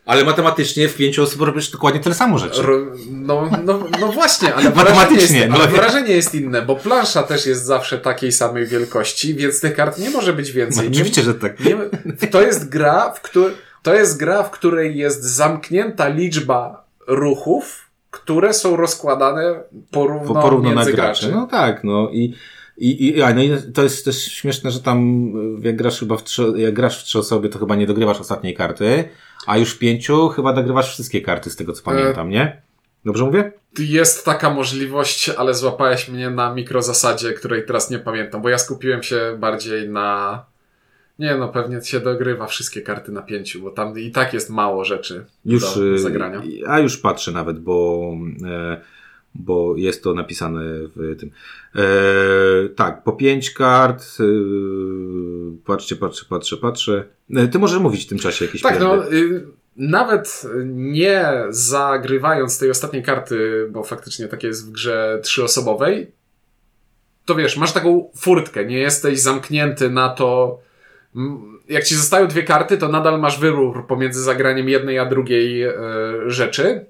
Ale 0.06 0.24
matematycznie 0.24 0.88
w 0.88 0.96
pięciu 0.96 1.22
osób 1.22 1.40
robisz 1.40 1.70
dokładnie 1.70 2.00
tyle 2.00 2.14
samo 2.14 2.38
rzeczy. 2.38 2.62
Ro, 2.62 2.78
no, 3.10 3.50
no, 3.64 3.84
no 4.00 4.12
właśnie, 4.12 4.54
ale 4.54 4.70
Matematycznie, 4.70 5.16
wrażenie, 5.18 5.38
jest, 5.38 5.50
no. 5.50 5.56
ale 5.56 5.68
wrażenie 5.68 6.14
jest 6.14 6.34
inne, 6.34 6.62
bo 6.62 6.76
plansza 6.76 7.22
też 7.22 7.46
jest 7.46 7.64
zawsze 7.64 7.98
takiej 7.98 8.32
samej 8.32 8.66
wielkości, 8.66 9.34
więc 9.34 9.60
tych 9.60 9.74
kart 9.74 9.98
nie 9.98 10.10
może 10.10 10.32
być 10.32 10.52
więcej. 10.52 10.84
Nie- 10.90 10.90
Oczywiście, 10.90 11.22
że 11.22 11.34
tak. 11.34 11.60
Nie, 11.60 11.76
to 12.30 12.42
jest 12.42 12.68
gra, 12.68 13.10
w 13.10 13.20
której 13.20 13.56
to 13.82 13.94
jest 13.94 14.18
gra, 14.18 14.42
w 14.42 14.50
której 14.50 14.96
jest 14.96 15.22
zamknięta 15.24 16.08
liczba 16.08 16.84
ruchów, 17.06 17.90
które 18.10 18.54
są 18.54 18.76
rozkładane 18.76 19.62
porówno, 19.90 20.34
Po, 20.34 20.42
porówno 20.42 20.68
na 20.70 20.74
między 20.74 20.92
graczy. 20.92 21.26
graczy. 21.26 21.36
No 21.36 21.46
tak, 21.46 21.84
no 21.84 22.08
i, 22.12 22.34
i, 22.78 23.08
i, 23.08 23.22
a, 23.22 23.34
no 23.34 23.42
i 23.42 23.50
to 23.74 23.82
jest 23.82 24.04
też 24.04 24.24
śmieszne, 24.24 24.70
że 24.70 24.80
tam 24.80 25.28
y, 25.62 25.66
jak 25.66 25.76
grasz 25.76 26.00
chyba 26.00 26.16
w 26.16 26.24
trzy, 26.24 26.52
jak 26.56 26.74
grasz 26.74 27.02
w 27.02 27.04
trzy 27.04 27.18
osoby, 27.18 27.48
to 27.48 27.58
chyba 27.58 27.76
nie 27.76 27.86
dogrywasz 27.86 28.20
ostatniej 28.20 28.54
karty, 28.54 29.08
a 29.46 29.56
już 29.58 29.74
w 29.74 29.78
pięciu 29.78 30.28
chyba 30.28 30.52
dogrywasz 30.52 30.92
wszystkie 30.92 31.20
karty 31.20 31.50
z 31.50 31.56
tego 31.56 31.72
co 31.72 31.82
pamiętam, 31.82 32.30
nie? 32.30 32.62
Dobrze 33.04 33.24
mówię? 33.24 33.52
Jest 33.78 34.24
taka 34.24 34.50
możliwość, 34.50 35.28
ale 35.28 35.54
złapałeś 35.54 36.08
mnie 36.08 36.30
na 36.30 36.54
mikrozasadzie, 36.54 37.32
której 37.32 37.66
teraz 37.66 37.90
nie 37.90 37.98
pamiętam, 37.98 38.42
bo 38.42 38.48
ja 38.48 38.58
skupiłem 38.58 39.02
się 39.02 39.36
bardziej 39.38 39.88
na. 39.88 40.44
Nie, 41.20 41.36
no 41.36 41.48
pewnie 41.48 41.80
się 41.82 42.00
dogrywa 42.00 42.46
wszystkie 42.46 42.82
karty 42.82 43.12
na 43.12 43.22
pięciu, 43.22 43.62
bo 43.62 43.70
tam 43.70 43.98
i 43.98 44.10
tak 44.10 44.34
jest 44.34 44.50
mało 44.50 44.84
rzeczy 44.84 45.24
Już, 45.44 45.74
do 45.74 45.86
y, 45.86 45.98
zagrania. 45.98 46.42
a 46.68 46.78
już 46.78 46.96
patrzę 46.96 47.32
nawet, 47.32 47.58
bo, 47.58 48.12
e, 48.46 48.80
bo 49.34 49.76
jest 49.76 50.02
to 50.02 50.14
napisane 50.14 50.60
w 50.96 51.16
tym. 51.20 51.30
E, 51.76 51.82
tak, 52.68 53.02
po 53.02 53.12
pięć 53.12 53.50
kart. 53.50 54.04
E, 54.20 54.24
patrzcie, 55.66 55.96
patrzę, 55.96 56.24
patrzę, 56.28 56.56
patrzę. 56.56 57.04
Ty 57.52 57.58
możesz 57.58 57.80
mówić 57.80 58.04
w 58.04 58.08
tym 58.08 58.18
czasie 58.18 58.44
jakieś 58.44 58.62
Tak, 58.62 58.80
no 58.80 59.12
y, 59.12 59.46
nawet 59.76 60.42
nie 60.64 61.32
zagrywając 61.48 62.58
tej 62.58 62.70
ostatniej 62.70 63.02
karty, 63.02 63.68
bo 63.70 63.84
faktycznie 63.84 64.28
tak 64.28 64.42
jest 64.42 64.68
w 64.68 64.72
grze 64.72 65.20
trzyosobowej, 65.22 66.12
to 67.24 67.34
wiesz, 67.34 67.56
masz 67.56 67.72
taką 67.72 68.10
furtkę, 68.16 68.64
nie 68.66 68.78
jesteś 68.78 69.20
zamknięty 69.20 69.90
na 69.90 70.08
to. 70.08 70.60
Jak 71.68 71.84
ci 71.84 71.94
zostają 71.94 72.26
dwie 72.26 72.42
karty, 72.42 72.78
to 72.78 72.88
nadal 72.88 73.20
masz 73.20 73.40
wybór 73.40 73.86
pomiędzy 73.86 74.22
zagraniem 74.22 74.68
jednej 74.68 74.98
a 74.98 75.06
drugiej 75.06 75.62
e, 75.62 75.72
rzeczy. 76.26 76.86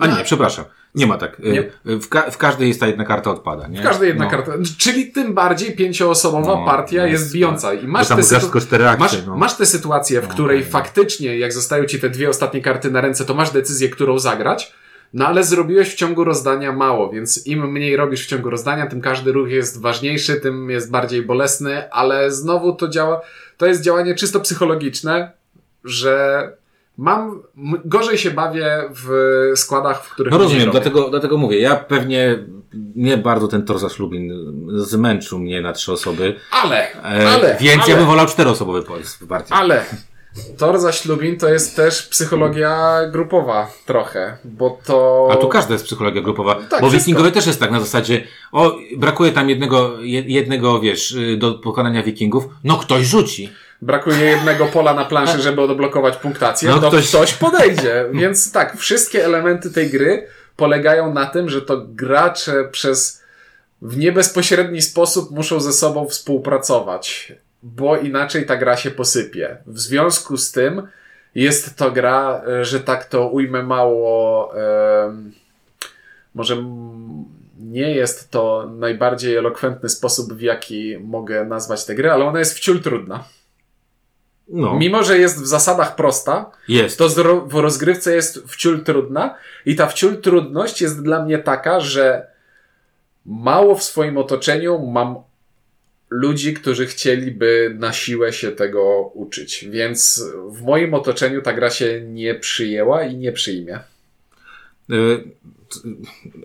A 0.00 0.06
nie, 0.06 0.24
przepraszam. 0.24 0.64
Nie 0.94 1.06
ma 1.06 1.18
tak. 1.18 1.40
E, 1.44 1.48
Nie. 1.50 1.70
W, 1.84 2.08
ka- 2.08 2.30
w 2.30 2.38
każdej 2.38 2.68
jest 2.68 2.80
ta 2.80 2.86
jedna 2.86 3.04
karta 3.04 3.30
odpada, 3.30 3.68
nie? 3.68 3.80
W 3.80 3.82
każdej 3.82 4.08
jedna 4.08 4.24
no. 4.24 4.30
karta. 4.30 4.52
Czyli 4.78 5.12
tym 5.12 5.34
bardziej 5.34 5.76
pięcioosobowa 5.76 6.56
No, 6.56 6.64
partia 6.66 7.00
no 7.02 7.06
jest 7.06 7.32
bijąca. 7.32 7.74
I 7.74 7.82
Bo 7.82 7.88
masz 7.88 8.08
te, 8.08 8.14
sytu- 8.14 8.86
akcje, 8.86 8.96
masz, 8.98 9.26
no. 9.26 9.36
masz 9.36 9.56
tę 9.56 9.66
sytuację, 9.66 10.20
w 10.20 10.28
No, 10.28 10.34
której 10.34 10.58
okej. 10.58 10.70
faktycznie, 10.70 11.38
jak 11.38 11.52
zostają 11.52 11.84
ci 11.84 12.00
te 12.00 12.10
dwie 12.10 12.28
ostatnie 12.28 12.60
karty 12.62 12.90
na 12.90 13.00
ręce, 13.00 13.24
to 13.24 13.34
masz 13.34 13.50
decyzję, 13.50 13.88
którą 13.88 14.18
zagrać. 14.18 14.72
No 15.14 15.26
ale 15.26 15.44
zrobiłeś 15.44 15.92
w 15.92 15.94
ciągu 15.94 16.24
rozdania 16.24 16.72
mało, 16.72 17.10
więc 17.10 17.46
im 17.46 17.72
mniej 17.72 17.96
robisz 17.96 18.24
w 18.24 18.28
ciągu 18.28 18.50
rozdania, 18.50 18.86
tym 18.86 19.00
każdy 19.00 19.32
ruch 19.32 19.50
jest 19.50 19.80
ważniejszy, 19.80 20.40
tym 20.40 20.70
jest 20.70 20.90
bardziej 20.90 21.22
bolesny, 21.22 21.90
ale 21.90 22.30
znowu 22.30 22.72
to 22.72 22.88
działa, 22.88 23.20
to 23.56 23.66
jest 23.66 23.82
działanie 23.82 24.14
czysto 24.14 24.40
psychologiczne, 24.40 25.30
że 25.84 26.52
mam, 26.98 27.42
gorzej 27.84 28.18
się 28.18 28.30
bawię 28.30 28.82
w 28.90 29.10
składach, 29.54 30.04
w 30.04 30.10
których 30.10 30.32
No 30.32 30.38
rozumiem, 30.38 30.70
dlatego, 30.70 31.10
dlatego 31.10 31.38
mówię, 31.38 31.60
ja 31.60 31.76
pewnie, 31.76 32.38
nie 32.96 33.18
bardzo 33.18 33.48
ten 33.48 33.64
Torzas 33.64 33.98
Lublin 33.98 34.32
zmęczył 34.76 35.38
mnie 35.38 35.60
na 35.60 35.72
trzy 35.72 35.92
osoby, 35.92 36.34
Ale, 36.50 36.92
e, 36.92 37.28
ale, 37.28 37.56
więc 37.60 37.82
ale, 37.82 37.92
ja 37.92 37.96
bym 37.96 38.06
wolał 38.06 38.26
czteroosobowy 38.26 38.82
partię. 39.28 39.54
Ale 39.54 39.84
Tor 40.58 40.78
za 40.78 40.92
Ślubin 40.92 41.38
to 41.38 41.48
jest 41.48 41.76
też 41.76 42.02
psychologia 42.02 43.00
grupowa 43.12 43.70
trochę, 43.86 44.36
bo 44.44 44.78
to... 44.86 45.28
A 45.32 45.36
tu 45.36 45.48
każda 45.48 45.72
jest 45.72 45.84
psychologia 45.84 46.22
grupowa. 46.22 46.54
Tak, 46.70 46.80
bo 46.80 46.90
wikingowie 46.90 47.32
też 47.32 47.46
jest 47.46 47.60
tak 47.60 47.70
na 47.70 47.80
zasadzie, 47.80 48.24
o, 48.52 48.76
brakuje 48.96 49.32
tam 49.32 49.50
jednego, 49.50 50.00
je- 50.00 50.20
jednego, 50.26 50.80
wiesz, 50.80 51.12
y, 51.12 51.36
do 51.36 51.54
pokonania 51.54 52.02
wikingów. 52.02 52.44
No 52.64 52.76
ktoś 52.76 53.04
rzuci. 53.06 53.52
Brakuje 53.82 54.18
jednego 54.24 54.66
pola 54.66 54.94
na 54.94 55.04
planszy, 55.04 55.40
żeby 55.42 55.62
odblokować 55.62 56.16
punktację, 56.16 56.68
No 56.70 56.78
to 56.78 56.88
ktoś- 56.88 57.08
ktoś... 57.08 57.34
podejdzie. 57.34 58.04
Więc 58.12 58.52
tak, 58.52 58.76
wszystkie 58.76 59.24
elementy 59.24 59.70
tej 59.70 59.90
gry 59.90 60.26
polegają 60.56 61.14
na 61.14 61.26
tym, 61.26 61.48
że 61.48 61.62
to 61.62 61.84
gracze 61.88 62.64
przez 62.72 63.22
w 63.82 63.96
niebezpośredni 63.98 64.82
sposób 64.82 65.30
muszą 65.30 65.60
ze 65.60 65.72
sobą 65.72 66.08
współpracować, 66.08 67.32
bo 67.74 67.96
inaczej 67.96 68.46
ta 68.46 68.56
gra 68.56 68.76
się 68.76 68.90
posypie. 68.90 69.56
W 69.66 69.78
związku 69.80 70.36
z 70.36 70.52
tym 70.52 70.88
jest 71.34 71.76
to 71.76 71.90
gra, 71.90 72.42
e, 72.48 72.64
że 72.64 72.80
tak 72.80 73.04
to 73.04 73.28
ujmę 73.28 73.62
mało, 73.62 74.52
może 76.34 76.56
nie 77.60 77.94
jest 77.94 78.30
to 78.30 78.70
najbardziej 78.78 79.36
elokwentny 79.36 79.88
sposób, 79.88 80.32
w 80.32 80.40
jaki 80.40 80.98
mogę 80.98 81.44
nazwać 81.44 81.84
tę 81.84 81.94
grę, 81.94 82.12
ale 82.12 82.24
ona 82.24 82.38
jest 82.38 82.56
wciul 82.56 82.82
trudna. 82.82 83.24
No, 84.48 84.74
Mimo, 84.74 85.02
że 85.02 85.18
jest 85.18 85.42
w 85.42 85.46
zasadach 85.46 85.96
prosta, 85.96 86.50
jest. 86.68 86.98
to 86.98 87.08
w 87.46 87.54
rozgrywce 87.54 88.14
jest 88.14 88.38
wciul 88.46 88.84
trudna 88.84 89.34
i 89.66 89.76
ta 89.76 89.86
wciul 89.86 90.20
trudność 90.20 90.82
jest 90.82 91.02
dla 91.02 91.24
mnie 91.24 91.38
taka, 91.38 91.80
że 91.80 92.26
mało 93.26 93.74
w 93.74 93.82
swoim 93.82 94.18
otoczeniu 94.18 94.78
mam 94.78 95.16
ludzi, 96.10 96.54
którzy 96.54 96.86
chcieliby 96.86 97.76
na 97.78 97.92
siłę 97.92 98.32
się 98.32 98.52
tego 98.52 99.10
uczyć, 99.14 99.66
więc 99.70 100.24
w 100.50 100.62
moim 100.62 100.94
otoczeniu 100.94 101.42
ta 101.42 101.52
gra 101.52 101.70
się 101.70 102.00
nie 102.00 102.34
przyjęła 102.34 103.02
i 103.02 103.16
nie 103.16 103.32
przyjmie. 103.32 103.78
Y, 104.90 105.24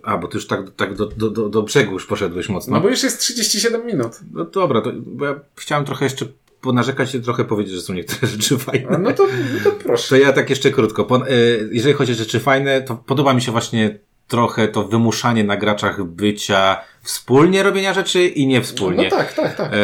A, 0.02 0.18
bo 0.18 0.28
ty 0.28 0.38
już 0.38 0.46
tak, 0.46 0.60
tak 0.76 0.94
do, 0.94 1.06
do, 1.06 1.30
do, 1.30 1.48
do 1.48 1.62
brzegu 1.62 1.92
już 1.92 2.06
poszedłeś 2.06 2.48
mocno. 2.48 2.74
No 2.74 2.80
bo 2.80 2.88
już 2.88 3.02
jest 3.02 3.20
37 3.20 3.86
minut. 3.86 4.12
No 4.32 4.44
dobra, 4.44 4.80
to, 4.80 4.92
bo 4.96 5.26
ja 5.26 5.40
chciałem 5.56 5.84
trochę 5.84 6.04
jeszcze 6.04 6.26
ponarzekać 6.60 7.14
i 7.14 7.20
trochę 7.20 7.44
powiedzieć, 7.44 7.74
że 7.74 7.80
są 7.80 7.94
niektóre 7.94 8.32
rzeczy 8.32 8.58
fajne. 8.58 8.98
No 8.98 9.12
to, 9.12 9.26
no 9.26 9.70
to 9.70 9.70
proszę. 9.70 10.08
To 10.08 10.16
ja 10.16 10.32
tak 10.32 10.50
jeszcze 10.50 10.70
krótko. 10.70 11.26
Y, 11.30 11.68
jeżeli 11.72 11.94
chodzi 11.94 12.12
o 12.12 12.14
rzeczy 12.14 12.40
fajne, 12.40 12.82
to 12.82 12.96
podoba 12.96 13.34
mi 13.34 13.42
się 13.42 13.52
właśnie 13.52 13.98
trochę 14.28 14.68
to 14.68 14.84
wymuszanie 14.84 15.44
na 15.44 15.56
graczach 15.56 16.04
bycia 16.04 16.80
wspólnie 17.02 17.62
robienia 17.62 17.94
rzeczy 17.94 18.26
i 18.26 18.46
nie 18.46 18.62
wspólnie. 18.62 19.04
No 19.04 19.10
tak, 19.10 19.32
tak, 19.32 19.56
tak. 19.56 19.72
E, 19.72 19.78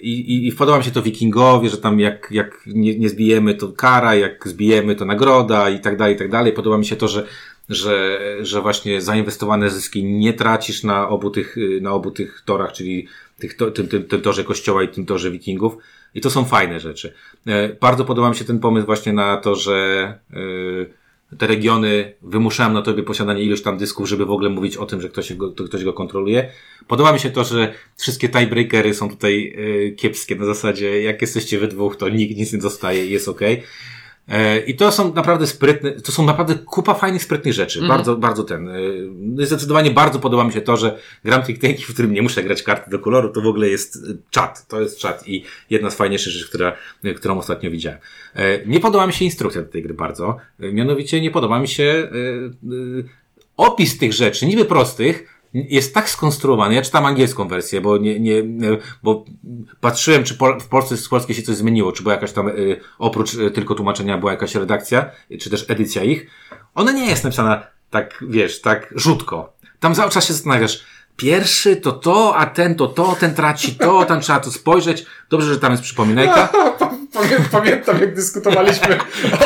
I, 0.00 0.48
i, 0.48 0.52
podoba 0.52 0.78
mi 0.78 0.84
się 0.84 0.90
to 0.90 1.02
wikingowie, 1.02 1.68
że 1.68 1.78
tam 1.78 2.00
jak, 2.00 2.28
jak 2.30 2.60
nie, 2.66 2.98
nie 2.98 3.08
zbijemy 3.08 3.54
to 3.54 3.68
kara, 3.68 4.14
jak 4.14 4.48
zbijemy 4.48 4.94
to 4.94 5.04
nagroda 5.04 5.70
i 5.70 5.80
tak 5.80 5.96
dalej, 5.96 6.14
i 6.14 6.18
tak 6.18 6.30
dalej. 6.30 6.52
Podoba 6.52 6.78
mi 6.78 6.86
się 6.86 6.96
to, 6.96 7.08
że, 7.08 7.26
że, 7.68 8.18
że 8.40 8.60
właśnie 8.60 9.02
zainwestowane 9.02 9.70
zyski 9.70 10.04
nie 10.04 10.32
tracisz 10.32 10.84
na 10.84 11.08
obu 11.08 11.30
tych, 11.30 11.58
y, 11.58 11.80
na 11.82 11.92
obu 11.92 12.10
tych 12.10 12.42
torach, 12.44 12.72
czyli 12.72 13.08
tych, 13.38 13.56
to, 13.56 13.70
tym, 13.70 13.88
tym, 13.88 14.04
tym 14.04 14.20
torze 14.20 14.44
kościoła 14.44 14.82
i 14.82 14.88
tym 14.88 15.06
torze 15.06 15.30
wikingów. 15.30 15.76
I 16.14 16.20
to 16.20 16.30
są 16.30 16.44
fajne 16.44 16.80
rzeczy. 16.80 17.14
E, 17.46 17.68
Bardzo 17.68 18.04
podoba 18.04 18.30
mi 18.30 18.36
się 18.36 18.44
ten 18.44 18.58
pomysł 18.58 18.86
właśnie 18.86 19.12
na 19.12 19.36
to, 19.36 19.54
że 19.54 20.18
y, 20.36 20.98
te 21.38 21.46
regiony 21.46 22.14
wymuszają 22.22 22.72
na 22.72 22.82
tobie 22.82 23.02
posiadanie 23.02 23.42
ilość 23.42 23.62
tam 23.62 23.78
dysków, 23.78 24.08
żeby 24.08 24.26
w 24.26 24.30
ogóle 24.30 24.50
mówić 24.50 24.76
o 24.76 24.86
tym, 24.86 25.00
że 25.00 25.08
ktoś 25.08 25.34
go, 25.34 25.48
to 25.48 25.64
ktoś 25.64 25.84
go 25.84 25.92
kontroluje. 25.92 26.50
Podoba 26.86 27.12
mi 27.12 27.20
się 27.20 27.30
to, 27.30 27.44
że 27.44 27.74
wszystkie 27.96 28.28
tiebreakery 28.28 28.94
są 28.94 29.10
tutaj 29.10 29.54
y, 29.58 29.94
kiepskie 29.96 30.36
na 30.36 30.44
zasadzie, 30.44 31.02
jak 31.02 31.20
jesteście 31.20 31.58
we 31.58 31.68
dwóch, 31.68 31.96
to 31.96 32.08
nikt 32.08 32.36
nic 32.36 32.52
nie 32.52 32.58
dostaje 32.58 33.06
i 33.06 33.10
jest 33.10 33.28
okej. 33.28 33.62
I 34.66 34.74
to 34.74 34.92
są 34.92 35.14
naprawdę 35.14 35.46
sprytne, 35.46 35.92
to 35.92 36.12
są 36.12 36.24
naprawdę 36.24 36.54
kupa 36.54 36.94
fajnych, 36.94 37.22
sprytnych 37.22 37.54
rzeczy. 37.54 37.88
Bardzo, 37.88 38.16
bardzo 38.16 38.44
ten. 38.44 38.68
y, 38.68 39.08
no 39.14 39.46
Zdecydowanie 39.46 39.90
bardzo 39.90 40.18
podoba 40.18 40.44
mi 40.44 40.52
się 40.52 40.60
to, 40.60 40.76
że 40.76 40.98
gram 41.24 41.42
tych 41.42 41.58
tanki, 41.58 41.84
w 41.84 41.92
którym 41.92 42.12
nie 42.12 42.22
muszę 42.22 42.42
grać 42.42 42.62
karty 42.62 42.90
do 42.90 42.98
koloru, 42.98 43.28
to 43.28 43.40
w 43.40 43.46
ogóle 43.46 43.68
jest 43.68 43.96
y, 43.96 44.18
czat. 44.30 44.66
To 44.68 44.80
jest 44.80 44.98
czat 44.98 45.28
i 45.28 45.44
jedna 45.70 45.90
z 45.90 45.94
fajniejszych 45.94 46.32
rzeczy, 46.32 46.48
która, 46.48 46.76
y, 47.04 47.14
którą 47.14 47.38
ostatnio 47.38 47.70
widziałem. 47.70 47.98
Nie 48.66 48.80
podoba 48.80 49.06
mi 49.06 49.12
się 49.12 49.24
instrukcja 49.24 49.62
do 49.62 49.68
tej 49.68 49.82
gry 49.82 49.94
bardzo. 49.94 50.36
Mianowicie 50.58 51.20
nie 51.20 51.30
podoba 51.30 51.60
mi 51.60 51.68
się 51.68 52.08
opis 53.56 53.98
tych 53.98 54.12
rzeczy, 54.12 54.46
niby 54.46 54.64
prostych, 54.64 55.37
jest 55.54 55.94
tak 55.94 56.10
skonstruowany, 56.10 56.74
ja 56.74 56.82
czytam 56.82 57.06
angielską 57.06 57.48
wersję, 57.48 57.80
bo 57.80 57.96
nie, 57.96 58.20
nie, 58.20 58.42
bo 59.02 59.24
patrzyłem, 59.80 60.24
czy 60.24 60.34
w 60.60 60.68
Polsce 60.68 60.96
z 60.96 61.08
polskiej 61.08 61.36
się 61.36 61.42
coś 61.42 61.56
zmieniło, 61.56 61.92
czy 61.92 62.02
była 62.02 62.14
jakaś 62.14 62.32
tam, 62.32 62.48
y, 62.48 62.80
oprócz 62.98 63.34
y, 63.34 63.50
tylko 63.50 63.74
tłumaczenia, 63.74 64.18
była 64.18 64.32
jakaś 64.32 64.54
redakcja, 64.54 65.10
czy 65.40 65.50
też 65.50 65.70
edycja 65.70 66.04
ich. 66.04 66.26
Ona 66.74 66.92
nie 66.92 67.06
jest 67.06 67.24
napisana 67.24 67.66
tak, 67.90 68.24
wiesz, 68.28 68.60
tak 68.60 68.94
rzutko. 68.96 69.52
Tam 69.80 69.94
cały 69.94 70.10
czas 70.10 70.26
się 70.26 70.32
zastanawiasz, 70.32 70.84
pierwszy 71.16 71.76
to 71.76 71.92
to, 71.92 72.36
a 72.36 72.46
ten 72.46 72.74
to 72.74 72.86
to, 72.86 73.16
ten 73.20 73.34
traci 73.34 73.74
to, 73.74 74.04
tam 74.04 74.20
trzeba 74.20 74.40
to 74.40 74.50
spojrzeć. 74.50 75.06
Dobrze, 75.30 75.54
że 75.54 75.60
tam 75.60 75.72
jest 75.72 75.82
przypominajka. 75.82 76.48
Pamię, 77.18 77.36
pamiętam, 77.52 78.00
jak 78.00 78.14
dyskutowaliśmy 78.14 78.98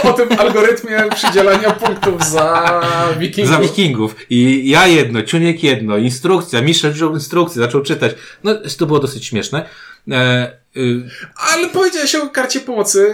o 0.02 0.12
tym 0.12 0.28
algorytmie 0.38 1.04
przydzielania 1.14 1.70
punktów 1.70 2.24
za 2.24 2.80
wikingów. 3.18 3.54
Za 3.54 3.60
wikingów. 3.60 4.16
I 4.30 4.70
ja 4.70 4.86
jedno, 4.86 5.22
Ciuniek 5.22 5.62
jedno, 5.62 5.96
instrukcja, 5.96 6.62
Mistrz 6.62 6.86
wziął 6.86 7.14
instrukcję, 7.14 7.62
zaczął 7.62 7.82
czytać. 7.82 8.12
No, 8.44 8.54
to 8.78 8.86
było 8.86 8.98
dosyć 8.98 9.26
śmieszne. 9.26 9.68
E, 10.10 10.61
Ale 11.52 11.68
powiedziałeś 11.68 12.14
o 12.14 12.28
karcie 12.28 12.60
pomocy, 12.60 13.12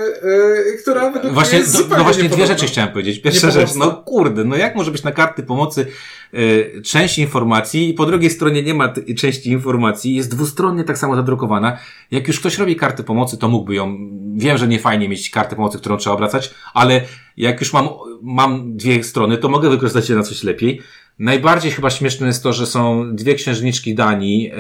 yy, 0.64 0.78
która 0.82 1.11
według 1.11 1.34
Właśnie, 1.34 1.59
jest 1.59 1.72
no, 1.72 1.78
zupełnie 1.78 1.98
no 1.98 2.04
właśnie 2.04 2.28
dwie 2.28 2.46
rzeczy 2.46 2.66
chciałem 2.66 2.92
powiedzieć. 2.92 3.22
Pierwsza 3.22 3.50
rzecz, 3.50 3.74
no 3.74 3.92
kurde, 3.92 4.44
no 4.44 4.56
jak 4.56 4.76
może 4.76 4.90
być 4.90 5.02
na 5.02 5.12
karty 5.12 5.42
pomocy 5.42 5.86
y, 6.34 6.82
część 6.84 7.18
informacji 7.18 7.88
i 7.90 7.94
po 7.94 8.06
drugiej 8.06 8.30
stronie 8.30 8.62
nie 8.62 8.74
ma 8.74 8.92
części 9.16 9.50
informacji, 9.50 10.14
jest 10.14 10.30
dwustronnie 10.30 10.84
tak 10.84 10.98
samo 10.98 11.16
zadrukowana. 11.16 11.78
Jak 12.11 12.28
już 12.28 12.40
ktoś 12.40 12.59
robi 12.59 12.76
karty 12.76 13.04
pomocy, 13.04 13.38
to 13.38 13.48
mógłby 13.48 13.74
ją, 13.74 13.96
wiem, 14.36 14.59
że 14.59 14.68
nie 14.68 14.78
fajnie 14.78 15.09
mieć 15.09 15.30
kartę 15.30 15.56
pomocy, 15.56 15.78
którą 15.78 15.96
trzeba 15.96 16.14
obracać, 16.14 16.54
ale 16.74 17.00
jak 17.36 17.61
już 17.61 17.72
mam, 17.72 17.88
mam 18.22 18.76
dwie 18.76 19.04
strony, 19.04 19.38
to 19.38 19.48
mogę 19.48 19.70
wykorzystać 19.70 20.11
je 20.11 20.16
na 20.16 20.22
coś 20.22 20.42
lepiej. 20.42 20.82
Najbardziej 21.18 21.70
chyba 21.72 21.90
śmieszne 21.90 22.26
jest 22.26 22.42
to, 22.42 22.52
że 22.52 22.66
są 22.66 23.04
dwie 23.16 23.34
księżniczki 23.34 23.94
Danii, 23.94 24.52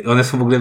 y, 0.00 0.10
one 0.10 0.24
są 0.24 0.38
w 0.38 0.42
ogóle 0.42 0.60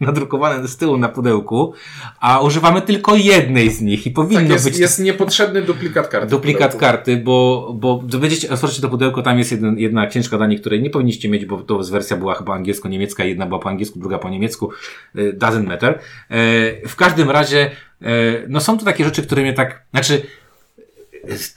nadrukowane 0.00 0.68
z 0.68 0.76
tyłu 0.76 0.96
na 0.96 1.08
pudełku, 1.08 1.72
a 2.20 2.40
używamy 2.40 2.82
tylko 2.82 3.14
jednej 3.16 3.70
z 3.70 3.80
nich 3.80 4.06
i 4.06 4.10
powinno 4.10 4.40
Tak, 4.40 4.50
jest, 4.50 4.64
być 4.64 4.78
jest 4.78 4.98
niepotrzebny 5.00 5.62
duplikat 5.62 6.08
karty. 6.08 6.26
duplikat 6.30 6.76
karty, 6.76 7.16
bo, 7.16 7.70
bo 7.80 7.96
będziecie, 8.18 8.50
otworzycie 8.50 8.82
to 8.82 8.88
pudełko, 8.88 9.22
tam 9.22 9.38
jest 9.38 9.52
jeden, 9.52 9.78
jedna 9.78 10.06
księżka 10.06 10.38
Danii, 10.38 10.60
której 10.60 10.82
nie 10.82 10.90
powinniście 10.90 11.28
mieć, 11.28 11.46
bo 11.46 11.62
to 11.62 11.78
wersja 11.78 12.16
była 12.16 12.34
chyba 12.34 12.54
angielsko-niemiecka, 12.54 13.24
jedna 13.24 13.46
była 13.46 13.60
po 13.60 13.68
angielsku, 13.68 13.98
druga 13.98 14.18
po 14.18 14.30
niemiecku, 14.30 14.70
y, 15.18 15.36
doesn't 15.38 15.66
matter. 15.66 15.98
E, 16.30 16.88
W 16.88 16.96
każdym 16.96 17.30
razie, 17.30 17.70
e, 18.02 18.06
no 18.48 18.60
są 18.60 18.78
to 18.78 18.84
takie 18.84 19.04
rzeczy, 19.04 19.22
które 19.22 19.42
mnie 19.42 19.52
tak, 19.52 19.82
znaczy, 19.90 20.22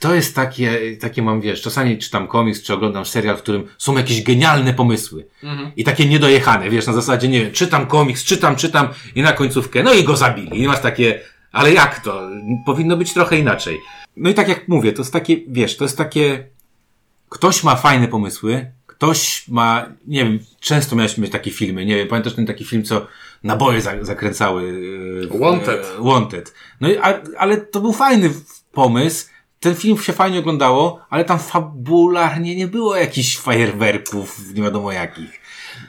to 0.00 0.14
jest 0.14 0.34
takie, 0.36 0.96
takie 1.00 1.22
mam, 1.22 1.40
wiesz, 1.40 1.62
czasami 1.62 1.98
czytam 1.98 2.28
komiks, 2.28 2.62
czy 2.62 2.74
oglądam 2.74 3.06
serial, 3.06 3.36
w 3.36 3.42
którym 3.42 3.66
są 3.78 3.96
jakieś 3.96 4.22
genialne 4.22 4.74
pomysły. 4.74 5.26
I 5.76 5.84
takie 5.84 6.06
niedojechane, 6.06 6.70
wiesz, 6.70 6.86
na 6.86 6.92
zasadzie, 6.92 7.28
nie 7.28 7.40
wiem, 7.44 7.52
czytam 7.52 7.86
komiks, 7.86 8.24
czytam, 8.24 8.56
czytam 8.56 8.88
i 9.14 9.22
na 9.22 9.32
końcówkę, 9.32 9.82
no 9.82 9.92
i 9.94 10.04
go 10.04 10.16
zabili. 10.16 10.62
I 10.62 10.66
masz 10.66 10.80
takie, 10.80 11.20
ale 11.52 11.72
jak 11.72 12.00
to? 12.00 12.28
Powinno 12.66 12.96
być 12.96 13.14
trochę 13.14 13.38
inaczej. 13.38 13.78
No 14.16 14.30
i 14.30 14.34
tak 14.34 14.48
jak 14.48 14.68
mówię, 14.68 14.92
to 14.92 15.02
jest 15.02 15.12
takie, 15.12 15.36
wiesz, 15.48 15.76
to 15.76 15.84
jest 15.84 15.98
takie, 15.98 16.46
ktoś 17.28 17.64
ma 17.64 17.76
fajne 17.76 18.08
pomysły, 18.08 18.66
ktoś 18.86 19.48
ma, 19.48 19.86
nie 20.06 20.24
wiem, 20.24 20.38
często 20.60 20.96
miałeś 20.96 21.18
mieć 21.18 21.32
takie 21.32 21.50
filmy, 21.50 21.84
nie 21.86 21.96
wiem, 21.96 22.08
pamiętasz 22.08 22.34
ten 22.34 22.46
taki 22.46 22.64
film, 22.64 22.82
co 22.84 23.06
naboje 23.42 23.80
za, 23.80 24.04
zakręcały? 24.04 24.72
w- 25.30 25.38
Wanted. 25.40 25.86
e, 25.98 26.02
Wanted. 26.02 26.54
No 26.80 26.88
i, 26.88 26.96
a, 26.98 27.20
ale 27.38 27.56
to 27.56 27.80
był 27.80 27.92
fajny 27.92 28.30
pomysł, 28.72 29.26
ten 29.64 29.74
film 29.74 29.98
się 29.98 30.12
fajnie 30.12 30.38
oglądało, 30.38 31.00
ale 31.10 31.24
tam 31.24 31.38
fabularnie 31.38 32.56
nie 32.56 32.66
było 32.66 32.96
jakichś 32.96 33.38
fajerwerków, 33.38 34.38
nie 34.54 34.62
wiadomo 34.62 34.92
jakich. 34.92 35.40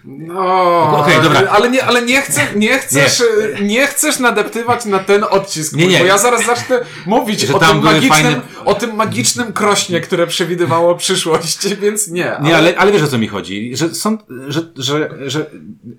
No, 0.05 0.99
Okej, 0.99 1.21
dobra. 1.21 1.49
Ale 1.49 1.69
nie, 1.69 1.86
ale 1.86 2.01
nie, 2.01 2.21
chcę, 2.21 2.41
nie 2.55 2.80
chcesz, 2.80 3.23
nie. 3.61 3.88
chcesz 3.88 4.19
nadeptywać 4.19 4.86
na 4.86 4.99
ten 4.99 5.23
odcisk, 5.30 5.73
Nie, 5.73 5.88
nie. 5.88 5.99
bo 5.99 6.05
ja 6.05 6.17
zaraz 6.17 6.45
zacznę 6.45 6.80
mówić 7.05 7.39
Że 7.41 7.53
o 7.53 7.59
tym, 7.59 7.82
magicznym, 7.84 8.11
fajne- 8.11 8.41
o 8.65 8.73
tym 8.76 8.95
magicznym 8.95 9.53
krośnie, 9.53 10.01
które 10.01 10.28
przewidywało 10.28 10.95
przyszłość, 10.95 11.67
więc 11.82 12.07
nie. 12.07 12.38
Nie, 12.41 12.57
ale, 12.57 12.78
ale 12.78 12.91
wiesz 12.91 13.01
o 13.03 13.07
co 13.07 13.17
mi 13.17 13.28
chodzi, 13.28 13.78
że 13.78 13.95
są, 13.95 14.17
że, 14.47 14.61
że, 14.76 15.09
że, 15.26 15.45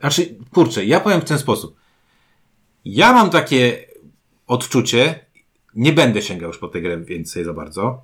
znaczy, 0.01 0.35
kurczę, 0.55 0.85
ja 0.85 1.01
powiem 1.01 1.21
w 1.21 1.25
ten 1.25 1.39
sposób. 1.39 1.77
Ja 2.85 3.13
mam 3.13 3.31
takie 3.31 3.85
odczucie, 4.47 5.26
nie 5.77 5.93
będę 5.93 6.23
sięgał 6.23 6.49
już 6.49 6.59
po 6.59 6.69
tę 6.69 6.81
grę 6.81 6.97
więcej 7.01 7.45
za 7.45 7.53
bardzo. 7.53 8.03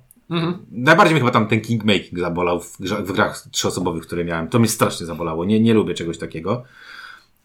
Najbardziej 0.71 1.13
mnie 1.13 1.21
chyba 1.21 1.31
tam 1.31 1.47
ten 1.47 1.61
kingmaking 1.61 2.19
zabolał 2.19 2.59
w, 2.59 2.77
grze- 2.79 3.03
w 3.03 3.11
grach 3.11 3.43
trzyosobowych, 3.51 4.03
które 4.03 4.25
miałem. 4.25 4.47
To 4.47 4.59
mnie 4.59 4.67
strasznie 4.67 5.05
zabolało. 5.05 5.45
Nie, 5.45 5.59
nie 5.59 5.73
lubię 5.73 5.93
czegoś 5.93 6.17
takiego. 6.17 6.63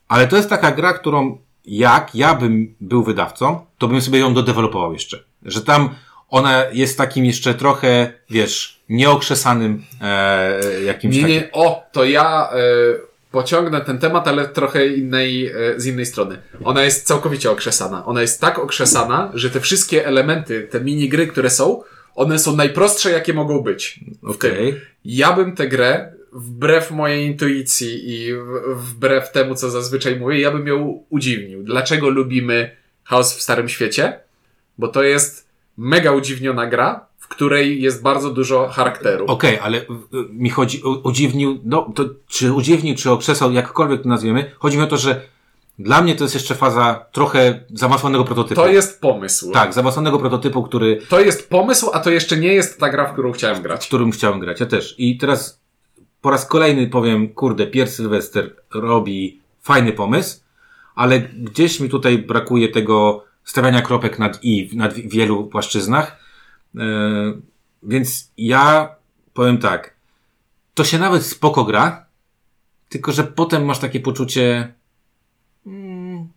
Ale 0.08 0.28
to 0.28 0.36
jest 0.36 0.50
taka 0.50 0.72
gra, 0.72 0.92
którą 0.92 1.38
jak 1.64 2.14
ja 2.14 2.34
bym 2.34 2.74
był 2.80 3.02
wydawcą, 3.02 3.60
to 3.78 3.88
bym 3.88 4.00
sobie 4.00 4.18
ją 4.18 4.34
dodevelopował 4.34 4.92
jeszcze. 4.92 5.24
Że 5.42 5.62
tam 5.62 5.90
ona 6.28 6.64
jest 6.72 6.98
takim 6.98 7.24
jeszcze 7.24 7.54
trochę, 7.54 8.12
wiesz, 8.30 8.80
nieokrzesanym 8.88 9.84
e, 10.00 10.82
jakimś 10.82 11.16
Nie, 11.16 11.22
takim... 11.22 11.36
nie, 11.36 11.48
o, 11.52 11.82
to 11.92 12.04
ja 12.04 12.48
e, 12.52 12.56
pociągnę 13.30 13.80
ten 13.80 13.98
temat, 13.98 14.28
ale 14.28 14.48
trochę 14.48 14.86
innej, 14.86 15.46
e, 15.46 15.54
z 15.76 15.86
innej 15.86 16.06
strony. 16.06 16.38
Ona 16.64 16.82
jest 16.82 17.06
całkowicie 17.06 17.50
okrzesana. 17.50 18.06
Ona 18.06 18.22
jest 18.22 18.40
tak 18.40 18.58
okrzesana, 18.58 19.30
że 19.34 19.50
te 19.50 19.60
wszystkie 19.60 20.06
elementy, 20.06 20.68
te 20.70 20.80
minigry, 20.80 21.26
które 21.26 21.50
są, 21.50 21.82
one 22.14 22.38
są 22.38 22.56
najprostsze, 22.56 23.10
jakie 23.10 23.34
mogą 23.34 23.60
być. 23.60 24.00
Okej. 24.22 24.72
tym. 24.72 24.80
Ja 25.04 25.32
bym 25.32 25.56
tę 25.56 25.68
grę, 25.68 26.12
wbrew 26.32 26.90
mojej 26.90 27.26
intuicji 27.26 28.10
i 28.10 28.34
wbrew 28.74 29.32
temu, 29.32 29.54
co 29.54 29.70
zazwyczaj 29.70 30.16
mówię, 30.16 30.40
ja 30.40 30.50
bym 30.50 30.66
ją 30.66 31.04
udziwnił. 31.08 31.62
Dlaczego 31.62 32.08
lubimy 32.08 32.76
Chaos 33.04 33.36
w 33.36 33.42
Starym 33.42 33.68
Świecie? 33.68 34.20
Bo 34.78 34.88
to 34.88 35.02
jest 35.02 35.48
mega 35.76 36.12
udziwniona 36.12 36.66
gra, 36.66 37.06
w 37.28 37.30
której 37.30 37.82
jest 37.82 38.02
bardzo 38.02 38.30
dużo 38.30 38.68
charakteru. 38.68 39.26
Okej, 39.26 39.58
ale 39.58 39.78
y, 39.78 39.84
mi 40.30 40.50
chodzi 40.50 40.82
o 40.84 40.88
udziwnił, 40.90 41.58
no 41.64 41.92
to 41.94 42.04
czy 42.28 42.52
udziwnił, 42.52 42.94
czy 42.96 43.10
okrzesał, 43.10 43.52
jakkolwiek 43.52 44.02
to 44.02 44.08
nazwiemy, 44.08 44.50
chodzi 44.58 44.76
mi 44.76 44.82
o 44.82 44.86
to, 44.86 44.96
że 44.96 45.20
dla 45.78 46.02
mnie 46.02 46.14
to 46.16 46.24
jest 46.24 46.34
jeszcze 46.34 46.54
faza 46.54 47.06
trochę 47.12 47.60
zaawansowanego 47.74 48.24
prototypu. 48.24 48.54
To 48.60 48.68
jest 48.68 49.00
pomysł. 49.00 49.52
Tak, 49.52 49.74
zaawansowanego 49.74 50.18
prototypu, 50.18 50.62
który, 50.62 51.00
To 51.08 51.20
jest 51.20 51.50
pomysł, 51.50 51.90
a 51.92 52.00
to 52.00 52.10
jeszcze 52.10 52.36
nie 52.36 52.54
jest 52.54 52.80
ta 52.80 52.88
gra, 52.90 53.06
w 53.08 53.12
którą 53.12 53.32
chciałem 53.32 53.56
w 53.58 53.62
grać. 53.62 53.86
którym 53.86 54.10
chciałem 54.12 54.40
grać. 54.40 54.60
Ja 54.60 54.66
też. 54.66 54.94
I 54.98 55.18
teraz 55.18 55.60
po 56.20 56.30
raz 56.30 56.46
kolejny 56.46 56.86
powiem, 56.86 57.28
kurde, 57.28 57.66
Pierre 57.66 57.90
Sylwester 57.90 58.56
robi 58.74 59.40
fajny 59.62 59.92
pomysł, 59.92 60.40
ale 60.94 61.20
gdzieś 61.20 61.80
mi 61.80 61.88
tutaj 61.88 62.18
brakuje 62.18 62.68
tego 62.68 63.24
stawiania 63.44 63.82
kropek 63.82 64.18
nad 64.18 64.38
i 64.44 64.70
na 64.74 64.88
wi- 64.88 65.08
wielu 65.08 65.44
płaszczyznach. 65.46 66.16
E, 66.76 66.80
więc 67.82 68.32
ja 68.36 68.96
powiem 69.34 69.58
tak, 69.58 69.94
to 70.74 70.84
się 70.84 70.98
nawet 70.98 71.22
spoko 71.22 71.64
gra, 71.64 72.06
tylko 72.88 73.12
że 73.12 73.24
potem 73.24 73.64
masz 73.64 73.78
takie 73.78 74.00
poczucie, 74.00 74.74
mm, 75.66 76.28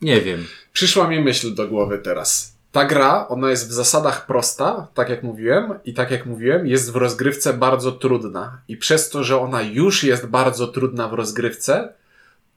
nie 0.00 0.20
wiem. 0.20 0.46
Przyszła 0.72 1.08
mi 1.08 1.20
myśl 1.20 1.54
do 1.54 1.68
głowy 1.68 1.98
teraz. 1.98 2.54
Ta 2.72 2.84
gra, 2.84 3.28
ona 3.28 3.50
jest 3.50 3.68
w 3.68 3.72
zasadach 3.72 4.26
prosta, 4.26 4.88
tak 4.94 5.08
jak 5.08 5.22
mówiłem, 5.22 5.74
i 5.84 5.94
tak 5.94 6.10
jak 6.10 6.26
mówiłem, 6.26 6.66
jest 6.66 6.92
w 6.92 6.96
rozgrywce 6.96 7.52
bardzo 7.52 7.92
trudna. 7.92 8.58
I 8.68 8.76
przez 8.76 9.10
to, 9.10 9.24
że 9.24 9.40
ona 9.40 9.62
już 9.62 10.04
jest 10.04 10.26
bardzo 10.26 10.66
trudna 10.66 11.08
w 11.08 11.12
rozgrywce, 11.12 11.92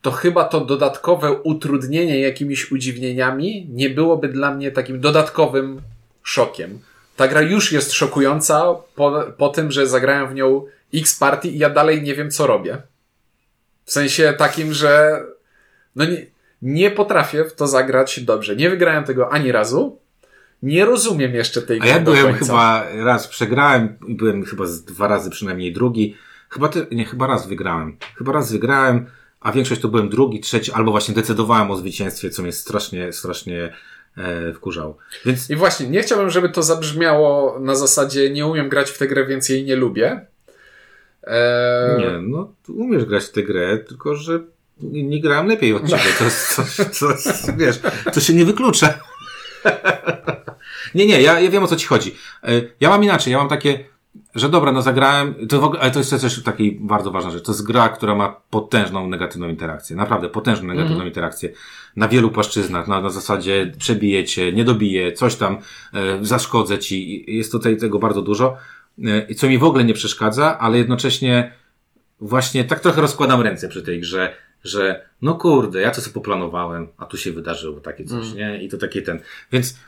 to 0.01 0.11
chyba 0.11 0.43
to 0.43 0.65
dodatkowe 0.65 1.31
utrudnienie 1.33 2.19
jakimiś 2.19 2.71
udziwnieniami 2.71 3.67
nie 3.69 3.89
byłoby 3.89 4.27
dla 4.27 4.53
mnie 4.53 4.71
takim 4.71 4.99
dodatkowym 4.99 5.81
szokiem. 6.23 6.79
Ta 7.17 7.27
gra 7.27 7.41
już 7.41 7.71
jest 7.71 7.91
szokująca 7.91 8.75
po, 8.95 9.23
po 9.37 9.49
tym, 9.49 9.71
że 9.71 9.87
zagrałem 9.87 10.29
w 10.29 10.33
nią 10.33 10.65
X 10.93 11.19
partii 11.19 11.55
i 11.55 11.57
ja 11.57 11.69
dalej 11.69 12.01
nie 12.01 12.15
wiem, 12.15 12.31
co 12.31 12.47
robię. 12.47 12.77
W 13.85 13.91
sensie 13.91 14.33
takim, 14.37 14.73
że 14.73 15.21
no 15.95 16.05
nie, 16.05 16.25
nie 16.61 16.91
potrafię 16.91 17.43
w 17.43 17.55
to 17.55 17.67
zagrać 17.67 18.19
dobrze. 18.19 18.55
Nie 18.55 18.69
wygrałem 18.69 19.03
tego 19.03 19.31
ani 19.31 19.51
razu. 19.51 19.99
Nie 20.63 20.85
rozumiem 20.85 21.35
jeszcze 21.35 21.61
tej 21.61 21.77
A 21.79 21.81
gry 21.81 21.89
ja 21.89 21.99
do 21.99 22.11
byłem 22.11 22.33
chyba 22.33 22.85
raz 22.93 23.27
przegrałem 23.27 23.97
i 24.07 24.15
byłem 24.15 24.45
chyba 24.45 24.65
z 24.65 24.83
dwa 24.83 25.07
razy 25.07 25.29
przynajmniej 25.29 25.73
drugi. 25.73 26.15
Chyba 26.49 26.69
ty, 26.69 26.87
nie, 26.91 27.05
chyba 27.05 27.27
raz 27.27 27.47
wygrałem. 27.47 27.97
Chyba 28.15 28.31
raz 28.31 28.51
wygrałem, 28.51 29.05
a 29.39 29.51
większość 29.51 29.81
to 29.81 29.87
byłem 29.87 30.09
drugi, 30.09 30.39
trzeci, 30.39 30.71
albo 30.71 30.91
właśnie 30.91 31.15
decydowałem 31.15 31.71
o 31.71 31.77
zwycięstwie, 31.77 32.29
co 32.29 32.41
mnie 32.41 32.51
strasznie, 32.51 33.13
strasznie 33.13 33.73
e, 34.17 34.53
wkurzało. 34.53 34.97
Więc 35.25 35.49
I 35.49 35.55
właśnie, 35.55 35.87
nie 35.87 36.01
chciałbym, 36.01 36.29
żeby 36.29 36.49
to 36.49 36.63
zabrzmiało 36.63 37.59
na 37.59 37.75
zasadzie 37.75 38.29
nie 38.29 38.45
umiem 38.45 38.69
grać 38.69 38.89
w 38.91 38.97
tę 38.97 39.07
grę, 39.07 39.25
więc 39.25 39.49
jej 39.49 39.65
nie 39.65 39.75
lubię. 39.75 40.25
Eee, 41.23 41.97
nie, 41.99 42.19
no 42.21 42.53
umiesz 42.67 43.05
grać 43.05 43.23
w 43.23 43.31
tę 43.31 43.43
grę, 43.43 43.77
tylko 43.77 44.15
że 44.15 44.39
nie, 44.81 45.03
nie 45.03 45.21
grałem 45.21 45.47
lepiej 45.47 45.73
od 45.73 45.89
ciebie. 45.89 46.03
To 46.19 46.23
jest, 46.23 46.55
to, 46.55 46.63
to, 46.99 47.11
jest, 47.11 47.57
wiesz, 47.57 47.79
to 48.13 48.19
się 48.19 48.33
nie 48.33 48.45
wyklucza. 48.45 48.93
nie, 50.95 51.05
nie, 51.05 51.21
ja, 51.21 51.39
ja 51.39 51.51
wiem 51.51 51.63
o 51.63 51.67
co 51.67 51.75
ci 51.75 51.87
chodzi. 51.87 52.15
E, 52.43 52.49
Ja 52.79 52.89
mam 52.89 53.03
inaczej, 53.03 53.31
ja 53.31 53.37
mam 53.37 53.49
takie, 53.49 53.83
że 54.37 54.49
dobra, 54.49 54.71
no 54.71 54.81
zagrałem, 54.81 55.35
to 55.49 55.61
w 55.61 55.63
ogóle, 55.63 55.81
ale 55.81 55.91
to 55.91 55.99
jest 55.99 56.21
też 56.21 56.43
taki 56.43 56.71
bardzo 56.71 57.11
ważna 57.11 57.31
rzecz. 57.31 57.43
To 57.43 57.51
jest 57.51 57.67
gra, 57.67 57.89
która 57.89 58.15
ma 58.15 58.41
potężną 58.49 59.07
negatywną 59.07 59.49
interakcję. 59.49 59.95
Naprawdę, 59.95 60.29
potężną 60.29 60.67
negatywną 60.67 61.05
interakcję. 61.05 61.49
Na 61.95 62.07
wielu 62.07 62.31
płaszczyznach, 62.31 62.87
na, 62.87 63.01
na 63.01 63.09
zasadzie 63.09 63.71
przebiję 63.77 64.25
cię, 64.25 64.53
nie 64.53 64.63
dobiję, 64.63 65.11
coś 65.11 65.35
tam, 65.35 65.57
e, 65.93 66.25
zaszkodzę 66.25 66.79
ci. 66.79 67.31
I 67.31 67.37
Jest 67.37 67.51
tutaj 67.51 67.77
tego 67.77 67.99
bardzo 67.99 68.21
dużo. 68.21 68.57
E, 69.05 69.25
I 69.29 69.35
co 69.35 69.47
mi 69.47 69.57
w 69.57 69.63
ogóle 69.63 69.83
nie 69.83 69.93
przeszkadza, 69.93 70.59
ale 70.59 70.77
jednocześnie 70.77 71.51
właśnie 72.19 72.63
tak 72.63 72.79
trochę 72.79 73.01
rozkładam 73.01 73.41
ręce 73.41 73.69
przy 73.69 73.83
tej 73.83 73.99
grze, 73.99 74.33
że 74.63 75.09
no 75.21 75.35
kurde, 75.35 75.81
ja 75.81 75.91
to 75.91 76.01
sobie 76.01 76.13
poplanowałem, 76.13 76.87
a 76.97 77.05
tu 77.05 77.17
się 77.17 77.31
wydarzyło 77.31 77.79
takie 77.79 78.05
coś, 78.05 78.33
nie? 78.33 78.63
I 78.63 78.69
to 78.69 78.77
takie 78.77 79.01
ten. 79.01 79.19
Więc 79.51 79.79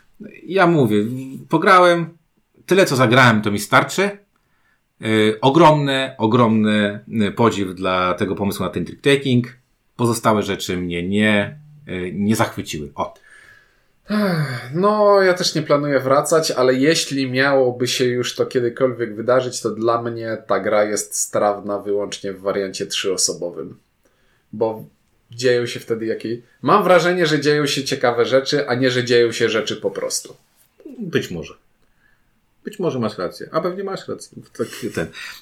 ja 0.42 0.66
mówię, 0.66 1.04
pograłem, 1.48 2.18
tyle 2.66 2.86
co 2.86 2.96
zagrałem, 2.96 3.42
to 3.42 3.50
mi 3.50 3.58
starczy. 3.58 4.18
Yy, 5.00 5.38
ogromny, 5.40 6.14
ogromny 6.18 7.00
podziw 7.36 7.74
dla 7.74 8.14
tego 8.14 8.34
pomysłu 8.34 8.64
na 8.64 8.70
ten 8.70 8.84
trick 8.84 9.02
taking. 9.02 9.46
Pozostałe 9.96 10.42
rzeczy 10.42 10.76
mnie 10.76 11.08
nie, 11.08 11.58
e, 11.86 12.12
nie 12.12 12.36
zachwyciły. 12.36 12.92
O. 12.94 13.14
No, 14.74 15.22
ja 15.22 15.34
też 15.34 15.54
nie 15.54 15.62
planuję 15.62 16.00
wracać, 16.00 16.50
ale 16.50 16.74
jeśli 16.74 17.30
miałoby 17.30 17.88
się 17.88 18.04
już 18.04 18.34
to 18.34 18.46
kiedykolwiek 18.46 19.14
wydarzyć, 19.14 19.60
to 19.60 19.70
dla 19.70 20.02
mnie 20.02 20.38
ta 20.46 20.60
gra 20.60 20.84
jest 20.84 21.16
strawna 21.16 21.78
wyłącznie 21.78 22.32
w 22.32 22.40
wariancie 22.40 22.86
trzyosobowym. 22.86 23.78
Bo 24.52 24.84
dzieją 25.30 25.66
się 25.66 25.80
wtedy 25.80 26.06
jakieś. 26.06 26.38
Mam 26.62 26.84
wrażenie, 26.84 27.26
że 27.26 27.40
dzieją 27.40 27.66
się 27.66 27.84
ciekawe 27.84 28.24
rzeczy, 28.24 28.68
a 28.68 28.74
nie, 28.74 28.90
że 28.90 29.04
dzieją 29.04 29.32
się 29.32 29.48
rzeczy 29.48 29.76
po 29.76 29.90
prostu. 29.90 30.36
Być 30.98 31.30
może. 31.30 31.54
Być 32.64 32.78
może 32.78 32.98
masz 32.98 33.18
rację, 33.18 33.48
a 33.52 33.60
pewnie 33.60 33.84
masz 33.84 34.08
rację. 34.08 34.38
Tak, 34.58 34.66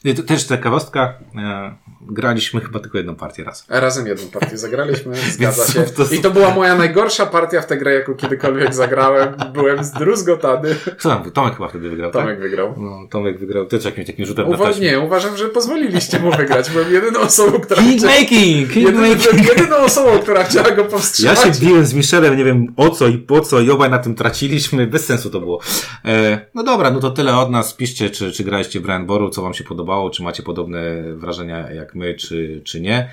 ten. 0.04 0.14
To 0.16 0.22
też 0.22 0.44
ciekawostka, 0.44 1.14
e, 1.36 1.74
graliśmy 2.00 2.60
chyba 2.60 2.80
tylko 2.80 2.98
jedną 2.98 3.14
partię 3.14 3.44
raz. 3.44 3.66
A 3.68 3.80
razem 3.80 4.06
jedną 4.06 4.28
partię 4.30 4.58
zagraliśmy, 4.58 5.16
zgadza 5.34 5.66
się. 5.72 5.82
to- 5.84 6.14
I 6.14 6.20
to 6.20 6.30
była 6.30 6.54
moja 6.54 6.74
najgorsza 6.74 7.26
partia 7.26 7.60
w 7.60 7.66
tę 7.66 7.76
grę, 7.76 7.94
jaką 7.94 8.14
kiedykolwiek 8.14 8.74
zagrałem. 8.74 9.34
Byłem 9.52 9.84
zdruzgotany. 9.84 10.74
Kto 10.98 11.08
tam? 11.08 11.30
Tomek 11.30 11.54
chyba 11.54 11.68
wtedy 11.68 11.88
wygrał, 11.90 12.10
Tomek 12.10 12.28
tak? 12.28 12.40
wygrał. 12.40 12.74
No, 12.76 13.08
Tomek 13.10 13.38
wygrał 13.38 13.66
też 13.66 13.84
jakimś 13.84 14.06
takim 14.06 14.26
rzutem 14.26 14.50
na 14.50 14.56
Uwa- 14.56 14.64
taśmę. 14.66 14.84
nie, 14.84 15.00
uważam, 15.00 15.36
że 15.36 15.48
pozwoliliście 15.48 16.18
mu 16.18 16.30
wygrać. 16.32 16.70
Byłem 16.70 16.92
jedyną 16.92 17.20
osobą, 17.20 17.60
która 17.60 17.82
Kingmaking! 17.82 18.76
Jedyną, 18.76 19.02
Kingmaking! 19.08 19.48
jedyną 19.58 19.76
osobą, 19.76 20.18
która 20.18 20.44
chciała 20.44 20.70
go 20.70 20.82
Ja 20.82 20.88
powstrzymać. 20.88 21.38
się 21.40 21.50
biłem 21.66 21.86
z 21.86 21.94
Michelem, 21.94 22.36
nie 22.36 22.44
wiem 22.44 22.66
o 22.76 22.90
co 22.90 23.06
i 23.08 23.18
po 23.18 23.40
co 23.40 23.60
i 23.60 23.70
obaj 23.70 23.90
na 23.90 23.98
tym 23.98 24.14
traciliśmy, 24.14 24.86
bez 24.86 25.06
sensu 25.06 25.30
to 25.30 25.40
było. 25.40 25.60
E, 26.04 26.46
no 26.54 26.62
dobra, 26.62 26.90
no 26.90 27.00
to 27.11 27.16
tyle 27.16 27.36
od 27.36 27.50
nas. 27.50 27.74
Piszcie, 27.74 28.11
czy, 28.11 28.32
czy 28.32 28.44
graliście 28.44 28.80
w 28.80 28.82
Brian 28.82 29.06
Boru, 29.06 29.30
co 29.30 29.42
wam 29.42 29.54
się 29.54 29.64
podobało, 29.64 30.11
czy 30.11 30.22
macie 30.22 30.42
podobne 30.42 30.80
wrażenia 31.14 31.70
jak 31.70 31.94
my, 31.94 32.14
czy, 32.14 32.61
czy 32.64 32.80
nie. 32.80 33.11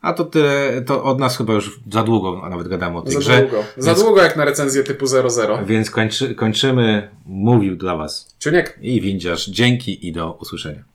A 0.00 0.12
to 0.12 0.24
tyle, 0.24 0.82
to 0.86 1.04
od 1.04 1.18
nas 1.18 1.36
chyba 1.36 1.52
już 1.54 1.80
za 1.92 2.02
długo 2.02 2.40
a 2.44 2.48
nawet 2.50 2.68
gadamy 2.68 2.98
o 2.98 3.02
tej 3.02 3.12
Za 3.12 3.18
grze. 3.18 3.40
długo. 3.42 3.64
Za 3.76 3.90
Więc- 3.90 4.02
długo 4.04 4.22
jak 4.22 4.36
na 4.36 4.44
recenzję 4.44 4.84
typu 4.84 5.06
00. 5.06 5.58
Więc 5.66 5.90
kończy, 5.90 6.34
kończymy. 6.34 7.08
Mówił 7.26 7.76
dla 7.76 7.96
was 7.96 8.36
Czuniek. 8.38 8.78
i 8.82 9.00
windziarz. 9.00 9.46
Dzięki 9.50 10.08
i 10.08 10.12
do 10.12 10.32
usłyszenia. 10.32 10.82